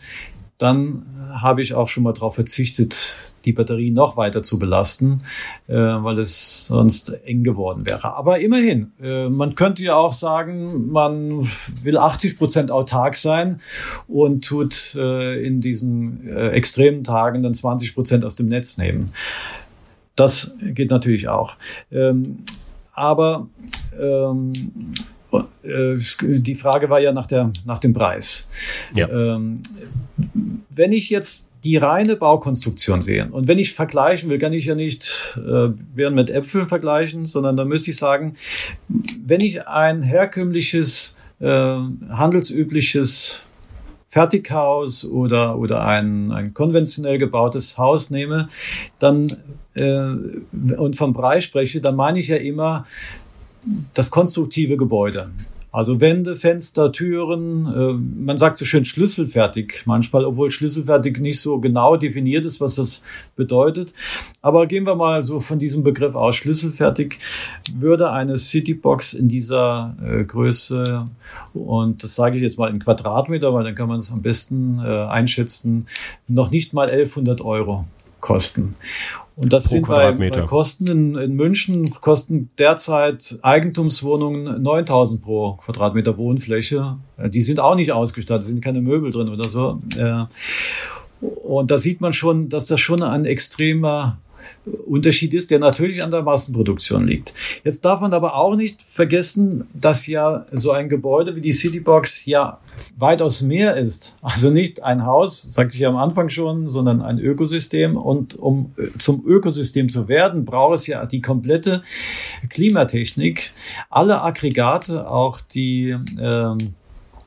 dann 0.61 1.05
habe 1.39 1.61
ich 1.61 1.73
auch 1.73 1.87
schon 1.87 2.03
mal 2.03 2.13
darauf 2.13 2.35
verzichtet, 2.35 3.15
die 3.45 3.53
Batterie 3.53 3.91
noch 3.91 4.17
weiter 4.17 4.43
zu 4.43 4.59
belasten, 4.59 5.23
äh, 5.67 5.73
weil 5.75 6.19
es 6.19 6.67
sonst 6.67 7.09
eng 7.25 7.43
geworden 7.43 7.87
wäre. 7.87 8.13
Aber 8.13 8.39
immerhin, 8.39 8.91
äh, 9.01 9.29
man 9.29 9.55
könnte 9.55 9.83
ja 9.83 9.95
auch 9.95 10.13
sagen, 10.13 10.91
man 10.91 11.47
will 11.83 11.97
80 11.97 12.37
Prozent 12.37 12.71
autark 12.71 13.15
sein 13.15 13.59
und 14.07 14.45
tut 14.45 14.95
äh, 14.95 15.43
in 15.43 15.61
diesen 15.61 16.27
äh, 16.27 16.49
extremen 16.49 17.03
Tagen 17.03 17.43
dann 17.43 17.53
20 17.53 17.95
Prozent 17.95 18.25
aus 18.25 18.35
dem 18.35 18.47
Netz 18.47 18.77
nehmen. 18.77 19.11
Das 20.15 20.55
geht 20.61 20.91
natürlich 20.91 21.29
auch. 21.29 21.53
Ähm, 21.91 22.39
aber 22.93 23.47
ähm, 23.99 24.53
äh, 24.53 25.10
die 25.63 26.55
Frage 26.55 26.89
war 26.89 26.99
ja 26.99 27.11
nach, 27.11 27.27
der, 27.27 27.51
nach 27.65 27.79
dem 27.79 27.93
Preis. 27.93 28.49
Ja. 28.95 29.09
Ähm, 29.09 29.61
wenn 30.69 30.91
ich 30.91 31.09
jetzt 31.09 31.49
die 31.63 31.77
reine 31.77 32.15
Baukonstruktion 32.15 33.01
sehe 33.01 33.27
und 33.31 33.47
wenn 33.47 33.59
ich 33.59 33.73
vergleichen 33.73 34.29
will, 34.29 34.39
kann 34.39 34.53
ich 34.53 34.65
ja 34.65 34.75
nicht 34.75 35.37
äh, 35.37 35.67
Birnen 35.67 36.15
mit 36.15 36.29
Äpfeln 36.29 36.67
vergleichen, 36.67 37.25
sondern 37.25 37.55
da 37.55 37.65
müsste 37.65 37.91
ich 37.91 37.97
sagen, 37.97 38.35
wenn 39.23 39.41
ich 39.41 39.67
ein 39.67 40.01
herkömmliches, 40.01 41.17
äh, 41.39 41.45
handelsübliches 41.45 43.41
Fertighaus 44.09 45.05
oder, 45.05 45.57
oder 45.57 45.85
ein, 45.85 46.31
ein 46.31 46.53
konventionell 46.53 47.17
gebautes 47.17 47.77
Haus 47.77 48.09
nehme, 48.09 48.49
dann 48.99 49.27
äh, 49.75 50.75
und 50.75 50.95
vom 50.95 51.13
Preis 51.13 51.43
spreche, 51.43 51.79
dann 51.79 51.95
meine 51.95 52.19
ich 52.19 52.27
ja 52.27 52.37
immer 52.37 52.85
das 53.93 54.11
konstruktive 54.11 54.75
Gebäude. 54.77 55.29
Also 55.71 56.01
Wände, 56.01 56.35
Fenster, 56.35 56.91
Türen, 56.91 57.65
äh, 57.65 57.93
man 57.93 58.37
sagt 58.37 58.57
so 58.57 58.65
schön 58.65 58.83
schlüsselfertig 58.83 59.83
manchmal, 59.85 60.25
obwohl 60.25 60.51
schlüsselfertig 60.51 61.19
nicht 61.19 61.39
so 61.39 61.59
genau 61.59 61.95
definiert 61.95 62.45
ist, 62.45 62.59
was 62.59 62.75
das 62.75 63.03
bedeutet. 63.37 63.93
Aber 64.41 64.67
gehen 64.67 64.85
wir 64.85 64.95
mal 64.95 65.23
so 65.23 65.39
von 65.39 65.59
diesem 65.59 65.83
Begriff 65.83 66.13
aus. 66.13 66.35
Schlüsselfertig 66.35 67.19
würde 67.73 68.11
eine 68.11 68.37
Citybox 68.37 69.13
in 69.13 69.29
dieser 69.29 69.95
äh, 70.03 70.25
Größe, 70.25 71.07
und 71.53 72.03
das 72.03 72.15
sage 72.15 72.35
ich 72.35 72.43
jetzt 72.43 72.57
mal 72.57 72.69
in 72.69 72.79
Quadratmeter, 72.79 73.53
weil 73.53 73.63
dann 73.63 73.75
kann 73.75 73.87
man 73.87 73.99
es 73.99 74.11
am 74.11 74.21
besten 74.21 74.79
äh, 74.83 75.05
einschätzen, 75.05 75.87
noch 76.27 76.51
nicht 76.51 76.73
mal 76.73 76.89
1100 76.89 77.39
Euro 77.41 77.85
kosten. 78.19 78.75
Und 79.41 79.51
das 79.51 79.65
sind 79.65 79.87
bei, 79.87 80.11
bei, 80.11 80.29
Kosten 80.29 80.87
in, 80.87 81.15
in, 81.15 81.33
München, 81.33 81.89
kosten 81.99 82.51
derzeit 82.59 83.39
Eigentumswohnungen 83.41 84.61
9000 84.61 85.21
pro 85.21 85.53
Quadratmeter 85.53 86.17
Wohnfläche. 86.17 86.97
Äh, 87.17 87.29
die 87.29 87.41
sind 87.41 87.59
auch 87.59 87.75
nicht 87.75 87.91
ausgestattet, 87.91 88.43
sind 88.43 88.63
keine 88.63 88.81
Möbel 88.81 89.09
drin 89.11 89.29
oder 89.29 89.49
so. 89.49 89.81
Äh, 89.97 90.25
und 91.21 91.71
da 91.71 91.77
sieht 91.77 92.01
man 92.01 92.13
schon, 92.13 92.49
dass 92.49 92.67
das 92.67 92.79
schon 92.79 93.01
ein 93.01 93.25
extremer 93.25 94.17
Unterschied 94.85 95.33
ist, 95.33 95.51
der 95.51 95.59
natürlich 95.59 96.03
an 96.03 96.11
der 96.11 96.21
Massenproduktion 96.21 97.07
liegt. 97.07 97.33
Jetzt 97.63 97.83
darf 97.83 97.99
man 97.99 98.13
aber 98.13 98.35
auch 98.35 98.55
nicht 98.55 98.81
vergessen, 98.81 99.67
dass 99.73 100.07
ja 100.07 100.45
so 100.51 100.71
ein 100.71 100.89
Gebäude 100.89 101.35
wie 101.35 101.41
die 101.41 101.53
Citybox 101.53 102.25
ja 102.25 102.59
weitaus 102.97 103.41
mehr 103.41 103.77
ist. 103.77 104.15
Also 104.21 104.49
nicht 104.49 104.83
ein 104.83 105.05
Haus, 105.05 105.41
sagte 105.43 105.75
ich 105.75 105.81
ja 105.81 105.89
am 105.89 105.97
Anfang 105.97 106.29
schon, 106.29 106.69
sondern 106.69 107.01
ein 107.01 107.19
Ökosystem. 107.19 107.97
Und 107.97 108.35
um 108.35 108.73
äh, 108.77 108.87
zum 108.97 109.25
Ökosystem 109.25 109.89
zu 109.89 110.07
werden, 110.07 110.45
braucht 110.45 110.75
es 110.75 110.87
ja 110.87 111.05
die 111.05 111.21
komplette 111.21 111.81
Klimatechnik, 112.49 113.51
alle 113.89 114.21
Aggregate, 114.21 115.09
auch 115.09 115.41
die, 115.41 115.89
äh, 116.19 116.55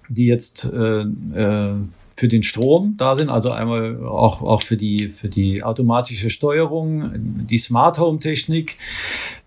die 0.08 0.26
jetzt 0.26 0.64
äh, 0.64 1.02
äh, 1.02 1.74
für 2.16 2.28
den 2.28 2.42
Strom 2.42 2.94
da 2.96 3.16
sind, 3.16 3.30
also 3.30 3.50
einmal 3.50 4.04
auch, 4.06 4.42
auch 4.42 4.62
für, 4.62 4.76
die, 4.76 5.08
für 5.08 5.28
die 5.28 5.62
automatische 5.62 6.30
Steuerung, 6.30 7.10
die 7.14 7.58
Smart 7.58 7.98
Home 7.98 8.20
Technik, 8.20 8.78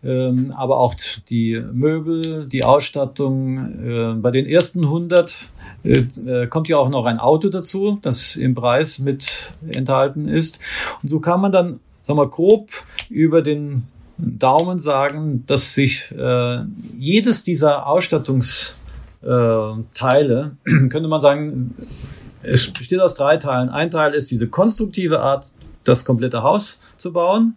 ähm, 0.03 0.53
aber 0.55 0.80
auch 0.80 0.95
die 1.30 1.61
Möbel, 1.74 2.47
die 2.47 2.63
Ausstattung. 2.63 3.57
Äh, 3.84 4.13
bei 4.15 4.32
den 4.32 4.45
ersten 4.45 4.84
100 4.84 5.49
äh, 5.84 6.03
äh, 6.26 6.47
kommt 6.47 6.68
ja 6.68 6.78
auch 6.78 6.89
noch 6.89 7.05
ein 7.05 7.20
Auto 7.20 7.49
dazu, 7.49 7.99
das 8.01 8.36
im 8.36 8.55
Preis 8.55 8.99
mit 8.99 9.53
enthalten 9.74 10.28
ist. 10.28 10.59
Und 11.01 11.09
so 11.09 11.20
kann 11.20 11.41
man 11.41 11.51
dann, 11.51 11.80
sagen 12.01 12.20
wir, 12.20 12.28
grob 12.28 12.70
über 13.09 13.41
den 13.41 13.84
Daumen 14.18 14.80
sagen, 14.80 15.43
dass 15.45 15.74
sich 15.74 16.11
äh, 16.18 16.59
jedes 16.97 17.43
dieser 17.43 17.88
Ausstattungsteile, 17.88 20.55
könnte 20.63 21.07
man 21.07 21.20
sagen, 21.20 21.76
es 22.47 22.71
besteht 22.71 22.99
aus 22.99 23.15
drei 23.15 23.37
Teilen. 23.37 23.69
Ein 23.69 23.91
Teil 23.91 24.13
ist 24.13 24.31
diese 24.31 24.47
konstruktive 24.47 25.19
Art, 25.19 25.51
das 25.83 26.05
komplette 26.05 26.43
Haus 26.43 26.81
zu 26.97 27.13
bauen. 27.13 27.55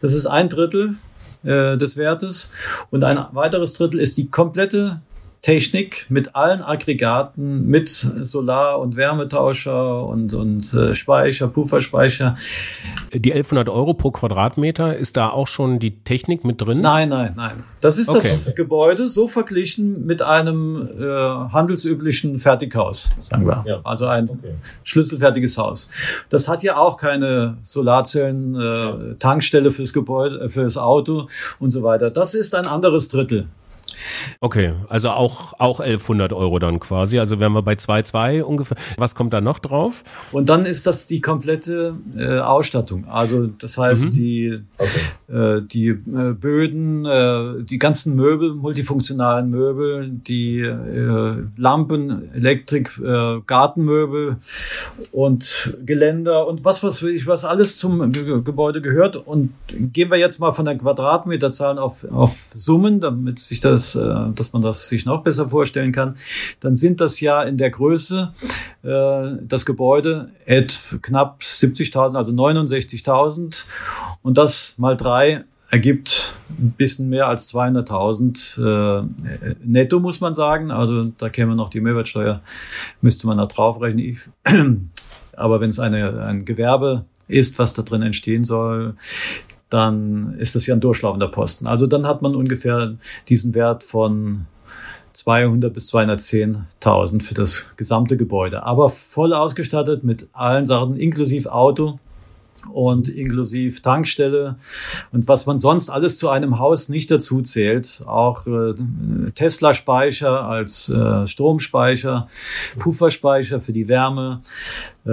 Das 0.00 0.12
ist 0.12 0.26
ein 0.26 0.48
Drittel 0.48 0.96
äh, 1.42 1.76
des 1.76 1.96
Wertes. 1.96 2.52
Und 2.90 3.04
ein 3.04 3.18
weiteres 3.32 3.74
Drittel 3.74 4.00
ist 4.00 4.18
die 4.18 4.28
komplette 4.28 5.00
Technik 5.42 6.04
mit 6.10 6.36
allen 6.36 6.60
Aggregaten, 6.60 7.66
mit 7.66 7.88
Solar- 7.88 8.78
und 8.78 8.96
Wärmetauscher 8.96 10.04
und, 10.04 10.34
und 10.34 10.74
äh, 10.74 10.94
Speicher, 10.94 11.48
Pufferspeicher. 11.48 12.36
Die 13.14 13.32
1100 13.32 13.70
Euro 13.70 13.94
pro 13.94 14.10
Quadratmeter, 14.10 14.96
ist 14.96 15.16
da 15.16 15.30
auch 15.30 15.48
schon 15.48 15.78
die 15.78 16.02
Technik 16.04 16.44
mit 16.44 16.60
drin? 16.60 16.82
Nein, 16.82 17.08
nein, 17.08 17.32
nein. 17.36 17.64
Das 17.80 17.96
ist 17.96 18.10
okay. 18.10 18.18
das 18.18 18.54
Gebäude 18.54 19.08
so 19.08 19.28
verglichen 19.28 20.04
mit 20.04 20.20
einem 20.20 20.88
äh, 21.00 21.04
handelsüblichen 21.04 22.38
Fertighaus, 22.38 23.10
sagen 23.20 23.46
wir. 23.46 23.64
Ja. 23.66 23.80
Also 23.82 24.06
ein 24.06 24.28
okay. 24.28 24.54
schlüsselfertiges 24.84 25.56
Haus. 25.56 25.90
Das 26.28 26.48
hat 26.48 26.62
ja 26.62 26.76
auch 26.76 26.98
keine 26.98 27.56
Solarzellen, 27.62 28.54
äh, 28.54 29.14
Tankstelle 29.18 29.70
fürs 29.70 29.94
Gebäude, 29.94 30.40
äh, 30.40 30.48
fürs 30.50 30.76
Auto 30.76 31.28
und 31.58 31.70
so 31.70 31.82
weiter. 31.82 32.10
Das 32.10 32.34
ist 32.34 32.54
ein 32.54 32.66
anderes 32.66 33.08
Drittel. 33.08 33.46
Okay, 34.40 34.74
also 34.88 35.10
auch, 35.10 35.54
auch 35.58 35.80
1100 35.80 36.32
Euro 36.32 36.58
dann 36.58 36.80
quasi. 36.80 37.18
Also 37.18 37.40
wären 37.40 37.52
wir 37.52 37.62
bei 37.62 37.74
2,2 37.74 38.42
ungefähr. 38.42 38.76
Was 38.96 39.14
kommt 39.14 39.32
da 39.32 39.40
noch 39.40 39.58
drauf? 39.58 40.02
Und 40.32 40.48
dann 40.48 40.66
ist 40.66 40.86
das 40.86 41.06
die 41.06 41.20
komplette 41.20 41.94
äh, 42.16 42.38
Ausstattung. 42.38 43.06
Also 43.08 43.46
das 43.46 43.78
heißt, 43.78 44.06
mhm. 44.06 44.10
die, 44.10 44.60
okay. 44.78 45.58
äh, 45.58 45.62
die 45.62 45.88
äh, 45.88 46.32
Böden, 46.32 47.04
äh, 47.04 47.62
die 47.64 47.78
ganzen 47.78 48.14
Möbel, 48.14 48.54
multifunktionalen 48.54 49.50
Möbel, 49.50 50.10
die 50.10 50.60
äh, 50.60 51.34
Lampen, 51.56 52.32
Elektrik, 52.34 52.98
äh, 53.02 53.40
Gartenmöbel 53.46 54.36
und 55.12 55.76
Geländer 55.84 56.46
und 56.46 56.64
was, 56.64 56.82
was, 56.82 57.02
was 57.02 57.44
alles 57.44 57.78
zum 57.78 58.12
Gebäude 58.12 58.80
gehört. 58.80 59.16
Und 59.16 59.52
gehen 59.68 60.10
wir 60.10 60.18
jetzt 60.18 60.38
mal 60.38 60.52
von 60.52 60.64
der 60.64 60.76
Quadratmeterzahl 60.78 61.78
auf, 61.78 62.04
auf 62.10 62.48
Summen, 62.54 63.00
damit 63.00 63.38
sich 63.38 63.60
das 63.60 63.89
äh, 63.94 64.32
dass 64.34 64.52
man 64.52 64.62
das 64.62 64.88
sich 64.88 65.04
noch 65.04 65.22
besser 65.22 65.50
vorstellen 65.50 65.92
kann, 65.92 66.16
dann 66.60 66.74
sind 66.74 67.00
das 67.00 67.20
ja 67.20 67.42
in 67.42 67.58
der 67.58 67.70
Größe 67.70 68.32
äh, 68.82 69.36
das 69.42 69.66
Gebäude 69.66 70.30
at 70.46 70.78
knapp 71.02 71.40
70.000, 71.42 72.16
also 72.16 72.32
69.000 72.32 73.64
und 74.22 74.38
das 74.38 74.74
mal 74.76 74.96
drei 74.96 75.44
ergibt 75.70 76.34
ein 76.48 76.72
bisschen 76.72 77.08
mehr 77.08 77.28
als 77.28 77.52
200.000 77.54 78.60
äh, 78.60 79.54
netto, 79.64 80.00
muss 80.00 80.20
man 80.20 80.34
sagen. 80.34 80.70
Also 80.70 81.04
da 81.16 81.28
käme 81.28 81.54
noch 81.54 81.70
die 81.70 81.80
Mehrwertsteuer, 81.80 82.42
müsste 83.00 83.26
man 83.26 83.38
da 83.38 83.46
draufrechnen. 83.46 84.04
Ich, 84.04 84.18
aber 85.36 85.60
wenn 85.60 85.70
es 85.70 85.78
eine, 85.78 86.22
ein 86.22 86.44
Gewerbe 86.44 87.04
ist, 87.28 87.58
was 87.58 87.74
da 87.74 87.82
drin 87.82 88.02
entstehen 88.02 88.44
soll, 88.44 88.94
dann 89.70 90.34
ist 90.38 90.54
das 90.56 90.66
ja 90.66 90.74
ein 90.74 90.80
durchlaufender 90.80 91.28
Posten. 91.28 91.66
Also 91.66 91.86
dann 91.86 92.06
hat 92.06 92.22
man 92.22 92.34
ungefähr 92.34 92.96
diesen 93.28 93.54
Wert 93.54 93.84
von 93.84 94.46
200 95.12 95.72
bis 95.72 95.92
210.000 95.92 97.22
für 97.22 97.34
das 97.34 97.72
gesamte 97.76 98.16
Gebäude. 98.16 98.64
Aber 98.64 98.90
voll 98.90 99.32
ausgestattet 99.32 100.04
mit 100.04 100.28
allen 100.32 100.66
Sachen, 100.66 100.96
inklusive 100.96 101.52
Auto 101.52 101.98
und 102.72 103.08
inklusive 103.08 103.80
Tankstelle 103.82 104.56
und 105.12 105.28
was 105.28 105.46
man 105.46 105.58
sonst 105.58 105.90
alles 105.90 106.18
zu 106.18 106.28
einem 106.28 106.58
Haus 106.58 106.88
nicht 106.88 107.10
dazu 107.10 107.42
zählt. 107.42 108.02
Auch 108.06 108.46
äh, 108.46 108.74
Tesla-Speicher 109.34 110.48
als 110.48 110.88
äh, 110.88 111.26
Stromspeicher, 111.26 112.28
Pufferspeicher 112.78 113.60
für 113.60 113.72
die 113.72 113.88
Wärme. 113.88 114.42
Äh, 115.06 115.10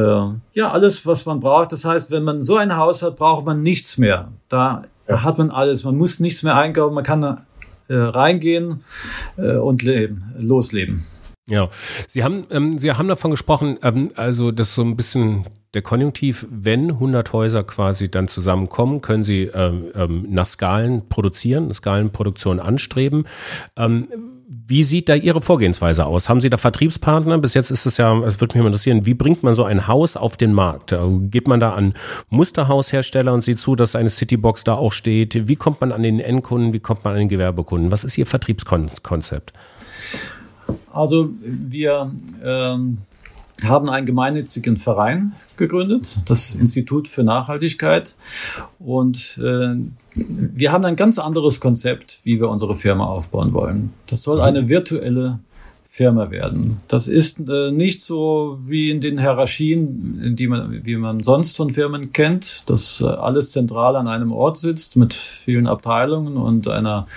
ja, 0.53 0.71
alles, 0.71 1.05
was 1.05 1.25
man 1.25 1.39
braucht. 1.39 1.71
Das 1.71 1.85
heißt, 1.85 2.11
wenn 2.11 2.23
man 2.23 2.41
so 2.41 2.57
ein 2.57 2.75
Haus 2.77 3.03
hat, 3.03 3.15
braucht 3.15 3.45
man 3.45 3.61
nichts 3.61 3.97
mehr. 3.97 4.31
Da 4.49 4.83
ja. 5.07 5.23
hat 5.23 5.37
man 5.37 5.49
alles. 5.49 5.83
Man 5.83 5.97
muss 5.97 6.19
nichts 6.19 6.43
mehr 6.43 6.55
einkaufen. 6.55 6.93
Man 6.93 7.03
kann 7.03 7.41
äh, 7.89 7.95
reingehen 7.95 8.83
äh, 9.37 9.55
und 9.55 9.83
leben, 9.83 10.33
losleben. 10.39 11.05
Ja, 11.49 11.69
Sie 12.07 12.23
haben, 12.23 12.45
ähm, 12.51 12.77
Sie 12.77 12.91
haben 12.91 13.07
davon 13.07 13.31
gesprochen, 13.31 13.77
ähm, 13.81 14.09
also 14.15 14.51
das 14.51 14.75
so 14.75 14.81
ein 14.81 14.97
bisschen 14.97 15.45
der 15.73 15.81
Konjunktiv, 15.81 16.45
wenn 16.49 16.91
100 16.91 17.33
Häuser 17.33 17.63
quasi 17.63 18.09
dann 18.09 18.27
zusammenkommen, 18.27 19.01
können 19.01 19.23
Sie 19.23 19.43
ähm, 19.43 19.87
ähm, 19.95 20.25
nach 20.29 20.47
Skalen 20.47 21.07
produzieren, 21.09 21.73
Skalenproduktion 21.73 22.59
anstreben. 22.59 23.25
Ähm, 23.75 24.07
Wie 24.47 24.83
sieht 24.83 25.09
da 25.09 25.15
Ihre 25.15 25.41
Vorgehensweise 25.41 26.05
aus? 26.05 26.29
Haben 26.29 26.39
Sie 26.39 26.49
da 26.49 26.57
Vertriebspartner? 26.57 27.37
Bis 27.37 27.53
jetzt 27.53 27.69
ist 27.69 27.85
es 27.85 27.97
ja, 27.97 28.17
es 28.19 28.39
würde 28.39 28.57
mich 28.57 28.65
interessieren, 28.65 29.05
wie 29.05 29.13
bringt 29.13 29.43
man 29.43 29.55
so 29.55 29.65
ein 29.65 29.87
Haus 29.87 30.15
auf 30.15 30.37
den 30.37 30.53
Markt? 30.53 30.93
Äh, 30.93 30.97
geht 31.29 31.47
man 31.47 31.59
da 31.59 31.73
an 31.73 31.93
Musterhaushersteller 32.29 33.33
und 33.33 33.43
sieht 33.43 33.59
zu, 33.59 33.75
dass 33.75 33.95
eine 33.95 34.09
Citybox 34.09 34.63
da 34.63 34.75
auch 34.75 34.93
steht? 34.93 35.49
Wie 35.49 35.57
kommt 35.57 35.81
man 35.81 35.91
an 35.91 36.01
den 36.01 36.21
Endkunden? 36.21 36.71
Wie 36.71 36.79
kommt 36.79 37.03
man 37.03 37.13
an 37.13 37.19
den 37.19 37.29
Gewerbekunden? 37.29 37.91
Was 37.91 38.05
ist 38.05 38.17
Ihr 38.17 38.25
Vertriebskonzept? 38.25 39.51
Also 40.91 41.29
wir 41.41 42.11
ähm, 42.43 42.99
haben 43.63 43.89
einen 43.89 44.05
gemeinnützigen 44.05 44.77
Verein 44.77 45.33
gegründet, 45.57 46.17
das 46.25 46.55
Institut 46.55 47.07
für 47.07 47.23
Nachhaltigkeit. 47.23 48.15
Und 48.79 49.39
äh, 49.41 49.75
wir 50.13 50.71
haben 50.71 50.85
ein 50.85 50.95
ganz 50.95 51.19
anderes 51.19 51.59
Konzept, 51.59 52.19
wie 52.23 52.39
wir 52.39 52.49
unsere 52.49 52.75
Firma 52.75 53.05
aufbauen 53.05 53.53
wollen. 53.53 53.93
Das 54.07 54.23
soll 54.23 54.41
eine 54.41 54.67
virtuelle 54.67 55.39
Firma 55.97 56.29
werden. 56.29 56.79
Das 56.87 57.07
ist 57.07 57.39
äh, 57.49 57.71
nicht 57.71 58.01
so 58.01 58.59
wie 58.67 58.91
in 58.91 59.01
den 59.01 59.19
Hierarchien, 59.19 60.35
die 60.35 60.47
man, 60.47 60.85
wie 60.85 60.95
man 60.95 61.23
sonst 61.23 61.57
von 61.57 61.71
Firmen 61.71 62.13
kennt, 62.13 62.69
dass 62.69 63.01
äh, 63.01 63.05
alles 63.05 63.51
zentral 63.51 63.95
an 63.95 64.07
einem 64.07 64.31
Ort 64.31 64.57
sitzt 64.57 64.95
mit 64.95 65.15
vielen 65.15 65.65
Abteilungen 65.65 66.37
und 66.37 66.67
einer 66.67 67.07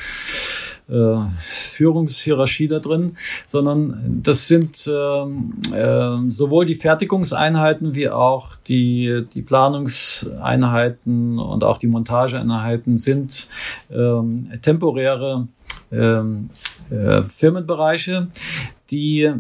äh, 0.91 1.21
Führungshierarchie 1.39 2.69
da 2.69 2.79
drin, 2.79 3.17
sondern 3.47 4.21
das 4.23 4.49
sind 4.49 4.87
äh, 4.87 6.29
sowohl 6.29 6.67
die 6.67 6.75
Fertigungseinheiten 6.75 7.95
wie 7.95 8.09
auch 8.09 8.57
die, 8.57 9.25
die 9.33 9.43
Planungseinheiten 9.43 11.39
und 11.39 11.65
auch 11.65 11.79
die 11.79 11.87
Montageeinheiten 11.87 12.97
sind 12.97 13.49
äh, 13.91 14.59
temporäre 14.59 15.49
ähm, 15.93 16.51
äh, 16.91 17.23
Firmenbereiche, 17.23 18.29
die 18.91 19.31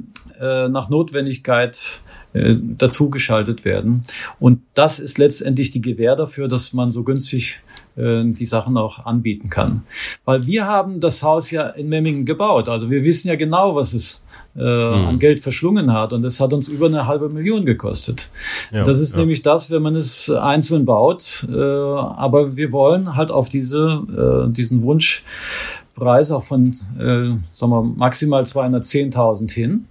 äh, 0.41 0.69
nach 0.69 0.89
Notwendigkeit 0.89 2.01
äh, 2.33 2.55
dazugeschaltet 2.61 3.65
werden. 3.65 4.03
Und 4.39 4.63
das 4.75 5.01
ist 5.01 5.19
letztendlich 5.19 5.71
die 5.71 5.81
Gewähr 5.81 6.17
dafür, 6.17 6.49
dass 6.49 6.73
man 6.73 6.91
so 6.91 7.03
günstig 7.03 7.61
äh, 7.97 8.23
die 8.25 8.45
Sachen 8.45 8.77
auch 8.77 9.05
anbieten 9.07 9.51
kann. 9.51 9.83
Weil 10.25 10.47
wir 10.47 10.67
haben 10.67 11.01
das 11.01 11.23
Haus 11.23 11.51
ja 11.51 11.67
in 11.69 11.89
Memmingen 11.89 12.25
gebaut. 12.25 12.69
Also 12.69 12.91
wir 12.91 13.05
wissen 13.05 13.29
ja 13.29 13.37
genau, 13.37 13.75
was 13.75 13.93
es 13.93 14.25
äh, 14.57 14.61
mhm. 14.61 15.07
an 15.07 15.19
Geld 15.19 15.41
verschlungen 15.41 15.93
hat. 15.93 16.13
Und 16.13 16.25
es 16.25 16.41
hat 16.41 16.53
uns 16.53 16.69
über 16.69 16.87
eine 16.87 17.07
halbe 17.07 17.29
Million 17.29 17.65
gekostet. 17.65 18.31
Ja, 18.73 18.85
das 18.85 19.01
ist 19.01 19.15
ja. 19.15 19.21
nämlich 19.21 19.43
das, 19.43 19.71
wenn 19.71 19.83
man 19.83 19.95
es 19.95 20.31
einzeln 20.31 20.85
baut. 20.85 21.47
Äh, 21.49 21.55
aber 21.55 22.57
wir 22.57 22.73
wollen 22.73 23.17
halt 23.17 23.31
auf 23.31 23.49
diese, 23.49 24.49
äh, 24.49 24.53
diesen 24.53 24.83
Wunschpreis 24.83 26.31
auch 26.31 26.45
von, 26.45 26.69
äh, 26.99 27.37
sagen 27.53 27.73
wir, 27.73 27.83
maximal 27.83 28.43
210.000 28.43 29.53
hin. 29.53 29.87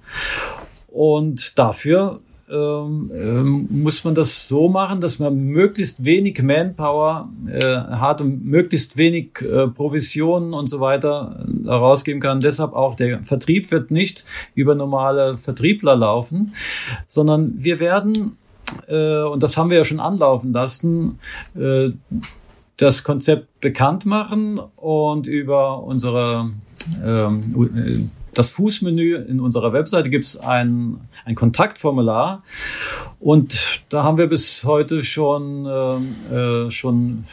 Und 0.88 1.58
dafür 1.58 2.20
ähm, 2.52 3.12
ähm, 3.14 3.68
muss 3.70 4.04
man 4.04 4.16
das 4.16 4.48
so 4.48 4.70
machen, 4.70 5.02
dass 5.02 5.20
man 5.20 5.38
möglichst 5.38 6.04
wenig 6.04 6.42
Manpower 6.42 7.30
äh, 7.48 7.62
hat 7.62 8.22
und 8.22 8.44
möglichst 8.44 8.98
wenig 8.98 9.42
äh, 9.42 9.68
Provisionen 9.68 10.54
und 10.54 10.68
so 10.68 10.80
weiter 10.80 11.46
herausgeben 11.64 12.20
kann. 12.20 12.40
Deshalb 12.40 12.74
auch 12.74 12.96
der 12.96 13.24
Vertrieb 13.24 13.70
wird 13.72 13.92
nicht 13.92 14.26
über 14.56 14.74
normale 14.74 15.38
Vertriebler 15.38 15.96
laufen, 15.96 16.54
sondern 17.06 17.54
wir 17.64 17.80
werden, 17.80 18.38
äh, 18.88 19.22
und 19.22 19.44
das 19.44 19.56
haben 19.56 19.70
wir 19.70 19.78
ja 19.78 19.84
schon 19.84 20.00
anlaufen 20.00 20.52
lassen, 20.52 21.20
äh, 21.56 21.90
das 22.78 23.04
Konzept 23.04 23.60
bekannt 23.60 24.06
machen 24.06 24.60
und 24.76 25.28
über 25.28 25.84
unsere 25.84 26.52
ähm, 27.04 28.10
das 28.34 28.52
Fußmenü 28.52 29.16
in 29.16 29.40
unserer 29.40 29.74
Webseite 29.74 30.10
gibt 30.10 30.26
es 30.26 30.38
ein, 30.38 31.00
ein 31.26 31.36
Kontaktformular. 31.36 32.44
Und 33.20 33.82
da 33.90 34.04
haben 34.04 34.18
wir 34.18 34.28
bis 34.28 34.64
heute 34.64 35.04
schon, 35.04 35.66
äh, 35.66 36.66
äh 36.66 36.72
schon 36.72 37.26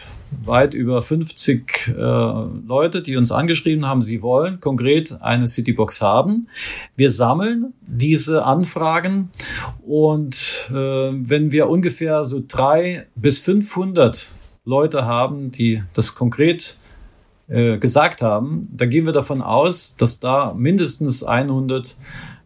weit 0.44 0.74
über 0.74 1.02
50 1.02 1.88
äh, 1.88 1.92
Leute, 1.94 3.02
die 3.02 3.16
uns 3.16 3.32
angeschrieben 3.32 3.86
haben, 3.86 4.02
sie 4.02 4.22
wollen 4.22 4.60
konkret 4.60 5.20
eine 5.22 5.46
Citybox 5.46 6.00
haben. 6.02 6.48
Wir 6.96 7.10
sammeln 7.10 7.72
diese 7.80 8.44
Anfragen. 8.44 9.30
Und 9.86 10.68
äh, 10.70 10.74
wenn 10.74 11.52
wir 11.52 11.68
ungefähr 11.68 12.24
so 12.24 12.42
drei 12.46 13.06
bis 13.14 13.40
500 13.40 14.30
Leute 14.64 15.04
haben, 15.04 15.52
die 15.52 15.82
das 15.94 16.14
konkret 16.14 16.78
äh, 17.48 17.78
gesagt 17.78 18.22
haben, 18.22 18.62
da 18.72 18.86
gehen 18.86 19.06
wir 19.06 19.12
davon 19.12 19.42
aus, 19.42 19.96
dass 19.96 20.20
da 20.20 20.54
mindestens 20.54 21.22
100 21.22 21.96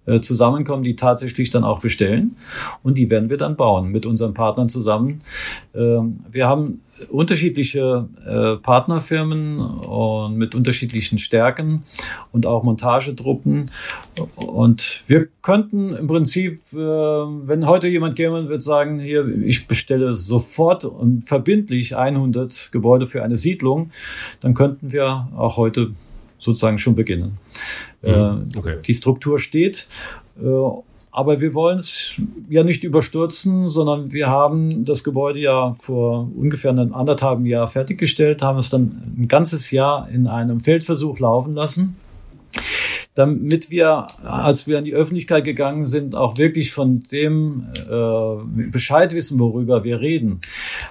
äh, 0.07 0.21
zusammenkommen, 0.21 0.83
die 0.83 0.97
tatsächlich 0.97 1.51
dann 1.51 1.65
auch 1.65 1.81
bestellen. 1.81 2.37
Und 2.83 2.99
die 2.99 3.11
werden 3.11 3.31
wir 3.31 3.37
dann 3.37 3.57
bauen 3.57 3.91
mit 3.91 4.07
unseren 4.07 4.35
Partnern 4.35 4.69
zusammen. 4.69 5.23
Ähm, 5.75 6.21
wir 6.31 6.49
haben 6.49 6.83
unterschiedliche 7.09 8.09
äh, 8.27 8.57
Partnerfirmen 8.63 9.59
und 9.61 10.37
mit 10.37 10.55
unterschiedlichen 10.55 11.19
Stärken 11.19 11.85
und 12.33 12.47
auch 12.47 12.63
Montagetruppen. 12.63 13.67
Und 14.37 15.03
wir 15.07 15.29
könnten 15.43 15.95
im 15.95 16.07
Prinzip, 16.07 16.61
äh, 16.73 16.77
wenn 16.77 17.67
heute 17.67 17.89
jemand 17.89 18.17
käme 18.17 18.39
und 18.39 18.49
würde 18.49 18.63
sagen, 18.63 19.01
hier, 19.01 19.27
ich 19.27 19.67
bestelle 19.67 20.15
sofort 20.15 20.85
und 20.85 21.23
verbindlich 21.23 21.97
100 21.97 22.71
Gebäude 22.73 23.07
für 23.07 23.23
eine 23.23 23.37
Siedlung, 23.37 23.91
dann 24.41 24.55
könnten 24.55 24.93
wir 24.93 25.29
auch 25.37 25.57
heute 25.57 25.93
sozusagen 26.39 26.79
schon 26.79 26.95
beginnen. 26.95 27.39
Mhm. 28.03 28.49
Okay. 28.57 28.77
Die 28.85 28.95
Struktur 28.95 29.39
steht. 29.39 29.87
Aber 31.13 31.41
wir 31.41 31.55
wollen 31.55 31.79
es 31.79 32.15
ja 32.49 32.63
nicht 32.63 32.85
überstürzen, 32.85 33.69
sondern 33.69 34.13
wir 34.13 34.29
haben 34.29 34.85
das 34.85 35.03
Gebäude 35.03 35.41
ja 35.41 35.73
vor 35.73 36.29
ungefähr 36.37 36.71
einem 36.71 36.95
anderthalben 36.95 37.47
Jahr 37.47 37.67
fertiggestellt, 37.67 38.43
haben 38.43 38.59
es 38.59 38.71
dann 38.71 39.15
ein 39.19 39.27
ganzes 39.27 39.73
Jahr 39.73 40.09
in 40.09 40.29
einem 40.29 40.61
Feldversuch 40.61 41.19
laufen 41.19 41.55
lassen 41.55 41.97
damit 43.15 43.71
wir, 43.71 44.07
als 44.23 44.69
wir 44.69 44.79
an 44.79 44.85
die 44.85 44.95
Öffentlichkeit 44.95 45.45
gegangen 45.45 45.85
sind, 45.85 46.15
auch 46.15 46.39
wirklich 46.39 46.71
von 46.71 47.03
dem 47.11 47.67
äh, 47.91 48.71
Bescheid 48.71 49.13
wissen, 49.13 49.41
worüber 49.41 49.83
wir 49.83 50.01
reden. 50.01 50.41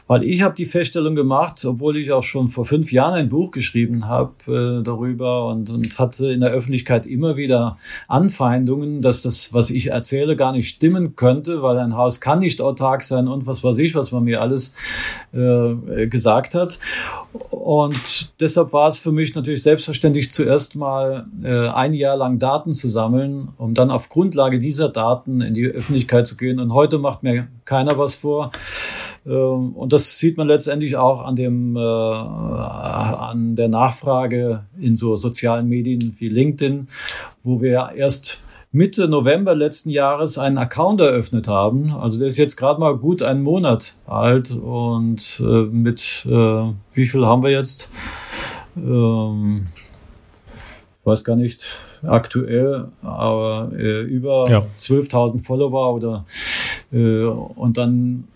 Weil 0.06 0.24
ich 0.24 0.42
habe 0.42 0.54
die 0.54 0.66
Feststellung 0.66 1.16
gemacht, 1.16 1.64
obwohl 1.64 1.96
ich 1.96 2.12
auch 2.12 2.24
schon 2.24 2.50
vor 2.50 2.66
fünf 2.66 2.92
Jahren 2.92 3.14
ein 3.14 3.30
Buch 3.30 3.52
geschrieben 3.52 4.08
habe 4.08 4.34
äh, 4.48 4.84
darüber 4.84 5.48
und, 5.48 5.70
und 5.70 5.98
hatte 5.98 6.30
in 6.32 6.42
der 6.42 6.52
Öffentlichkeit 6.52 7.06
immer 7.06 7.38
wieder 7.38 7.78
Anfeindungen, 8.10 9.02
dass 9.02 9.22
das, 9.22 9.54
was 9.54 9.70
ich 9.70 9.88
erzähle, 9.88 10.36
gar 10.36 10.52
nicht 10.52 10.68
stimmen 10.68 11.16
könnte, 11.16 11.62
weil 11.62 11.78
ein 11.78 11.96
Haus 11.96 12.20
kann 12.20 12.40
nicht 12.40 12.62
autark 12.62 13.04
sein 13.04 13.30
und 13.30 13.48
was 13.48 13.64
weiß 13.64 13.78
ich, 13.78 13.96
was 13.96 14.12
man 14.12 14.26
mir 14.26 14.42
alles 14.42 14.76
äh, 15.32 16.08
gesagt 16.08 16.54
hat. 16.54 16.80
Und 17.50 18.34
deshalb 18.40 18.74
war 18.74 18.88
es 18.88 19.00
für 19.00 19.12
mich 19.12 19.36
natürlich 19.36 19.64
selbstverständlich 19.64 20.32
zuerst 20.32 20.76
mal 20.76 21.26
äh, 21.44 21.68
ein 21.70 21.94
Jahr 21.94 22.09
lang 22.16 22.40
Daten 22.40 22.74
zu 22.74 22.90
sammeln, 22.90 23.50
um 23.58 23.74
dann 23.74 23.92
auf 23.92 24.10
Grundlage 24.10 24.60
dieser 24.60 24.90
Daten 24.90 25.42
in 25.42 25.54
die 25.54 25.66
Öffentlichkeit 25.66 26.28
zu 26.28 26.38
gehen. 26.38 26.60
Und 26.60 26.74
heute 26.74 26.98
macht 26.98 27.24
mir 27.24 27.48
keiner 27.66 27.98
was 27.98 28.16
vor. 28.16 28.52
Ähm, 29.26 29.74
und 29.74 29.94
das 29.94 30.20
sieht 30.20 30.38
man 30.38 30.48
letztendlich 30.48 30.98
auch 30.98 31.24
an 31.24 31.36
dem, 31.36 31.76
äh, 31.76 31.80
an 31.80 33.56
der 33.56 33.68
Nachfrage 33.68 34.66
in 34.80 34.96
so 34.96 35.16
sozialen 35.16 35.68
Medien 35.68 36.16
wie 36.20 36.30
LinkedIn, 36.30 36.88
wo 37.44 37.62
wir 37.62 37.92
erst 37.96 38.40
Mitte 38.72 39.08
November 39.08 39.56
letzten 39.56 39.90
Jahres 39.90 40.38
einen 40.38 40.60
Account 40.60 41.02
eröffnet 41.02 41.48
haben. 41.48 41.92
Also 41.92 42.20
der 42.20 42.28
ist 42.28 42.38
jetzt 42.38 42.56
gerade 42.56 42.80
mal 42.80 42.96
gut 42.98 43.24
einen 43.24 43.42
Monat 43.42 43.96
alt 44.06 44.52
und 44.52 45.42
äh, 45.44 45.64
mit 45.64 46.26
äh, 46.30 46.72
wie 46.94 47.06
viel 47.08 47.26
haben 47.26 47.42
wir 47.42 47.50
jetzt? 47.50 47.90
Ähm, 48.78 49.66
weiß 51.04 51.24
gar 51.24 51.36
nicht, 51.36 51.66
aktuell, 52.04 52.90
aber 53.02 53.72
äh, 53.74 54.02
über 54.02 54.50
ja. 54.50 54.66
12.000 54.78 55.44
Follower 55.44 55.94
oder 55.94 56.26
äh, 56.92 57.24
und 57.24 57.78
dann 57.78 58.28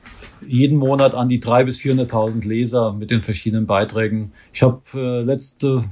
jeden 0.48 0.78
Monat 0.78 1.16
an 1.16 1.30
die 1.30 1.42
300.000 1.42 1.66
bis 1.66 1.80
400.000 1.80 2.48
Leser 2.48 2.94
mit 2.94 3.12
den 3.12 3.22
verschiedenen 3.22 3.66
Beiträgen. 3.66 4.34
Ich 4.52 4.62
habe 4.62 4.82
äh, 4.94 5.22
letzte 5.22 5.86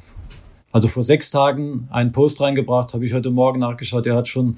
also 0.71 0.87
vor 0.87 1.03
sechs 1.03 1.29
Tagen 1.31 1.89
einen 1.91 2.13
Post 2.13 2.39
reingebracht, 2.41 2.93
habe 2.93 3.05
ich 3.05 3.13
heute 3.13 3.29
Morgen 3.29 3.59
nachgeschaut, 3.59 4.05
der 4.05 4.15
hat 4.15 4.29
schon 4.29 4.57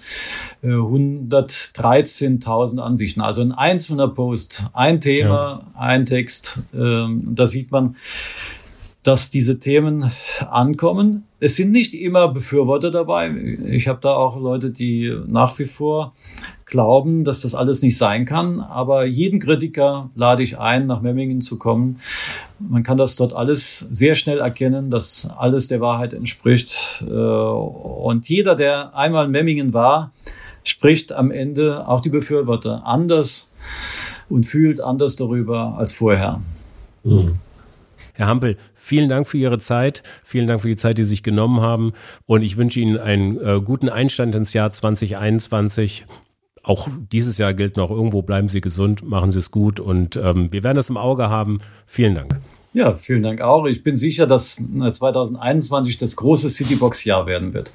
äh, 0.61 0.67
113.000 0.67 2.79
Ansichten. 2.79 3.21
Also 3.21 3.41
ein 3.41 3.51
einzelner 3.51 4.07
Post, 4.07 4.67
ein 4.73 5.01
Thema, 5.01 5.29
ja. 5.29 5.65
ein 5.79 6.05
Text. 6.05 6.59
Ähm, 6.73 7.23
da 7.33 7.47
sieht 7.47 7.71
man, 7.71 7.95
dass 9.03 9.29
diese 9.29 9.59
Themen 9.59 10.09
ankommen. 10.49 11.25
Es 11.39 11.57
sind 11.57 11.71
nicht 11.71 11.93
immer 11.93 12.29
Befürworter 12.29 12.89
dabei. 12.89 13.29
Ich 13.67 13.87
habe 13.87 13.99
da 14.01 14.13
auch 14.13 14.39
Leute, 14.39 14.71
die 14.71 15.13
nach 15.27 15.59
wie 15.59 15.65
vor 15.65 16.13
glauben, 16.65 17.23
dass 17.23 17.41
das 17.41 17.53
alles 17.53 17.81
nicht 17.81 17.97
sein 17.97 18.25
kann. 18.25 18.61
Aber 18.61 19.05
jeden 19.05 19.39
Kritiker 19.39 20.09
lade 20.15 20.41
ich 20.41 20.57
ein, 20.57 20.87
nach 20.87 21.01
Memmingen 21.01 21.41
zu 21.41 21.59
kommen. 21.59 21.99
Man 22.59 22.83
kann 22.83 22.97
das 22.97 23.17
dort 23.17 23.33
alles 23.33 23.79
sehr 23.91 24.15
schnell 24.15 24.39
erkennen, 24.39 24.89
dass 24.89 25.29
alles 25.37 25.67
der 25.67 25.81
Wahrheit 25.81 26.13
entspricht. 26.13 27.03
Äh, 27.07 27.13
und 27.13 28.29
jeder, 28.29 28.55
der 28.55 28.95
einmal 28.95 29.25
in 29.25 29.31
Memmingen 29.31 29.73
war, 29.73 30.11
spricht 30.63 31.11
am 31.11 31.29
Ende 31.29 31.87
auch 31.87 31.99
die 31.99 32.09
Befürworter 32.09 32.85
anders 32.85 33.53
und 34.29 34.45
fühlt 34.45 34.79
anders 34.79 35.17
darüber 35.17 35.75
als 35.77 35.91
vorher. 35.91 36.41
Mhm. 37.03 37.33
Herr 38.13 38.27
Hampel, 38.27 38.57
vielen 38.75 39.09
Dank 39.09 39.27
für 39.27 39.37
Ihre 39.37 39.59
Zeit. 39.59 40.03
Vielen 40.23 40.47
Dank 40.47 40.61
für 40.61 40.67
die 40.67 40.77
Zeit, 40.77 40.97
die 40.97 41.03
Sie 41.03 41.09
sich 41.09 41.23
genommen 41.23 41.61
haben. 41.61 41.93
Und 42.25 42.43
ich 42.43 42.57
wünsche 42.57 42.79
Ihnen 42.79 42.97
einen 42.97 43.37
äh, 43.39 43.59
guten 43.63 43.89
Einstand 43.89 44.35
ins 44.35 44.53
Jahr 44.53 44.71
2021. 44.71 46.05
Auch 46.61 46.87
dieses 47.11 47.37
Jahr 47.37 47.53
gilt 47.53 47.75
noch, 47.75 47.91
irgendwo 47.91 48.21
bleiben 48.21 48.47
Sie 48.47 48.61
gesund, 48.61 49.03
machen 49.03 49.31
Sie 49.31 49.39
es 49.39 49.51
gut 49.51 49.81
und 49.81 50.15
ähm, 50.15 50.49
wir 50.51 50.63
werden 50.63 50.77
das 50.77 50.89
im 50.89 50.95
Auge 50.95 51.29
haben. 51.29 51.57
Vielen 51.85 52.15
Dank. 52.15 52.39
Ja, 52.71 52.95
vielen 52.95 53.21
Dank 53.21 53.41
auch. 53.41 53.65
Ich 53.65 53.83
bin 53.83 53.95
sicher, 53.95 54.25
dass 54.25 54.55
2021 54.55 55.97
das 55.97 56.15
große 56.15 56.49
Citybox-Jahr 56.49 57.27
werden 57.27 57.53
wird. 57.53 57.71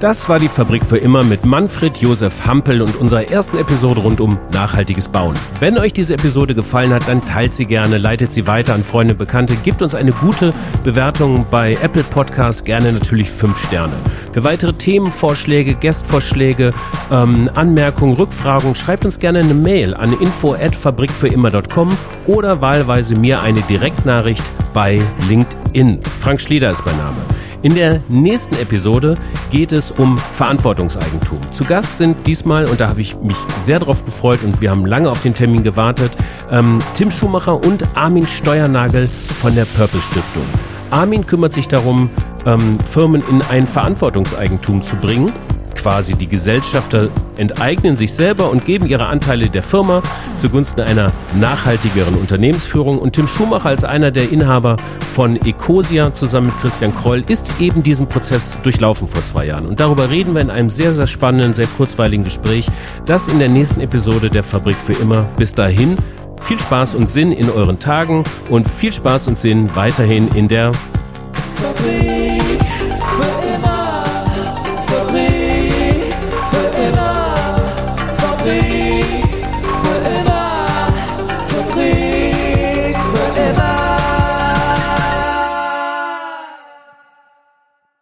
Das 0.00 0.28
war 0.28 0.38
die 0.38 0.46
Fabrik 0.48 0.84
für 0.84 0.98
immer 0.98 1.24
mit 1.24 1.44
Manfred 1.44 1.96
Josef 1.96 2.46
Hampel 2.46 2.82
und 2.82 2.94
unserer 2.94 3.32
ersten 3.32 3.58
Episode 3.58 4.00
rund 4.00 4.20
um 4.20 4.38
nachhaltiges 4.52 5.08
Bauen. 5.08 5.34
Wenn 5.58 5.76
euch 5.76 5.92
diese 5.92 6.14
Episode 6.14 6.54
gefallen 6.54 6.92
hat, 6.92 7.08
dann 7.08 7.24
teilt 7.24 7.52
sie 7.52 7.64
gerne, 7.64 7.98
leitet 7.98 8.32
sie 8.32 8.46
weiter 8.46 8.74
an 8.74 8.84
Freunde 8.84 9.14
und 9.14 9.18
Bekannte, 9.18 9.56
gebt 9.56 9.82
uns 9.82 9.96
eine 9.96 10.12
gute 10.12 10.54
Bewertung 10.84 11.46
bei 11.50 11.76
Apple 11.82 12.04
Podcasts, 12.04 12.62
gerne 12.62 12.92
natürlich 12.92 13.28
fünf 13.28 13.58
Sterne. 13.66 13.94
Für 14.32 14.44
weitere 14.44 14.72
Themenvorschläge, 14.72 15.74
Gastvorschläge, 15.74 16.72
ähm, 17.10 17.50
Anmerkungen, 17.56 18.14
Rückfragen, 18.14 18.76
schreibt 18.76 19.04
uns 19.04 19.18
gerne 19.18 19.40
eine 19.40 19.54
Mail 19.54 19.94
an 19.94 20.12
info@fabrikfürimmer.com 20.12 21.90
oder 22.28 22.60
wahlweise 22.60 23.16
mir 23.16 23.42
eine 23.42 23.62
Direktnachricht 23.62 24.44
bei 24.72 25.02
LinkedIn. 25.28 25.98
Frank 26.20 26.40
Schlieder 26.40 26.70
ist 26.70 26.86
mein 26.86 26.98
Name. 26.98 27.16
In 27.60 27.74
der 27.74 28.00
nächsten 28.08 28.54
Episode 28.54 29.16
geht 29.50 29.72
es 29.72 29.90
um 29.90 30.16
Verantwortungseigentum. 30.16 31.40
Zu 31.50 31.64
Gast 31.64 31.98
sind 31.98 32.16
diesmal, 32.24 32.68
und 32.68 32.78
da 32.78 32.88
habe 32.88 33.00
ich 33.00 33.16
mich 33.18 33.36
sehr 33.64 33.80
drauf 33.80 34.04
gefreut 34.04 34.38
und 34.44 34.60
wir 34.60 34.70
haben 34.70 34.84
lange 34.84 35.10
auf 35.10 35.22
den 35.22 35.34
Termin 35.34 35.64
gewartet, 35.64 36.12
ähm, 36.52 36.78
Tim 36.94 37.10
Schumacher 37.10 37.56
und 37.56 37.82
Armin 37.96 38.28
Steuernagel 38.28 39.08
von 39.08 39.56
der 39.56 39.64
Purple 39.64 40.00
Stiftung. 40.00 40.44
Armin 40.90 41.26
kümmert 41.26 41.52
sich 41.52 41.66
darum, 41.66 42.08
ähm, 42.46 42.78
Firmen 42.86 43.24
in 43.28 43.42
ein 43.50 43.66
Verantwortungseigentum 43.66 44.84
zu 44.84 44.94
bringen 44.96 45.32
quasi 45.78 46.14
die 46.14 46.26
Gesellschafter 46.26 47.08
enteignen 47.36 47.96
sich 47.96 48.12
selber 48.12 48.50
und 48.50 48.66
geben 48.66 48.86
ihre 48.86 49.06
Anteile 49.06 49.48
der 49.48 49.62
Firma 49.62 50.02
zugunsten 50.38 50.80
einer 50.80 51.12
nachhaltigeren 51.38 52.14
Unternehmensführung. 52.14 52.98
Und 52.98 53.14
Tim 53.14 53.26
Schumacher 53.26 53.68
als 53.68 53.84
einer 53.84 54.10
der 54.10 54.30
Inhaber 54.30 54.76
von 55.14 55.36
Ecosia 55.36 56.12
zusammen 56.12 56.48
mit 56.48 56.60
Christian 56.60 56.94
Kroll 56.94 57.24
ist 57.28 57.60
eben 57.60 57.82
diesen 57.82 58.06
Prozess 58.06 58.60
durchlaufen 58.62 59.08
vor 59.08 59.24
zwei 59.24 59.46
Jahren. 59.46 59.66
Und 59.66 59.80
darüber 59.80 60.10
reden 60.10 60.34
wir 60.34 60.40
in 60.40 60.50
einem 60.50 60.70
sehr, 60.70 60.92
sehr 60.92 61.06
spannenden, 61.06 61.54
sehr 61.54 61.66
kurzweiligen 61.66 62.24
Gespräch. 62.24 62.66
Das 63.06 63.28
in 63.28 63.38
der 63.38 63.48
nächsten 63.48 63.80
Episode 63.80 64.30
der 64.30 64.42
Fabrik 64.42 64.76
für 64.76 64.94
immer. 64.94 65.26
Bis 65.38 65.54
dahin. 65.54 65.96
Viel 66.40 66.58
Spaß 66.58 66.94
und 66.94 67.10
Sinn 67.10 67.32
in 67.32 67.50
euren 67.50 67.78
Tagen 67.78 68.24
und 68.50 68.68
viel 68.68 68.92
Spaß 68.92 69.26
und 69.28 69.38
Sinn 69.38 69.68
weiterhin 69.74 70.28
in 70.34 70.48
der 70.48 70.72
Fabrik. 70.72 72.27